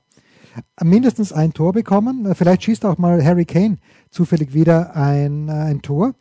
mindestens 0.83 1.31
ein 1.31 1.53
Tor 1.53 1.73
bekommen. 1.73 2.25
Äh, 2.25 2.33
vielleicht 2.33 2.63
schießt 2.63 2.85
auch 2.85 2.97
mal 2.97 3.23
Harry 3.23 3.45
Kane 3.45 3.77
zufällig 4.09 4.55
wieder 4.55 4.95
ein, 4.95 5.47
äh, 5.47 5.51
ein 5.51 5.83
Tor. 5.83 6.15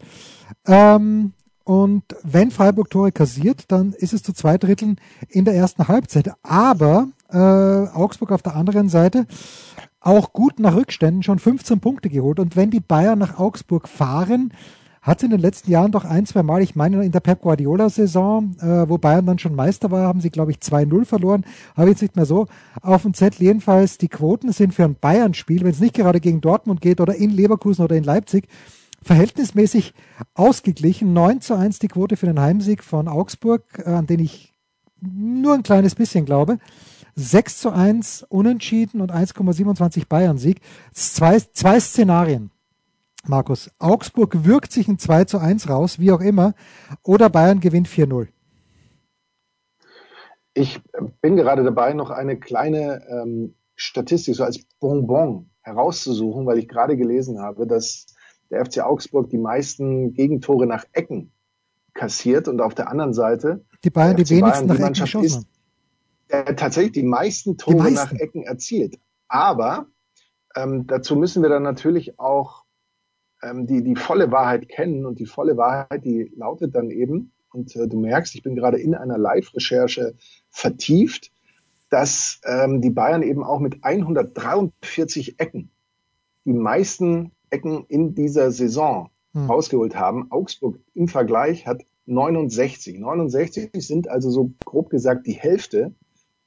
Ähm, 0.66 1.32
und 1.66 2.04
wenn 2.22 2.52
Freiburg 2.52 2.90
Tore 2.90 3.10
kassiert, 3.10 3.64
dann 3.72 3.92
ist 3.92 4.12
es 4.12 4.22
zu 4.22 4.32
zwei 4.32 4.56
Dritteln 4.56 5.00
in 5.28 5.44
der 5.44 5.56
ersten 5.56 5.88
Halbzeit. 5.88 6.32
Aber 6.44 7.08
äh, 7.28 7.36
Augsburg 7.36 8.30
auf 8.30 8.42
der 8.42 8.54
anderen 8.54 8.88
Seite 8.88 9.26
auch 9.98 10.32
gut 10.32 10.60
nach 10.60 10.76
Rückständen 10.76 11.24
schon 11.24 11.40
15 11.40 11.80
Punkte 11.80 12.08
geholt. 12.08 12.38
Und 12.38 12.54
wenn 12.54 12.70
die 12.70 12.78
Bayern 12.78 13.18
nach 13.18 13.40
Augsburg 13.40 13.88
fahren, 13.88 14.52
hat 15.02 15.18
es 15.18 15.24
in 15.24 15.30
den 15.30 15.40
letzten 15.40 15.72
Jahren 15.72 15.90
doch 15.90 16.04
ein, 16.04 16.24
zwei 16.24 16.44
Mal, 16.44 16.62
ich 16.62 16.76
meine 16.76 17.04
in 17.04 17.10
der 17.10 17.18
Pep 17.18 17.40
Guardiola-Saison, 17.40 18.56
äh, 18.60 18.88
wo 18.88 18.98
Bayern 18.98 19.26
dann 19.26 19.40
schon 19.40 19.56
Meister 19.56 19.90
war, 19.90 20.06
haben 20.06 20.20
sie, 20.20 20.30
glaube 20.30 20.52
ich, 20.52 20.58
2-0 20.58 21.04
verloren. 21.04 21.44
Habe 21.76 21.90
jetzt 21.90 22.02
nicht 22.02 22.14
mehr 22.14 22.26
so 22.26 22.46
auf 22.80 23.02
dem 23.02 23.12
Zettel. 23.12 23.42
Jedenfalls, 23.42 23.98
die 23.98 24.08
Quoten 24.08 24.52
sind 24.52 24.72
für 24.72 24.84
ein 24.84 24.94
Bayern-Spiel, 24.94 25.64
wenn 25.64 25.72
es 25.72 25.80
nicht 25.80 25.96
gerade 25.96 26.20
gegen 26.20 26.40
Dortmund 26.40 26.80
geht 26.80 27.00
oder 27.00 27.16
in 27.16 27.30
Leverkusen 27.30 27.84
oder 27.84 27.96
in 27.96 28.04
Leipzig, 28.04 28.46
verhältnismäßig 29.02 29.94
ausgeglichen. 30.34 31.12
9 31.12 31.40
zu 31.40 31.54
1 31.54 31.78
die 31.78 31.88
Quote 31.88 32.16
für 32.16 32.26
den 32.26 32.40
Heimsieg 32.40 32.82
von 32.82 33.08
Augsburg, 33.08 33.62
äh, 33.78 33.90
an 33.90 34.06
den 34.06 34.20
ich 34.20 34.54
nur 35.00 35.54
ein 35.54 35.62
kleines 35.62 35.94
bisschen 35.94 36.24
glaube. 36.24 36.58
6 37.14 37.60
zu 37.60 37.70
1 37.70 38.26
Unentschieden 38.28 39.00
und 39.00 39.12
1,27 39.12 40.06
Bayern-Sieg. 40.08 40.60
Zwei, 40.92 41.38
zwei 41.38 41.80
Szenarien. 41.80 42.50
Markus, 43.26 43.70
Augsburg 43.78 44.44
wirkt 44.44 44.70
sich 44.72 44.86
ein 44.88 44.98
2 44.98 45.24
zu 45.24 45.38
1 45.38 45.68
raus, 45.68 45.98
wie 45.98 46.12
auch 46.12 46.20
immer, 46.20 46.54
oder 47.02 47.28
Bayern 47.28 47.60
gewinnt 47.60 47.88
4-0. 47.88 48.28
Ich 50.54 50.80
bin 51.20 51.36
gerade 51.36 51.64
dabei, 51.64 51.92
noch 51.92 52.10
eine 52.10 52.38
kleine 52.38 53.02
ähm, 53.08 53.54
Statistik 53.74 54.36
so 54.36 54.44
als 54.44 54.60
Bonbon 54.80 55.50
herauszusuchen, 55.60 56.46
weil 56.46 56.58
ich 56.58 56.68
gerade 56.68 56.96
gelesen 56.96 57.40
habe, 57.40 57.66
dass 57.66 58.06
der 58.50 58.64
FC 58.64 58.80
Augsburg 58.80 59.30
die 59.30 59.38
meisten 59.38 60.12
Gegentore 60.12 60.66
nach 60.66 60.84
Ecken 60.92 61.32
kassiert 61.94 62.48
und 62.48 62.60
auf 62.60 62.74
der 62.74 62.90
anderen 62.90 63.14
Seite 63.14 63.64
die 63.84 63.90
Bayern 63.90 64.16
die 64.16 64.28
wenigsten 64.28 64.68
Bayern, 64.68 64.92
nach 64.92 65.06
Ecken 65.06 65.24
ist, 65.24 65.46
der 66.30 66.56
tatsächlich 66.56 66.92
die 66.92 67.02
meisten 67.02 67.56
Tore 67.56 67.76
die 67.76 67.82
meisten. 67.82 67.94
nach 67.94 68.12
Ecken 68.20 68.42
erzielt. 68.42 68.98
Aber 69.28 69.86
ähm, 70.54 70.86
dazu 70.86 71.16
müssen 71.16 71.42
wir 71.42 71.48
dann 71.48 71.62
natürlich 71.62 72.18
auch 72.18 72.64
ähm, 73.42 73.66
die, 73.66 73.82
die 73.82 73.96
volle 73.96 74.30
Wahrheit 74.30 74.68
kennen 74.68 75.06
und 75.06 75.18
die 75.18 75.26
volle 75.26 75.56
Wahrheit, 75.56 76.04
die 76.04 76.32
lautet 76.36 76.74
dann 76.74 76.90
eben, 76.90 77.32
und 77.52 77.74
äh, 77.76 77.88
du 77.88 77.98
merkst, 77.98 78.34
ich 78.34 78.42
bin 78.42 78.54
gerade 78.54 78.78
in 78.78 78.94
einer 78.94 79.18
Live-Recherche 79.18 80.14
vertieft, 80.50 81.30
dass 81.88 82.40
ähm, 82.44 82.80
die 82.80 82.90
Bayern 82.90 83.22
eben 83.22 83.44
auch 83.44 83.60
mit 83.60 83.84
143 83.84 85.38
Ecken 85.38 85.70
die 86.44 86.52
meisten 86.52 87.32
Ecken 87.50 87.84
in 87.88 88.14
dieser 88.14 88.50
Saison 88.50 89.10
hm. 89.32 89.50
rausgeholt 89.50 89.96
haben. 89.96 90.30
Augsburg 90.30 90.78
im 90.94 91.08
Vergleich 91.08 91.66
hat 91.66 91.84
69. 92.06 92.98
69 92.98 93.70
sind 93.74 94.08
also 94.08 94.30
so 94.30 94.52
grob 94.64 94.90
gesagt 94.90 95.26
die 95.26 95.32
Hälfte 95.32 95.94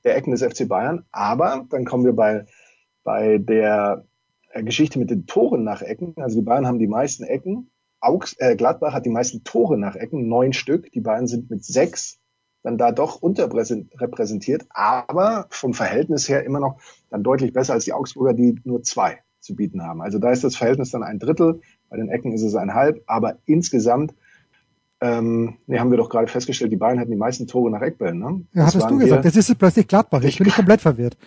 der 0.04 0.16
Ecken 0.16 0.32
des 0.32 0.44
FC 0.44 0.68
Bayern. 0.68 1.06
Aber 1.12 1.66
dann 1.70 1.86
kommen 1.86 2.06
wir 2.06 2.14
bei, 2.14 2.46
bei 3.04 3.38
der 3.38 4.06
äh, 4.52 4.64
Geschichte 4.64 5.00
mit 5.00 5.10
den 5.10 5.26
Toren 5.26 5.64
nach 5.64 5.82
Ecken. 5.82 6.14
Also 6.18 6.40
die 6.40 6.46
Bayern 6.46 6.68
haben 6.68 6.80
die 6.80 6.88
meisten 6.88 7.24
Ecken. 7.24 7.70
Augs 8.00 8.36
äh, 8.40 8.56
Gladbach 8.56 8.94
hat 8.94 9.06
die 9.06 9.10
meisten 9.10 9.44
Tore 9.44 9.78
nach 9.78 9.96
Ecken, 9.96 10.28
neun 10.30 10.54
Stück. 10.54 10.92
Die 10.92 11.02
Bayern 11.02 11.28
sind 11.28 11.50
mit 11.50 11.66
sechs 11.66 12.20
dann 12.62 12.78
da 12.78 12.92
doch 12.92 13.22
unterrepräsentiert, 13.22 14.66
aber 14.70 15.48
vom 15.50 15.74
Verhältnis 15.74 16.28
her 16.28 16.44
immer 16.44 16.60
noch 16.60 16.82
dann 17.10 17.24
deutlich 17.24 17.54
besser 17.54 17.74
als 17.74 17.86
die 17.86 17.94
Augsburger, 17.94 18.34
die 18.34 18.60
nur 18.66 18.84
zwei 18.84 19.20
zu 19.50 19.56
bieten 19.56 19.82
haben. 19.82 20.02
Also 20.02 20.20
da 20.20 20.32
ist 20.32 20.44
das 20.44 20.56
Verhältnis 20.56 20.92
dann 20.92 21.02
ein 21.02 21.18
Drittel, 21.18 21.62
bei 21.90 21.98
den 21.98 22.10
Ecken 22.10 22.32
ist 22.34 22.44
es 22.44 22.56
ein 22.56 22.76
Halb, 22.76 23.02
aber 23.08 23.40
insgesamt 23.46 24.14
ähm, 25.02 25.58
nee, 25.66 25.80
haben 25.80 25.92
wir 25.92 25.98
doch 25.98 26.10
gerade 26.10 26.28
festgestellt, 26.28 26.72
die 26.72 26.78
Bayern 26.78 27.00
hatten 27.00 27.10
die 27.10 27.18
meisten 27.18 27.48
Tore 27.48 27.72
nach 27.72 27.82
Eckbällen. 27.82 28.20
Ne? 28.20 28.46
Ja, 28.54 28.66
das 28.66 28.76
hattest 28.76 28.92
du 28.92 28.98
gesagt. 28.98 29.26
Jetzt 29.26 29.38
ist 29.38 29.50
es 29.50 29.56
plötzlich 29.56 29.88
Gladbach. 29.88 30.24
Ich 30.24 30.38
bin 30.38 30.48
ich 30.48 30.54
komplett 30.56 30.82
verwirrt. 30.82 31.18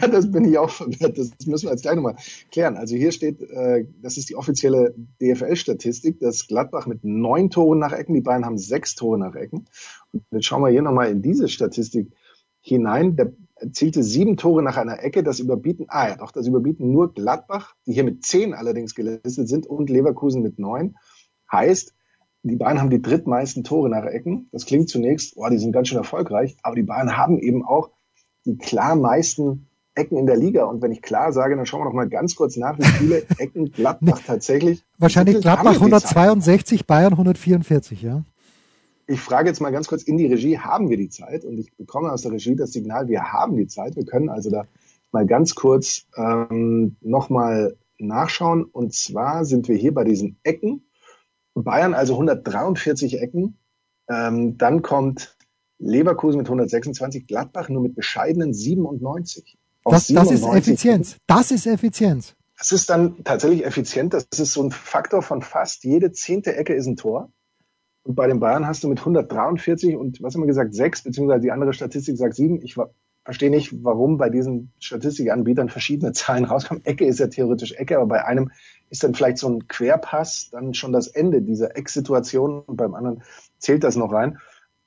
Ja, 0.00 0.08
das 0.08 0.30
bin 0.30 0.44
ich 0.44 0.58
auch 0.58 0.70
verwirrt. 0.70 1.16
Das 1.16 1.30
müssen 1.46 1.66
wir 1.66 1.72
jetzt 1.72 1.82
gleich 1.82 1.94
nochmal 1.94 2.16
klären. 2.50 2.76
Also 2.76 2.96
hier 2.96 3.12
steht, 3.12 3.40
äh, 3.42 3.86
das 4.02 4.16
ist 4.16 4.28
die 4.28 4.34
offizielle 4.34 4.94
DFL-Statistik, 5.22 6.18
dass 6.20 6.48
Gladbach 6.48 6.86
mit 6.86 7.04
neun 7.04 7.50
Toren 7.50 7.78
nach 7.78 7.92
Ecken, 7.92 8.14
die 8.14 8.22
Bayern 8.22 8.44
haben 8.44 8.58
sechs 8.58 8.94
Tore 8.94 9.18
nach 9.18 9.34
Ecken. 9.34 9.66
Und 10.12 10.24
jetzt 10.30 10.46
schauen 10.46 10.62
wir 10.62 10.70
hier 10.70 10.82
nochmal 10.82 11.10
in 11.10 11.22
diese 11.22 11.48
Statistik 11.48 12.08
hinein. 12.60 13.16
Der 13.16 13.32
erzielte 13.56 14.02
sieben 14.02 14.36
Tore 14.36 14.62
nach 14.62 14.76
einer 14.76 15.02
Ecke. 15.02 15.22
Das 15.22 15.40
überbieten, 15.40 15.86
ah 15.88 16.08
ja, 16.08 16.16
doch, 16.16 16.30
das 16.30 16.46
überbieten 16.46 16.92
nur 16.92 17.12
Gladbach, 17.12 17.74
die 17.86 17.92
hier 17.92 18.04
mit 18.04 18.24
zehn 18.24 18.54
allerdings 18.54 18.94
gelistet 18.94 19.48
sind 19.48 19.66
und 19.66 19.90
Leverkusen 19.90 20.42
mit 20.42 20.58
neun. 20.58 20.96
Heißt, 21.50 21.94
die 22.42 22.56
Bayern 22.56 22.80
haben 22.80 22.90
die 22.90 23.02
drittmeisten 23.02 23.64
Tore 23.64 23.88
nach 23.88 24.04
Ecken. 24.04 24.48
Das 24.52 24.66
klingt 24.66 24.88
zunächst, 24.88 25.34
boah, 25.34 25.50
die 25.50 25.58
sind 25.58 25.72
ganz 25.72 25.88
schön 25.88 25.98
erfolgreich, 25.98 26.56
aber 26.62 26.76
die 26.76 26.82
Bayern 26.82 27.16
haben 27.16 27.38
eben 27.38 27.64
auch 27.64 27.90
die 28.44 28.56
klar 28.56 28.94
meisten 28.94 29.66
Ecken 29.96 30.16
in 30.16 30.26
der 30.26 30.36
Liga. 30.36 30.64
Und 30.64 30.82
wenn 30.82 30.92
ich 30.92 31.02
klar 31.02 31.32
sage, 31.32 31.56
dann 31.56 31.66
schauen 31.66 31.80
wir 31.80 31.86
noch 31.86 31.92
mal 31.92 32.08
ganz 32.08 32.36
kurz 32.36 32.56
nach, 32.56 32.78
wie 32.78 32.84
viele 32.84 33.22
Ecken 33.38 33.72
Gladbach 33.72 34.20
tatsächlich. 34.24 34.84
Wahrscheinlich 34.98 35.40
Gladbach 35.40 35.74
162, 35.74 36.86
Bayern 36.86 37.14
144, 37.14 38.02
ja. 38.02 38.22
Ich 39.06 39.20
frage 39.20 39.48
jetzt 39.48 39.60
mal 39.60 39.70
ganz 39.70 39.86
kurz 39.86 40.02
in 40.02 40.16
die 40.16 40.26
Regie, 40.26 40.58
haben 40.58 40.88
wir 40.88 40.96
die 40.96 41.08
Zeit? 41.08 41.44
Und 41.44 41.58
ich 41.58 41.74
bekomme 41.76 42.12
aus 42.12 42.22
der 42.22 42.32
Regie 42.32 42.56
das 42.56 42.72
Signal, 42.72 43.08
wir 43.08 43.32
haben 43.32 43.56
die 43.56 43.68
Zeit. 43.68 43.94
Wir 43.96 44.04
können 44.04 44.28
also 44.28 44.50
da 44.50 44.64
mal 45.12 45.26
ganz 45.26 45.54
kurz 45.54 46.06
ähm, 46.16 46.96
nochmal 47.00 47.76
nachschauen. 47.98 48.64
Und 48.64 48.94
zwar 48.94 49.44
sind 49.44 49.68
wir 49.68 49.76
hier 49.76 49.94
bei 49.94 50.04
diesen 50.04 50.38
Ecken. 50.42 50.88
Bayern 51.54 51.94
also 51.94 52.14
143 52.14 53.20
Ecken. 53.20 53.58
Ähm, 54.08 54.58
dann 54.58 54.82
kommt 54.82 55.36
Leverkusen 55.78 56.38
mit 56.38 56.46
126, 56.46 57.26
Gladbach 57.26 57.68
nur 57.68 57.82
mit 57.82 57.94
bescheidenen 57.94 58.52
97. 58.52 59.58
Das, 59.84 60.08
das 60.08 60.30
ist 60.30 60.44
Effizienz. 60.44 61.16
Das 61.26 61.50
ist 61.50 61.66
Effizienz. 61.66 62.34
Das 62.58 62.72
ist 62.72 62.88
dann 62.90 63.22
tatsächlich 63.22 63.64
effizient. 63.64 64.14
Das 64.14 64.26
ist 64.38 64.52
so 64.52 64.62
ein 64.62 64.70
Faktor 64.70 65.22
von 65.22 65.42
fast 65.42 65.84
jede 65.84 66.12
zehnte 66.12 66.56
Ecke 66.56 66.74
ist 66.74 66.86
ein 66.86 66.96
Tor. 66.96 67.30
Und 68.06 68.14
bei 68.14 68.28
den 68.28 68.38
Bayern 68.38 68.68
hast 68.68 68.84
du 68.84 68.88
mit 68.88 69.00
143 69.00 69.96
und 69.96 70.22
was 70.22 70.34
haben 70.34 70.42
wir 70.42 70.46
gesagt, 70.46 70.74
sechs, 70.74 71.02
beziehungsweise 71.02 71.40
die 71.40 71.50
andere 71.50 71.72
Statistik 71.72 72.16
sagt 72.16 72.36
sieben. 72.36 72.62
Ich 72.62 72.76
verstehe 73.24 73.50
nicht, 73.50 73.82
warum 73.82 74.16
bei 74.16 74.30
diesen 74.30 74.72
Statistikanbietern 74.78 75.68
verschiedene 75.68 76.12
Zahlen 76.12 76.44
rauskommen. 76.46 76.84
Ecke 76.84 77.04
ist 77.04 77.18
ja 77.18 77.26
theoretisch 77.26 77.72
Ecke, 77.72 77.96
aber 77.96 78.06
bei 78.06 78.24
einem 78.24 78.52
ist 78.90 79.02
dann 79.02 79.12
vielleicht 79.12 79.38
so 79.38 79.48
ein 79.48 79.66
Querpass 79.66 80.50
dann 80.52 80.72
schon 80.72 80.92
das 80.92 81.08
Ende 81.08 81.42
dieser 81.42 81.76
Ecksituation 81.76 82.60
und 82.60 82.76
beim 82.76 82.94
anderen 82.94 83.24
zählt 83.58 83.82
das 83.82 83.96
noch 83.96 84.12
rein. 84.12 84.38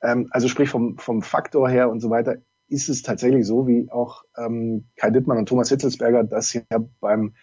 Ähm, 0.01 0.29
also 0.31 0.47
sprich 0.47 0.69
vom, 0.69 0.97
vom 0.97 1.21
Faktor 1.21 1.69
her 1.69 1.89
und 1.89 1.99
so 1.99 2.09
weiter 2.09 2.37
ist 2.69 2.87
es 2.87 3.01
tatsächlich 3.01 3.45
so, 3.45 3.67
wie 3.67 3.91
auch 3.91 4.23
ähm, 4.37 4.85
Kai 4.95 5.09
Dittmann 5.09 5.39
und 5.39 5.49
Thomas 5.49 5.67
Hitzelsberger 5.67 6.23
das 6.23 6.53
ja 6.53 6.61
beim 7.01 7.33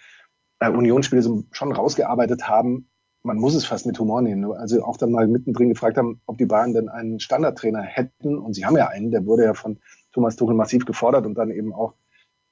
äh, 0.59 0.71
Unionsspiel 0.71 1.21
so 1.21 1.45
schon 1.51 1.73
rausgearbeitet 1.73 2.49
haben. 2.49 2.89
Man 3.27 3.39
muss 3.39 3.57
es 3.57 3.67
fast 3.67 3.87
mit 3.87 3.99
Humor 3.99 4.23
nehmen. 4.23 4.53
Also 4.53 4.85
auch 4.85 4.97
dann 4.97 5.11
mal 5.11 5.27
mittendrin 5.27 5.69
gefragt 5.69 5.99
haben, 5.99 6.21
ob 6.27 6.39
die 6.39 6.47
Bayern 6.47 6.73
denn 6.73 6.89
einen 6.89 7.19
Standardtrainer 7.19 7.83
hätten. 7.83 8.39
Und 8.39 8.55
sie 8.55 8.65
haben 8.65 8.77
ja 8.77 8.87
einen, 8.87 9.11
der 9.11 9.27
wurde 9.27 9.43
ja 9.43 9.55
von 9.55 9.81
Thomas 10.13 10.37
Tuchel 10.37 10.55
massiv 10.55 10.85
gefordert 10.87 11.27
und 11.27 11.35
dann 11.35 11.51
eben 11.51 11.75
auch 11.75 11.95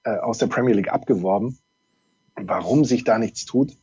äh, 0.03 0.17
aus 0.17 0.39
der 0.39 0.49
Premier 0.49 0.75
League 0.75 0.93
abgeworben. 0.93 1.59
Warum 2.35 2.85
sich 2.85 3.05
da 3.05 3.21
nichts 3.21 3.45
tut 3.45 3.79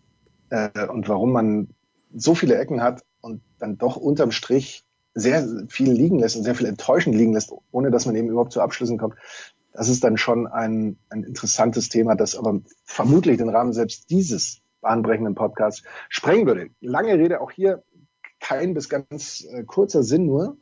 äh, 0.49 0.87
und 0.87 1.07
warum 1.07 1.31
man 1.31 1.69
so 2.13 2.35
viele 2.35 2.57
Ecken 2.57 2.83
hat 2.83 3.05
und 3.21 3.41
dann 3.57 3.77
doch 3.77 3.95
unterm 3.95 4.31
Strich 4.31 4.83
sehr 5.13 5.47
viel 5.69 5.91
liegen 5.91 6.19
lässt 6.19 6.35
und 6.35 6.43
sehr 6.43 6.55
viel 6.55 6.67
enttäuschend 6.67 7.15
liegen 7.15 7.31
lässt, 7.31 7.53
ohne 7.71 7.89
dass 7.89 8.05
man 8.05 8.15
eben 8.17 8.27
überhaupt 8.27 8.51
zu 8.51 8.59
Abschlüssen 8.59 8.97
kommt. 8.97 9.15
Das 9.71 9.87
ist 9.87 10.03
dann 10.03 10.17
schon 10.17 10.45
ein, 10.45 10.97
ein 11.09 11.23
interessantes 11.23 11.87
Thema, 11.87 12.15
das 12.15 12.35
aber 12.35 12.59
vermutlich 12.83 13.37
den 13.37 13.47
Rahmen 13.47 13.71
selbst 13.71 14.09
dieses 14.09 14.61
bahnbrechenden 14.82 15.36
Podcasts 15.36 15.84
sprengen 16.09 16.45
würde. 16.45 16.69
Lange 16.82 17.17
Rede, 17.17 17.41
auch 17.41 17.51
hier 17.51 17.84
kein 18.39 18.73
bis 18.73 18.89
ganz 18.89 19.45
äh, 19.45 19.63
kurzer 19.63 20.03
Sinn 20.03 20.25
nur. 20.25 20.57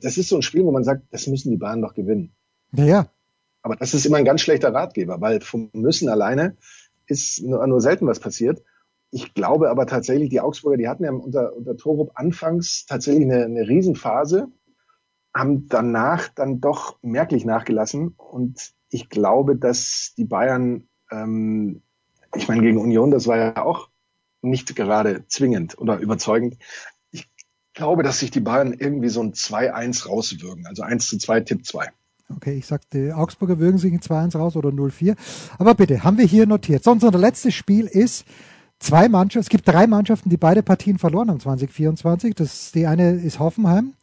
Das 0.00 0.18
ist 0.18 0.28
so 0.28 0.36
ein 0.36 0.42
Spiel, 0.42 0.64
wo 0.64 0.70
man 0.70 0.84
sagt, 0.84 1.04
das 1.10 1.26
müssen 1.26 1.50
die 1.50 1.56
Bahnen 1.56 1.82
doch 1.82 1.94
gewinnen. 1.94 2.34
Ja. 2.72 3.08
Aber 3.62 3.76
das 3.76 3.94
ist 3.94 4.06
immer 4.06 4.18
ein 4.18 4.24
ganz 4.24 4.40
schlechter 4.40 4.74
Ratgeber, 4.74 5.20
weil 5.20 5.40
vom 5.40 5.70
Müssen 5.72 6.08
alleine 6.08 6.56
ist 7.06 7.42
nur, 7.42 7.66
nur 7.66 7.80
selten 7.80 8.06
was 8.06 8.20
passiert. 8.20 8.62
Ich 9.10 9.34
glaube 9.34 9.70
aber 9.70 9.86
tatsächlich, 9.86 10.30
die 10.30 10.40
Augsburger, 10.40 10.78
die 10.78 10.88
hatten 10.88 11.04
ja 11.04 11.12
unter, 11.12 11.54
unter 11.54 11.76
Torup 11.76 12.12
anfangs 12.14 12.86
tatsächlich 12.86 13.24
eine, 13.24 13.44
eine 13.44 13.68
Riesenphase, 13.68 14.48
haben 15.34 15.68
danach 15.68 16.28
dann 16.28 16.60
doch 16.60 16.98
merklich 17.02 17.44
nachgelassen. 17.44 18.14
Und 18.16 18.72
ich 18.88 19.08
glaube, 19.08 19.56
dass 19.56 20.14
die 20.16 20.24
Bayern, 20.24 20.88
ähm, 21.10 21.82
ich 22.34 22.48
meine, 22.48 22.62
gegen 22.62 22.78
Union, 22.78 23.10
das 23.10 23.26
war 23.26 23.36
ja 23.36 23.62
auch 23.62 23.88
nicht 24.42 24.74
gerade 24.74 25.26
zwingend 25.28 25.78
oder 25.78 25.98
überzeugend. 25.98 26.56
Ich 27.10 27.28
glaube, 27.74 28.02
dass 28.02 28.18
sich 28.18 28.30
die 28.30 28.40
Bayern 28.40 28.72
irgendwie 28.72 29.08
so 29.08 29.22
ein 29.22 29.32
2-1 29.32 30.08
rauswürgen. 30.08 30.66
Also 30.66 30.82
1 30.82 31.06
zu 31.06 31.18
2, 31.18 31.40
Tipp 31.40 31.66
2. 31.66 31.88
Okay, 32.36 32.56
ich 32.56 32.66
sagte, 32.66 33.14
Augsburger 33.16 33.58
würgen 33.58 33.78
sich 33.78 33.92
ein 33.92 34.00
2-1 34.00 34.38
raus 34.38 34.56
oder 34.56 34.70
0-4. 34.70 35.16
Aber 35.58 35.74
bitte, 35.74 36.02
haben 36.02 36.18
wir 36.18 36.24
hier 36.24 36.46
notiert. 36.46 36.82
So, 36.82 36.90
unser 36.90 37.10
letztes 37.12 37.54
Spiel 37.54 37.86
ist 37.86 38.24
zwei 38.78 39.08
Mannschaften, 39.08 39.44
es 39.44 39.48
gibt 39.48 39.68
drei 39.68 39.86
Mannschaften, 39.86 40.30
die 40.30 40.36
beide 40.36 40.62
Partien 40.62 40.98
verloren 40.98 41.30
haben 41.30 41.40
2024. 41.40 42.34
Das, 42.34 42.72
die 42.72 42.86
eine 42.86 43.12
ist 43.12 43.38
Hoffenheim 43.38 43.94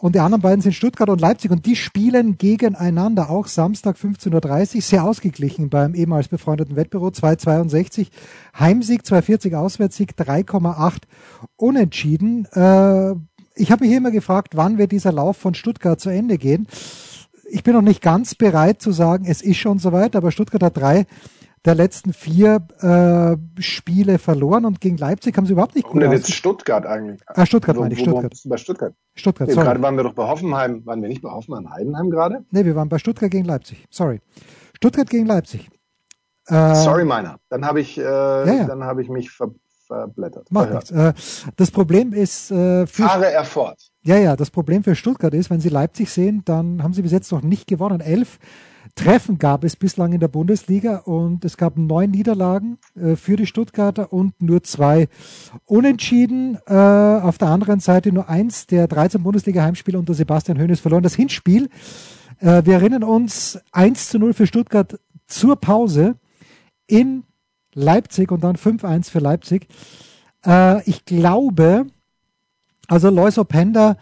und 0.00 0.14
die 0.14 0.20
anderen 0.20 0.42
beiden 0.42 0.60
sind 0.60 0.74
Stuttgart 0.74 1.08
und 1.08 1.20
Leipzig 1.20 1.50
und 1.50 1.66
die 1.66 1.74
spielen 1.74 2.38
gegeneinander 2.38 3.30
auch 3.30 3.48
Samstag 3.48 3.96
15.30 3.96 4.76
Uhr, 4.76 4.82
sehr 4.82 5.04
ausgeglichen 5.04 5.70
beim 5.70 5.94
ehemals 5.94 6.28
befreundeten 6.28 6.76
Wettbüro 6.76 7.08
2,62, 7.08 8.06
Heimsieg 8.58 9.02
2,40, 9.02 9.56
Auswärtssieg 9.56 10.12
3,8 10.16 10.98
unentschieden. 11.56 12.46
Äh, 12.52 13.14
ich 13.56 13.72
habe 13.72 13.84
mich 13.84 13.96
immer 13.96 14.12
gefragt, 14.12 14.56
wann 14.56 14.78
wird 14.78 14.92
dieser 14.92 15.10
Lauf 15.10 15.36
von 15.36 15.54
Stuttgart 15.54 16.00
zu 16.00 16.10
Ende 16.10 16.38
gehen. 16.38 16.68
Ich 17.50 17.64
bin 17.64 17.74
noch 17.74 17.82
nicht 17.82 18.00
ganz 18.00 18.36
bereit 18.36 18.80
zu 18.80 18.92
sagen, 18.92 19.24
es 19.26 19.42
ist 19.42 19.56
schon 19.56 19.80
soweit, 19.80 20.14
aber 20.14 20.30
Stuttgart 20.30 20.62
hat 20.62 20.76
drei 20.76 21.06
der 21.64 21.74
letzten 21.74 22.12
vier 22.12 22.66
äh, 22.80 23.60
Spiele 23.60 24.18
verloren 24.18 24.64
und 24.64 24.80
gegen 24.80 24.96
Leipzig 24.96 25.36
haben 25.36 25.46
sie 25.46 25.52
überhaupt 25.52 25.74
nicht 25.74 25.86
gut 25.86 26.02
Und 26.02 26.12
jetzt 26.12 26.32
Stuttgart 26.32 26.86
eigentlich. 26.86 27.20
Ah, 27.26 27.46
Stuttgart 27.46 27.76
meine 27.76 27.94
ich, 27.94 28.00
Stuttgart. 28.00 28.32
Bei 28.44 28.56
Stuttgart. 28.56 28.94
Stuttgart, 29.14 29.48
nee, 29.48 29.54
Gerade 29.54 29.82
waren 29.82 29.96
wir 29.96 30.04
doch 30.04 30.14
bei 30.14 30.26
Hoffenheim, 30.26 30.84
waren 30.86 31.02
wir 31.02 31.08
nicht 31.08 31.22
bei 31.22 31.30
Hoffenheim 31.30 31.70
Heidenheim 31.70 32.10
gerade? 32.10 32.44
Nee, 32.50 32.64
wir 32.64 32.76
waren 32.76 32.88
bei 32.88 32.98
Stuttgart 32.98 33.30
gegen 33.30 33.44
Leipzig. 33.44 33.86
Sorry. 33.90 34.20
Stuttgart 34.76 35.10
gegen 35.10 35.26
Leipzig. 35.26 35.68
Äh, 36.46 36.74
Sorry, 36.74 37.04
meiner. 37.04 37.38
Dann 37.48 37.64
habe 37.66 37.80
ich, 37.80 37.98
äh, 37.98 38.02
ja, 38.02 38.44
ja. 38.46 38.64
dann 38.64 38.84
habe 38.84 39.02
ich 39.02 39.08
mich 39.08 39.30
ver 39.30 39.50
verblättert. 39.88 40.52
Macht 40.52 40.72
nichts. 40.72 40.90
Äh, 40.90 41.14
das 41.56 41.70
Problem 41.70 42.12
ist 42.12 42.50
äh, 42.50 42.86
für 42.86 43.04
Fahre 43.04 43.30
er 43.32 43.44
fort. 43.44 43.90
Ja, 44.02 44.16
ja, 44.16 44.36
das 44.36 44.50
Problem 44.50 44.84
für 44.84 44.94
Stuttgart 44.94 45.32
ist, 45.34 45.50
wenn 45.50 45.60
sie 45.60 45.70
Leipzig 45.70 46.10
sehen, 46.10 46.42
dann 46.44 46.82
haben 46.82 46.92
sie 46.92 47.02
bis 47.02 47.10
jetzt 47.10 47.32
noch 47.32 47.42
nicht 47.42 47.66
gewonnen. 47.66 48.00
Elf 48.00 48.38
Treffen 48.98 49.38
gab 49.38 49.62
es 49.62 49.76
bislang 49.76 50.12
in 50.12 50.18
der 50.18 50.26
Bundesliga 50.26 50.96
und 50.96 51.44
es 51.44 51.56
gab 51.56 51.78
neun 51.78 52.10
Niederlagen 52.10 52.78
äh, 52.96 53.14
für 53.14 53.36
die 53.36 53.46
Stuttgarter 53.46 54.12
und 54.12 54.42
nur 54.42 54.64
zwei 54.64 55.06
Unentschieden. 55.66 56.58
Äh, 56.66 56.74
auf 56.74 57.38
der 57.38 57.46
anderen 57.46 57.78
Seite 57.78 58.10
nur 58.10 58.28
eins 58.28 58.66
der 58.66 58.88
13 58.88 59.22
Bundesliga-Heimspiele 59.22 59.96
unter 59.96 60.14
Sebastian 60.14 60.58
Hoeneß 60.58 60.80
verloren. 60.80 61.04
Das 61.04 61.14
Hinspiel, 61.14 61.70
äh, 62.40 62.64
wir 62.64 62.74
erinnern 62.74 63.04
uns, 63.04 63.60
1 63.70 64.08
zu 64.08 64.18
0 64.18 64.34
für 64.34 64.48
Stuttgart 64.48 64.98
zur 65.28 65.54
Pause 65.54 66.16
in 66.88 67.22
Leipzig 67.74 68.32
und 68.32 68.42
dann 68.42 68.56
5-1 68.56 69.10
für 69.10 69.20
Leipzig. 69.20 69.68
Äh, 70.44 70.82
ich 70.90 71.04
glaube, 71.04 71.86
also 72.88 73.10
Lois 73.10 73.38
Openda 73.38 73.96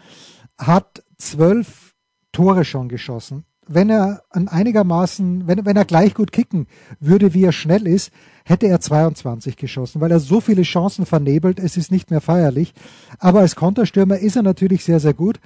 hat 0.57 1.03
zwölf 1.19 1.93
Tore 2.31 2.65
schon 2.65 2.89
geschossen 2.89 3.46
wenn 3.67 3.89
er 3.89 4.23
an 4.29 4.47
einigermaßen, 4.47 5.47
wenn, 5.47 5.65
wenn 5.65 5.75
er 5.77 5.85
gleich 5.85 6.13
gut 6.13 6.31
kicken 6.31 6.67
würde, 6.99 7.33
wie 7.33 7.43
er 7.43 7.51
schnell 7.51 7.87
ist, 7.87 8.11
hätte 8.45 8.67
er 8.67 8.79
22 8.79 9.57
geschossen, 9.57 10.01
weil 10.01 10.11
er 10.11 10.19
so 10.19 10.39
viele 10.41 10.63
Chancen 10.63 11.05
vernebelt, 11.05 11.59
es 11.59 11.77
ist 11.77 11.91
nicht 11.91 12.09
mehr 12.09 12.21
feierlich. 12.21 12.73
Aber 13.19 13.41
als 13.41 13.55
Konterstürmer 13.55 14.17
ist 14.17 14.35
er 14.35 14.43
natürlich 14.43 14.83
sehr, 14.83 14.99
sehr 14.99 15.13
gut. 15.13 15.39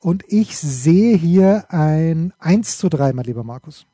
Und 0.00 0.24
ich 0.28 0.56
sehe 0.58 1.16
hier 1.16 1.66
ein 1.68 2.32
1 2.38 2.78
zu 2.78 2.88
3, 2.88 3.12
mein 3.12 3.24
lieber 3.24 3.44
Markus. 3.44 3.86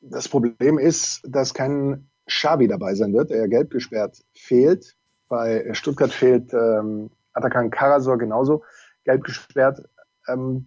Das 0.00 0.28
Problem 0.28 0.78
ist, 0.78 1.22
dass 1.24 1.54
kein 1.54 2.08
Schabi 2.26 2.66
dabei 2.66 2.94
sein 2.94 3.12
wird, 3.12 3.30
ja 3.30 3.46
gelb 3.46 3.70
gesperrt 3.70 4.24
fehlt. 4.32 4.96
Bei 5.28 5.72
Stuttgart 5.72 6.10
fehlt 6.12 6.52
ähm, 6.52 7.10
Atakan 7.32 7.70
Karasor 7.70 8.18
genauso. 8.18 8.64
gelb 9.04 9.24
gesperrt. 9.24 9.88
Ähm, 10.28 10.66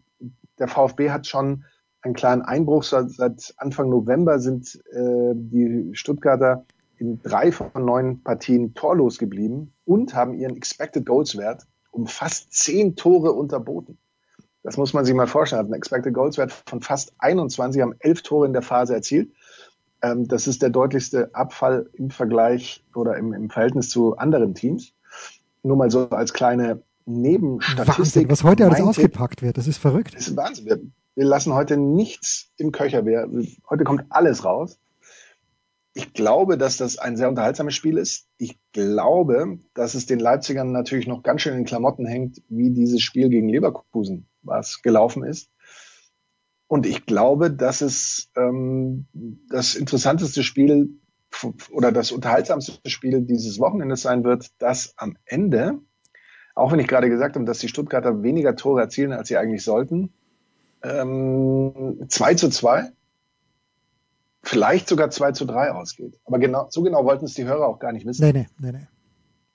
der 0.60 0.68
VfB 0.68 1.12
hat 1.12 1.28
schon 1.28 1.66
einen 2.02 2.14
kleinen 2.14 2.42
Einbruch. 2.42 2.84
Seit 2.84 3.54
Anfang 3.58 3.90
November 3.90 4.40
sind 4.40 4.76
äh, 4.92 5.34
die 5.34 5.92
Stuttgarter 5.94 6.66
in 6.98 7.22
drei 7.22 7.52
von 7.52 7.70
neun 7.76 8.24
Partien 8.24 8.74
torlos 8.74 9.18
geblieben 9.18 9.74
und 9.86 10.16
haben 10.16 10.34
ihren 10.34 10.56
Expected 10.56 11.06
Goals 11.06 11.38
Wert 11.38 11.64
um 11.92 12.08
fast 12.08 12.54
zehn 12.54 12.96
Tore 12.96 13.32
unterboten. 13.32 13.98
Das 14.64 14.78
muss 14.78 14.94
man 14.94 15.06
sich 15.06 15.14
mal 15.14 15.28
vorstellen. 15.28 15.60
Hat 15.60 15.68
einen 15.68 15.76
Expected 15.76 16.14
Goals 16.14 16.38
Wert 16.38 16.52
von 16.52 16.82
fast 16.82 17.14
21, 17.20 17.82
haben 17.82 17.96
elf 18.00 18.22
Tore 18.22 18.46
in 18.48 18.54
der 18.54 18.62
Phase 18.62 18.94
erzielt. 18.94 19.32
Ähm, 20.02 20.28
das 20.28 20.48
ist 20.48 20.62
der 20.62 20.70
deutlichste 20.70 21.34
Abfall 21.34 21.90
im 21.94 22.10
Vergleich 22.10 22.84
oder 22.94 23.18
im, 23.18 23.34
im 23.34 23.50
Verhältnis 23.50 23.90
zu 23.90 24.18
anderen 24.18 24.56
Teams. 24.56 24.94
Nur 25.64 25.78
mal 25.78 25.90
so 25.90 26.10
als 26.10 26.34
kleine 26.34 26.82
Nebenstatistik. 27.06 27.98
Wahnsinn, 27.98 28.30
was 28.30 28.44
heute 28.44 28.66
alles 28.66 28.82
ausgepackt 28.82 29.42
wird, 29.42 29.58
das 29.58 29.68
ist 29.68 29.78
verrückt. 29.78 30.16
Das 30.16 30.28
ist 30.28 30.36
Wahnsinn. 30.36 30.66
Wir, 30.66 30.82
wir 31.16 31.26
lassen 31.26 31.54
heute 31.54 31.78
nichts 31.78 32.52
im 32.58 32.72
Köcher. 32.72 33.06
Wir, 33.06 33.30
heute 33.70 33.84
kommt 33.84 34.06
alles 34.10 34.44
raus. 34.44 34.80
Ich 35.94 36.14
glaube, 36.14 36.58
dass 36.58 36.76
das 36.76 36.98
ein 36.98 37.16
sehr 37.16 37.30
unterhaltsames 37.30 37.74
Spiel 37.74 37.98
ist. 37.98 38.28
Ich 38.38 38.58
glaube, 38.74 39.60
dass 39.74 39.94
es 39.94 40.06
den 40.06 40.20
Leipzigern 40.20 40.74
natürlich 40.74 41.08
noch 41.08 41.24
ganz 41.24 41.42
schön 41.42 41.54
in 41.54 41.60
den 41.60 41.66
Klamotten 41.66 42.06
hängt, 42.06 42.42
wie 42.50 42.72
dieses 42.72 43.02
Spiel 43.02 43.30
gegen 43.30 43.48
Leverkusen, 43.48 44.28
was 44.42 44.82
gelaufen 44.82 45.24
ist. 45.24 45.50
Und 46.68 46.86
ich 46.86 47.06
glaube, 47.06 47.50
dass 47.50 47.82
es 47.82 48.30
ähm, 48.36 49.08
das 49.50 49.76
interessanteste 49.76 50.44
Spiel 50.44 51.00
oder 51.72 51.92
das 51.92 52.12
unterhaltsamste 52.12 52.90
Spiel 52.90 53.22
dieses 53.22 53.60
Wochenendes 53.60 54.02
sein 54.02 54.24
wird, 54.24 54.50
das 54.58 54.94
am 54.98 55.18
Ende, 55.26 55.80
auch 56.56 56.72
wenn 56.72 56.80
ich 56.80 56.88
gerade 56.88 57.10
gesagt 57.10 57.36
habe, 57.36 57.46
dass 57.46 57.60
die 57.60 57.68
Stuttgarter 57.68 58.24
weniger 58.24 58.56
Tore 58.56 58.82
erzielen, 58.82 59.12
als 59.12 59.28
sie 59.28 59.38
eigentlich 59.38 59.64
sollten, 59.64 60.10
ähm, 60.84 62.00
2 62.08 62.34
zu 62.36 62.50
2, 62.50 62.92
vielleicht 64.42 64.88
sogar 64.88 65.10
2 65.10 65.34
zu 65.34 65.46
3 65.46 65.72
ausgeht. 65.72 66.18
Aber 66.26 66.40
genau, 66.40 66.68
so 66.70 66.82
genau 66.82 67.04
wollten 67.04 67.26
es 67.26 67.34
die 67.34 67.46
Hörer 67.46 67.68
auch 67.68 67.80
gar 67.80 67.92
nicht 67.92 68.06
wissen. 68.06 68.24
Nee, 68.24 68.34
nee, 68.34 68.48
nee, 68.60 68.72
nee. 68.72 68.88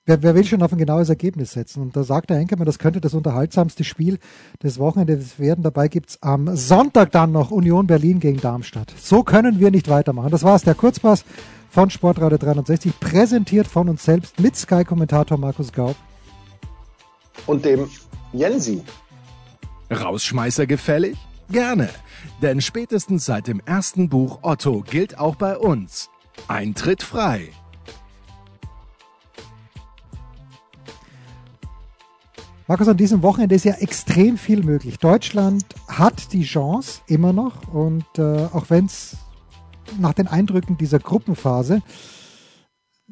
Wer, 0.05 0.23
wer 0.23 0.35
will 0.35 0.43
schon 0.43 0.63
auf 0.63 0.71
ein 0.71 0.79
genaues 0.79 1.09
Ergebnis 1.09 1.51
setzen? 1.51 1.81
Und 1.81 1.95
da 1.95 2.03
sagt 2.03 2.31
der 2.31 2.37
Enkermann, 2.37 2.65
das 2.65 2.79
könnte 2.79 2.99
das 2.99 3.13
unterhaltsamste 3.13 3.83
Spiel 3.83 4.17
des 4.61 4.79
Wochenendes 4.79 5.39
werden. 5.39 5.63
Dabei 5.63 5.87
gibt's 5.87 6.17
am 6.21 6.55
Sonntag 6.55 7.11
dann 7.11 7.31
noch 7.31 7.51
Union 7.51 7.85
Berlin 7.85 8.19
gegen 8.19 8.41
Darmstadt. 8.41 8.91
So 8.97 9.23
können 9.23 9.59
wir 9.59 9.69
nicht 9.69 9.89
weitermachen. 9.89 10.31
Das 10.31 10.43
war's, 10.43 10.63
der 10.63 10.73
Kurzpass 10.73 11.23
von 11.69 11.89
Sportradio 11.91 12.37
360, 12.37 12.99
präsentiert 12.99 13.67
von 13.67 13.89
uns 13.89 14.03
selbst 14.03 14.39
mit 14.39 14.55
Sky-Kommentator 14.55 15.37
Markus 15.37 15.71
Gaub. 15.71 15.95
Und 17.45 17.65
dem 17.65 17.89
Jensi. 18.33 18.83
Rausschmeißer 19.91 20.67
gefällig? 20.67 21.17
Gerne. 21.49 21.89
Denn 22.41 22.61
spätestens 22.61 23.25
seit 23.25 23.47
dem 23.47 23.61
ersten 23.65 24.09
Buch 24.09 24.39
Otto 24.41 24.83
gilt 24.89 25.17
auch 25.17 25.35
bei 25.35 25.57
uns. 25.57 26.09
Eintritt 26.47 27.03
frei. 27.03 27.49
Markus, 32.67 32.87
an 32.87 32.95
diesem 32.95 33.21
Wochenende 33.21 33.53
ist 33.53 33.65
ja 33.65 33.73
extrem 33.73 34.37
viel 34.37 34.63
möglich. 34.63 34.97
Deutschland 34.97 35.65
hat 35.89 36.31
die 36.31 36.43
Chance 36.43 37.01
immer 37.07 37.33
noch 37.33 37.67
und 37.73 38.05
äh, 38.17 38.45
auch 38.53 38.69
wenn 38.69 38.85
es 38.85 39.17
nach 39.99 40.13
den 40.13 40.27
Eindrücken 40.27 40.77
dieser 40.77 40.99
Gruppenphase 40.99 41.81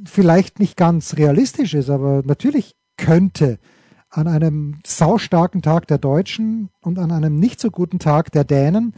vielleicht 0.05 0.59
nicht 0.59 0.78
ganz 0.78 1.17
realistisch 1.17 1.74
ist, 1.74 1.89
aber 1.89 2.22
natürlich 2.24 2.76
könnte 2.95 3.59
an 4.10 4.28
einem 4.28 4.80
saustarken 4.86 5.62
Tag 5.62 5.88
der 5.88 5.97
Deutschen 5.97 6.70
und 6.82 6.97
an 6.99 7.12
einem 7.12 7.36
nicht 7.36 7.60
so 7.60 7.70
guten 7.70 7.99
Tag 7.99 8.32
der 8.32 8.43
Dänen 8.43 8.93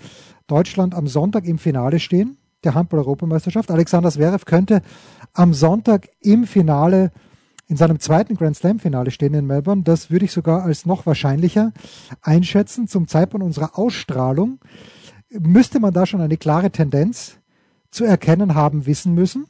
Deutschland 0.48 0.96
am 0.96 1.08
Sonntag 1.08 1.46
im 1.46 1.58
Finale 1.58 2.00
stehen, 2.00 2.38
der 2.64 2.76
Handball-Europameisterschaft. 2.76 3.72
Alexander 3.72 4.12
Zverev 4.12 4.46
könnte 4.46 4.82
am 5.34 5.54
Sonntag 5.54 6.10
im 6.22 6.46
Finale 6.46 7.12
in 7.68 7.78
seinem 7.78 8.00
zweiten 8.00 8.36
Grand 8.36 8.58
Slam-Finale 8.58 9.12
stehen 9.12 9.34
in 9.34 9.48
Melbourne. 9.48 9.84
Das 9.84 10.12
würde 10.12 10.26
ich 10.26 10.34
sogar 10.34 10.64
als 10.64 10.86
noch 10.86 11.06
wahrscheinlicher 11.06 11.72
einschätzen. 12.22 12.88
Zum 12.88 13.08
Zeitpunkt 13.08 13.46
unserer 13.46 13.78
Ausstrahlung 13.80 14.60
müsste 15.30 15.80
man 15.80 15.94
da 15.94 16.06
schon 16.06 16.20
eine 16.20 16.38
klare 16.38 16.72
Tendenz 16.72 17.38
zu 17.90 18.04
erkennen 18.04 18.56
haben, 18.56 18.86
wissen 18.86 19.14
müssen. 19.14 19.48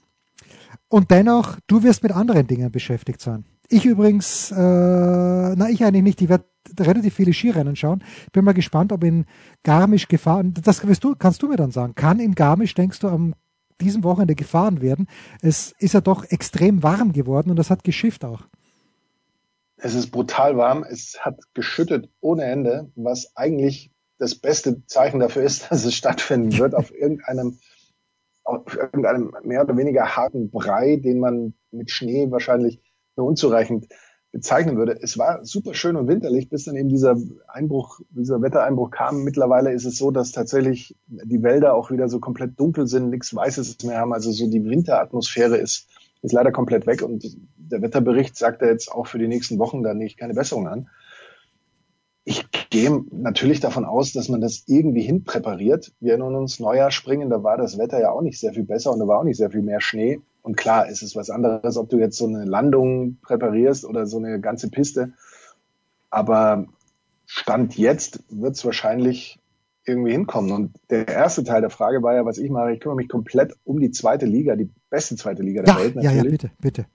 Und 0.88 1.10
dennoch, 1.10 1.58
du 1.68 1.84
wirst 1.84 2.04
mit 2.04 2.12
anderen 2.12 2.48
Dingen 2.48 2.72
beschäftigt 2.72 3.22
sein. 3.22 3.46
Ich 3.74 3.86
übrigens, 3.86 4.52
äh, 4.52 4.56
na 4.56 5.70
ich 5.70 5.82
eigentlich 5.86 6.04
nicht, 6.04 6.22
ich 6.22 6.28
werde 6.28 6.44
relativ 6.78 7.16
viele 7.16 7.32
Skirennen 7.32 7.78
schauen. 7.78 8.04
Bin 8.34 8.44
mal 8.44 8.54
gespannt, 8.54 8.92
ob 8.92 9.02
in 9.02 9.26
Garmisch 9.64 10.10
gefahren, 10.10 10.54
das 10.62 10.82
du, 10.82 11.16
kannst 11.16 11.42
du 11.42 11.48
mir 11.48 11.56
dann 11.56 11.72
sagen, 11.72 11.96
kann 11.96 12.20
in 12.20 12.36
Garmisch, 12.36 12.74
denkst 12.74 13.00
du, 13.00 13.08
am 13.08 13.34
diesem 13.80 14.04
Wochenende 14.04 14.36
gefahren 14.36 14.82
werden. 14.82 15.08
Es 15.42 15.74
ist 15.80 15.94
ja 15.94 16.02
doch 16.02 16.26
extrem 16.26 16.84
warm 16.84 17.14
geworden 17.14 17.50
und 17.50 17.56
das 17.56 17.70
hat 17.70 17.86
geschifft 17.86 18.26
auch. 18.26 18.42
Es 19.78 19.96
ist 19.96 20.12
brutal 20.12 20.58
warm. 20.58 20.84
Es 20.84 21.20
hat 21.22 21.40
geschüttet 21.54 22.10
ohne 22.20 22.44
Ende, 22.44 22.92
was 22.96 23.38
eigentlich 23.38 23.90
das 24.18 24.36
beste 24.36 24.86
Zeichen 24.86 25.22
dafür 25.22 25.44
ist, 25.44 25.66
dass 25.72 25.86
es 25.86 25.96
stattfinden 25.96 26.58
wird 26.58 26.76
auf 26.76 26.94
irgendeinem, 26.94 27.58
auf 28.44 28.76
irgendeinem 28.76 29.34
mehr 29.44 29.62
oder 29.64 29.78
weniger 29.78 30.18
harten 30.18 30.52
Brei, 30.52 30.98
den 30.98 31.20
man 31.20 31.54
mit 31.72 31.90
Schnee 31.90 32.30
wahrscheinlich 32.30 32.82
nur 33.22 33.30
unzureichend 33.30 33.88
bezeichnen 34.32 34.78
würde. 34.78 34.98
Es 35.02 35.18
war 35.18 35.44
super 35.44 35.74
schön 35.74 35.96
und 35.98 36.08
winterlich, 36.08 36.50
bis 36.50 36.64
dann 36.64 36.76
eben 36.76 36.90
dieser 36.90 37.18
Einbruch, 37.48 38.00
dieser 38.10 38.42
Wettereinbruch 38.42 38.90
kam. 38.90 39.24
Mittlerweile 39.24 39.74
ist 39.74 39.86
es 39.86 39.98
so, 39.98 40.10
dass 40.12 40.32
tatsächlich 40.32 40.96
die 41.08 41.44
Wälder 41.44 41.74
auch 41.74 41.92
wieder 41.92 42.08
so 42.08 42.20
komplett 42.20 42.60
dunkel 42.60 42.88
sind, 42.88 43.10
nichts 43.10 43.36
Weißes 43.36 43.84
mehr 43.84 44.00
haben. 44.00 44.14
Also 44.14 44.32
so 44.32 44.50
die 44.50 44.64
Winteratmosphäre 44.64 45.58
ist, 45.58 45.88
ist 46.22 46.32
leider 46.32 46.52
komplett 46.52 46.88
weg 46.88 47.02
und 47.02 47.38
der 47.58 47.82
Wetterbericht 47.82 48.38
sagt 48.38 48.62
ja 48.62 48.70
jetzt 48.70 48.92
auch 48.92 49.08
für 49.08 49.20
die 49.20 49.28
nächsten 49.28 49.60
Wochen 49.60 49.84
da 49.84 49.94
nicht 49.94 50.18
keine 50.18 50.34
Besserung 50.34 50.68
an. 50.68 50.90
Ich 52.24 52.46
gehe 52.70 53.04
natürlich 53.12 53.60
davon 53.60 53.84
aus, 53.84 54.14
dass 54.14 54.30
man 54.30 54.40
das 54.40 54.64
irgendwie 54.68 55.02
hinpräpariert. 55.02 55.92
Wir 56.00 56.12
erinnern 56.12 56.36
uns, 56.36 56.60
Neujahr 56.60 56.92
springen, 56.92 57.30
da 57.30 57.44
war 57.44 57.58
das 57.58 57.78
Wetter 57.78 58.00
ja 58.00 58.12
auch 58.12 58.22
nicht 58.22 58.40
sehr 58.40 58.54
viel 58.54 58.64
besser 58.64 58.92
und 58.92 59.00
da 59.00 59.08
war 59.08 59.20
auch 59.20 59.24
nicht 59.24 59.38
sehr 59.38 59.50
viel 59.50 59.64
mehr 59.64 59.82
Schnee. 59.82 60.22
Und 60.42 60.58
klar, 60.58 60.88
ist 60.88 61.04
es 61.04 61.16
was 61.16 61.30
anderes, 61.30 61.78
ob 61.78 61.90
du 61.90 61.98
jetzt 61.98 62.18
so 62.18 62.26
eine 62.26 62.46
Landung 62.46 63.18
präparierst 63.22 63.86
oder 63.86 64.06
so 64.08 64.18
eine 64.18 64.40
ganze 64.40 64.70
Piste. 64.70 65.14
Aber 66.10 66.66
Stand 67.26 67.78
jetzt 67.78 68.24
wird 68.30 68.56
es 68.56 68.66
wahrscheinlich 68.66 69.40
irgendwie 69.86 70.12
hinkommen. 70.12 70.52
Und 70.52 70.76
der 70.90 71.08
erste 71.08 71.44
Teil 71.44 71.62
der 71.62 71.70
Frage 71.70 72.04
war 72.04 72.14
ja, 72.14 72.26
was 72.26 72.38
ich 72.38 72.50
mache. 72.50 72.74
Ich 72.74 72.80
kümmere 72.80 72.98
mich 72.98 73.10
komplett 73.10 73.54
um 73.64 73.80
die 73.80 73.92
zweite 73.92 74.26
Liga, 74.26 74.56
die 74.56 74.70
beste 74.90 75.16
zweite 75.16 75.44
Liga 75.44 75.64
der 75.64 75.74
ja, 75.74 75.80
Welt 75.80 75.96
natürlich. 75.96 76.18
Ja, 76.18 76.24
ja, 76.24 76.30
bitte, 76.30 76.52
bitte. 76.60 76.86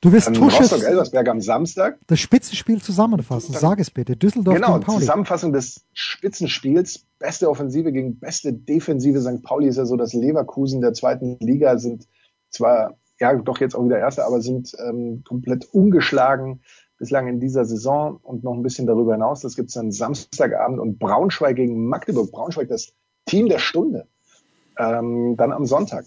Du 0.00 0.10
wirst 0.10 0.28
ähm, 0.28 0.42
Rostock-Elversberg 0.42 1.28
am 1.28 1.40
Samstag. 1.40 1.98
Das 2.08 2.18
Spitzenspiel 2.18 2.82
zusammenfassen. 2.82 3.54
Sag 3.54 3.78
es 3.78 3.88
bitte. 3.90 4.16
Düsseldorf 4.16 4.56
genau, 4.56 4.74
gegen 4.74 4.84
Pauli. 4.84 4.98
Zusammenfassung 4.98 5.52
des 5.52 5.84
Spitzenspiels. 5.92 7.06
Beste 7.20 7.48
Offensive 7.48 7.92
gegen 7.92 8.18
beste 8.18 8.52
Defensive. 8.52 9.20
St. 9.20 9.44
Pauli 9.44 9.68
ist 9.68 9.76
ja 9.76 9.84
so 9.84 9.96
das 9.96 10.12
Leverkusen 10.12 10.80
der 10.80 10.92
zweiten 10.92 11.36
Liga, 11.38 11.78
sind 11.78 12.08
zwar 12.52 12.96
ja 13.18 13.34
doch 13.34 13.60
jetzt 13.60 13.74
auch 13.74 13.84
wieder 13.84 13.98
Erste, 13.98 14.24
aber 14.26 14.40
sind 14.40 14.76
ähm, 14.84 15.22
komplett 15.24 15.66
ungeschlagen 15.72 16.60
bislang 16.98 17.26
in 17.26 17.40
dieser 17.40 17.64
Saison 17.64 18.20
und 18.22 18.44
noch 18.44 18.54
ein 18.54 18.62
bisschen 18.62 18.86
darüber 18.86 19.14
hinaus. 19.14 19.40
Das 19.40 19.56
gibt 19.56 19.70
es 19.70 19.74
dann 19.74 19.90
Samstagabend 19.90 20.78
und 20.78 20.98
Braunschweig 20.98 21.56
gegen 21.56 21.86
Magdeburg. 21.88 22.30
Braunschweig, 22.30 22.68
das 22.68 22.92
Team 23.26 23.48
der 23.48 23.58
Stunde. 23.58 24.06
Ähm, 24.78 25.36
dann 25.36 25.52
am 25.52 25.66
Sonntag. 25.66 26.04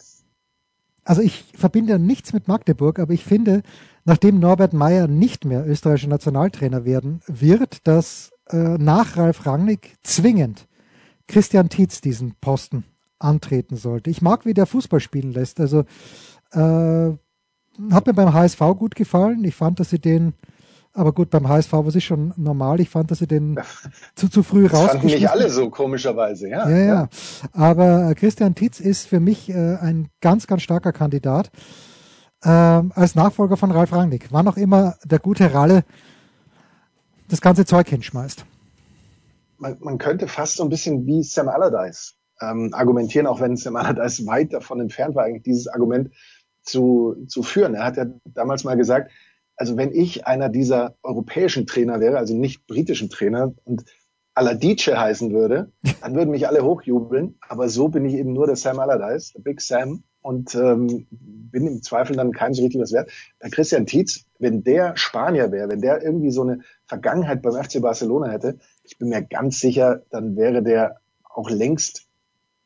Also 1.03 1.21
ich 1.21 1.43
verbinde 1.53 1.99
nichts 1.99 2.33
mit 2.33 2.47
Magdeburg, 2.47 2.99
aber 2.99 3.13
ich 3.13 3.23
finde, 3.23 3.61
nachdem 4.05 4.39
Norbert 4.39 4.73
Meyer 4.73 5.07
nicht 5.07 5.45
mehr 5.45 5.67
österreichischer 5.67 6.07
Nationaltrainer 6.07 6.85
werden 6.85 7.21
wird, 7.27 7.87
dass 7.87 8.31
äh, 8.49 8.77
nach 8.77 9.17
Ralf 9.17 9.45
Rangnick 9.45 9.97
zwingend 10.01 10.67
Christian 11.27 11.69
Tietz 11.69 12.01
diesen 12.01 12.35
Posten 12.39 12.85
antreten 13.19 13.75
sollte. 13.75 14.09
Ich 14.09 14.21
mag, 14.21 14.45
wie 14.45 14.53
der 14.53 14.65
Fußball 14.65 14.99
spielen 14.99 15.31
lässt. 15.31 15.59
Also 15.59 15.83
äh, 16.55 17.17
hat 17.91 18.07
mir 18.07 18.13
beim 18.13 18.33
HSV 18.33 18.59
gut 18.77 18.95
gefallen. 18.95 19.43
Ich 19.43 19.55
fand, 19.55 19.79
dass 19.79 19.89
sie 19.89 19.99
den, 19.99 20.33
aber 20.93 21.11
gut, 21.11 21.29
beim 21.29 21.47
HSV 21.47 21.73
war 21.73 21.87
es 21.87 22.03
schon 22.03 22.33
normal. 22.37 22.79
Ich 22.79 22.89
fand, 22.89 23.11
dass 23.11 23.19
sie 23.19 23.27
den 23.27 23.59
zu, 24.15 24.29
zu 24.29 24.43
früh 24.43 24.65
raus. 24.65 24.91
Fanden 24.91 25.07
nicht 25.07 25.29
alle 25.29 25.49
so 25.49 25.69
komischerweise, 25.69 26.49
ja. 26.49 26.69
Ja, 26.69 26.77
ja. 26.77 27.09
Aber 27.51 28.09
äh, 28.09 28.15
Christian 28.15 28.55
Titz 28.55 28.79
ist 28.79 29.07
für 29.07 29.19
mich 29.19 29.49
äh, 29.49 29.75
ein 29.75 30.09
ganz, 30.21 30.47
ganz 30.47 30.61
starker 30.61 30.93
Kandidat 30.93 31.51
äh, 32.43 32.49
als 32.49 33.15
Nachfolger 33.15 33.57
von 33.57 33.71
Ralf 33.71 33.91
Rangnick. 33.91 34.27
Wann 34.31 34.47
auch 34.47 34.57
immer 34.57 34.95
der 35.03 35.19
gute 35.19 35.53
Ralle 35.53 35.83
das 37.27 37.41
ganze 37.41 37.65
Zeug 37.65 37.89
hinschmeißt. 37.89 38.45
Man, 39.57 39.77
man 39.79 39.97
könnte 39.97 40.27
fast 40.27 40.57
so 40.57 40.63
ein 40.63 40.69
bisschen 40.69 41.05
wie 41.05 41.23
Sam 41.23 41.47
Allardyce 41.47 42.15
ähm, 42.41 42.71
argumentieren, 42.73 43.27
auch 43.27 43.39
wenn 43.39 43.55
Sam 43.57 43.75
Allardyce 43.75 44.25
weit 44.27 44.53
davon 44.53 44.79
entfernt 44.79 45.15
war, 45.15 45.23
eigentlich 45.23 45.43
dieses 45.43 45.67
Argument 45.67 46.11
zu, 46.65 47.15
zu 47.27 47.43
führen. 47.43 47.75
Er 47.75 47.85
hat 47.85 47.97
ja 47.97 48.05
damals 48.25 48.63
mal 48.63 48.75
gesagt, 48.75 49.11
Also 49.57 49.77
wenn 49.77 49.93
ich 49.93 50.27
einer 50.27 50.49
dieser 50.49 50.95
europäischen 51.03 51.65
Trainer 51.65 51.99
wäre, 51.99 52.17
also 52.17 52.35
nicht 52.35 52.67
britischen 52.67 53.09
Trainer 53.09 53.53
und 53.63 53.85
Aladice 54.33 54.97
heißen 54.97 55.31
würde, 55.31 55.71
dann 56.01 56.15
würden 56.15 56.31
mich 56.31 56.47
alle 56.47 56.63
hochjubeln. 56.63 57.37
Aber 57.47 57.69
so 57.69 57.87
bin 57.87 58.05
ich 58.05 58.15
eben 58.15 58.33
nur 58.33 58.47
der 58.47 58.57
Sam 58.57 58.79
Allardyce, 58.79 59.33
der 59.33 59.41
Big 59.41 59.61
Sam 59.61 60.03
und 60.21 60.55
ähm, 60.55 61.07
bin 61.09 61.67
im 61.67 61.81
Zweifel 61.83 62.15
dann 62.15 62.31
keinem 62.33 62.53
so 62.53 62.63
richtig 62.63 62.81
was 62.81 62.91
wert. 62.91 63.11
Bei 63.39 63.49
Christian 63.49 63.85
Tietz, 63.85 64.25
wenn 64.39 64.63
der 64.63 64.97
Spanier 64.97 65.51
wäre, 65.51 65.69
wenn 65.69 65.81
der 65.81 66.01
irgendwie 66.03 66.31
so 66.31 66.41
eine 66.41 66.59
Vergangenheit 66.87 67.41
beim 67.41 67.53
FC 67.63 67.79
Barcelona 67.81 68.29
hätte, 68.31 68.57
ich 68.83 68.97
bin 68.97 69.09
mir 69.09 69.23
ganz 69.23 69.59
sicher, 69.59 70.01
dann 70.09 70.35
wäre 70.35 70.63
der 70.63 70.97
auch 71.23 71.49
längst 71.49 72.04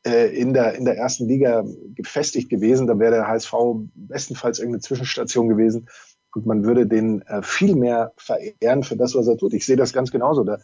in, 0.03 0.53
der, 0.53 0.75
in 0.75 0.85
der 0.85 0.97
ersten 0.97 1.27
Liga 1.27 1.63
gefestigt 1.95 2.49
gewesen. 2.49 2.87
Dann 2.87 2.99
wäre 2.99 3.11
der 3.11 3.27
HSV 3.27 3.53
bestenfalls 3.93 4.59
irgendeine 4.59 4.81
Zwischenstation 4.81 5.49
gewesen 5.49 5.87
und 6.35 6.45
man 6.45 6.63
würde 6.63 6.87
den 6.87 7.21
äh, 7.23 7.41
viel 7.41 7.75
mehr 7.75 8.13
verehren 8.17 8.83
für 8.83 8.95
das, 8.95 9.15
was 9.15 9.27
er 9.27 9.37
tut. 9.37 9.53
Ich 9.53 9.65
sehe 9.65 9.77
das 9.77 9.93
ganz 9.93 10.11
genauso. 10.11 10.43
Da, 10.43 10.59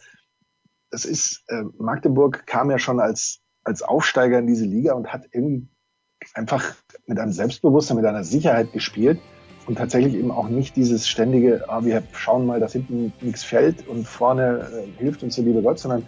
das 0.91 1.05
ist, 1.05 1.43
äh, 1.47 1.63
Magdeburg 1.77 2.45
kam 2.45 2.69
ja 2.69 2.79
schon 2.79 2.99
als, 2.99 3.39
als 3.63 3.81
Aufsteiger 3.81 4.39
in 4.39 4.47
diese 4.47 4.65
Liga 4.65 4.93
und 4.93 5.11
hat 5.11 5.25
irgendwie 5.31 5.67
einfach 6.33 6.75
mit 7.07 7.19
einem 7.19 7.31
Selbstbewusstsein, 7.31 7.97
mit 7.97 8.05
einer 8.05 8.23
Sicherheit 8.23 8.73
gespielt 8.73 9.19
und 9.67 9.77
tatsächlich 9.77 10.13
eben 10.13 10.31
auch 10.31 10.49
nicht 10.49 10.75
dieses 10.75 11.07
ständige, 11.07 11.67
ah, 11.67 11.83
wir 11.83 12.03
schauen 12.13 12.45
mal, 12.45 12.59
dass 12.59 12.73
hinten 12.73 13.13
nichts 13.21 13.43
fällt 13.43 13.87
und 13.87 14.07
vorne 14.07 14.69
äh, 14.71 15.01
hilft 15.01 15.23
uns 15.23 15.35
der 15.35 15.45
liebe 15.45 15.61
Gott, 15.61 15.79
sondern 15.79 16.07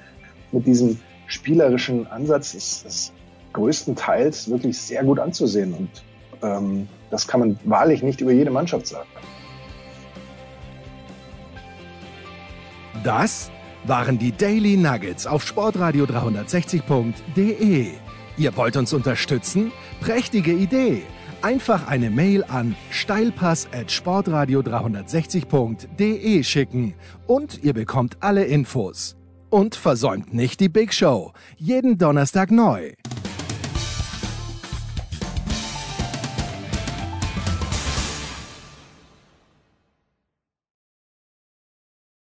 mit 0.52 0.66
diesem 0.66 1.00
spielerischen 1.28 2.08
Ansatz 2.08 2.54
ist 2.54 2.86
es 2.86 3.14
größtenteils 3.58 4.50
wirklich 4.50 4.78
sehr 4.78 5.04
gut 5.04 5.20
anzusehen 5.20 5.74
und 5.74 5.90
ähm, 6.44 6.88
das 7.10 7.28
kann 7.28 7.40
man 7.40 7.60
wahrlich 7.66 8.04
nicht 8.04 8.22
über 8.22 8.32
jede 8.32 8.52
Mannschaft 8.52 8.88
sagen. 8.88 9.10
Das 13.04 13.52
waren 13.86 14.20
die 14.20 14.32
Daily 14.32 14.78
Nuggets 14.78 15.26
auf 15.26 15.46
Sportradio 15.46 16.06
360.de. 16.06 17.88
Ihr 18.38 18.58
wollt 18.58 18.78
uns 18.78 18.94
unterstützen? 18.94 19.72
Prächtige 20.02 20.52
Idee! 20.52 21.02
Einfach 21.42 21.88
eine 21.88 22.10
Mail 22.10 22.44
an 22.44 22.76
steilpass 22.90 23.68
at 23.72 23.92
sportradio 23.92 24.62
360.de 24.62 26.44
schicken 26.44 26.96
und 27.28 27.64
ihr 27.64 27.74
bekommt 27.74 28.18
alle 28.22 28.46
Infos. 28.46 29.16
Und 29.50 29.76
versäumt 29.76 30.34
nicht 30.34 30.60
die 30.60 30.70
Big 30.70 30.94
Show. 30.94 31.32
Jeden 31.58 31.98
Donnerstag 31.98 32.52
neu. 32.52 32.92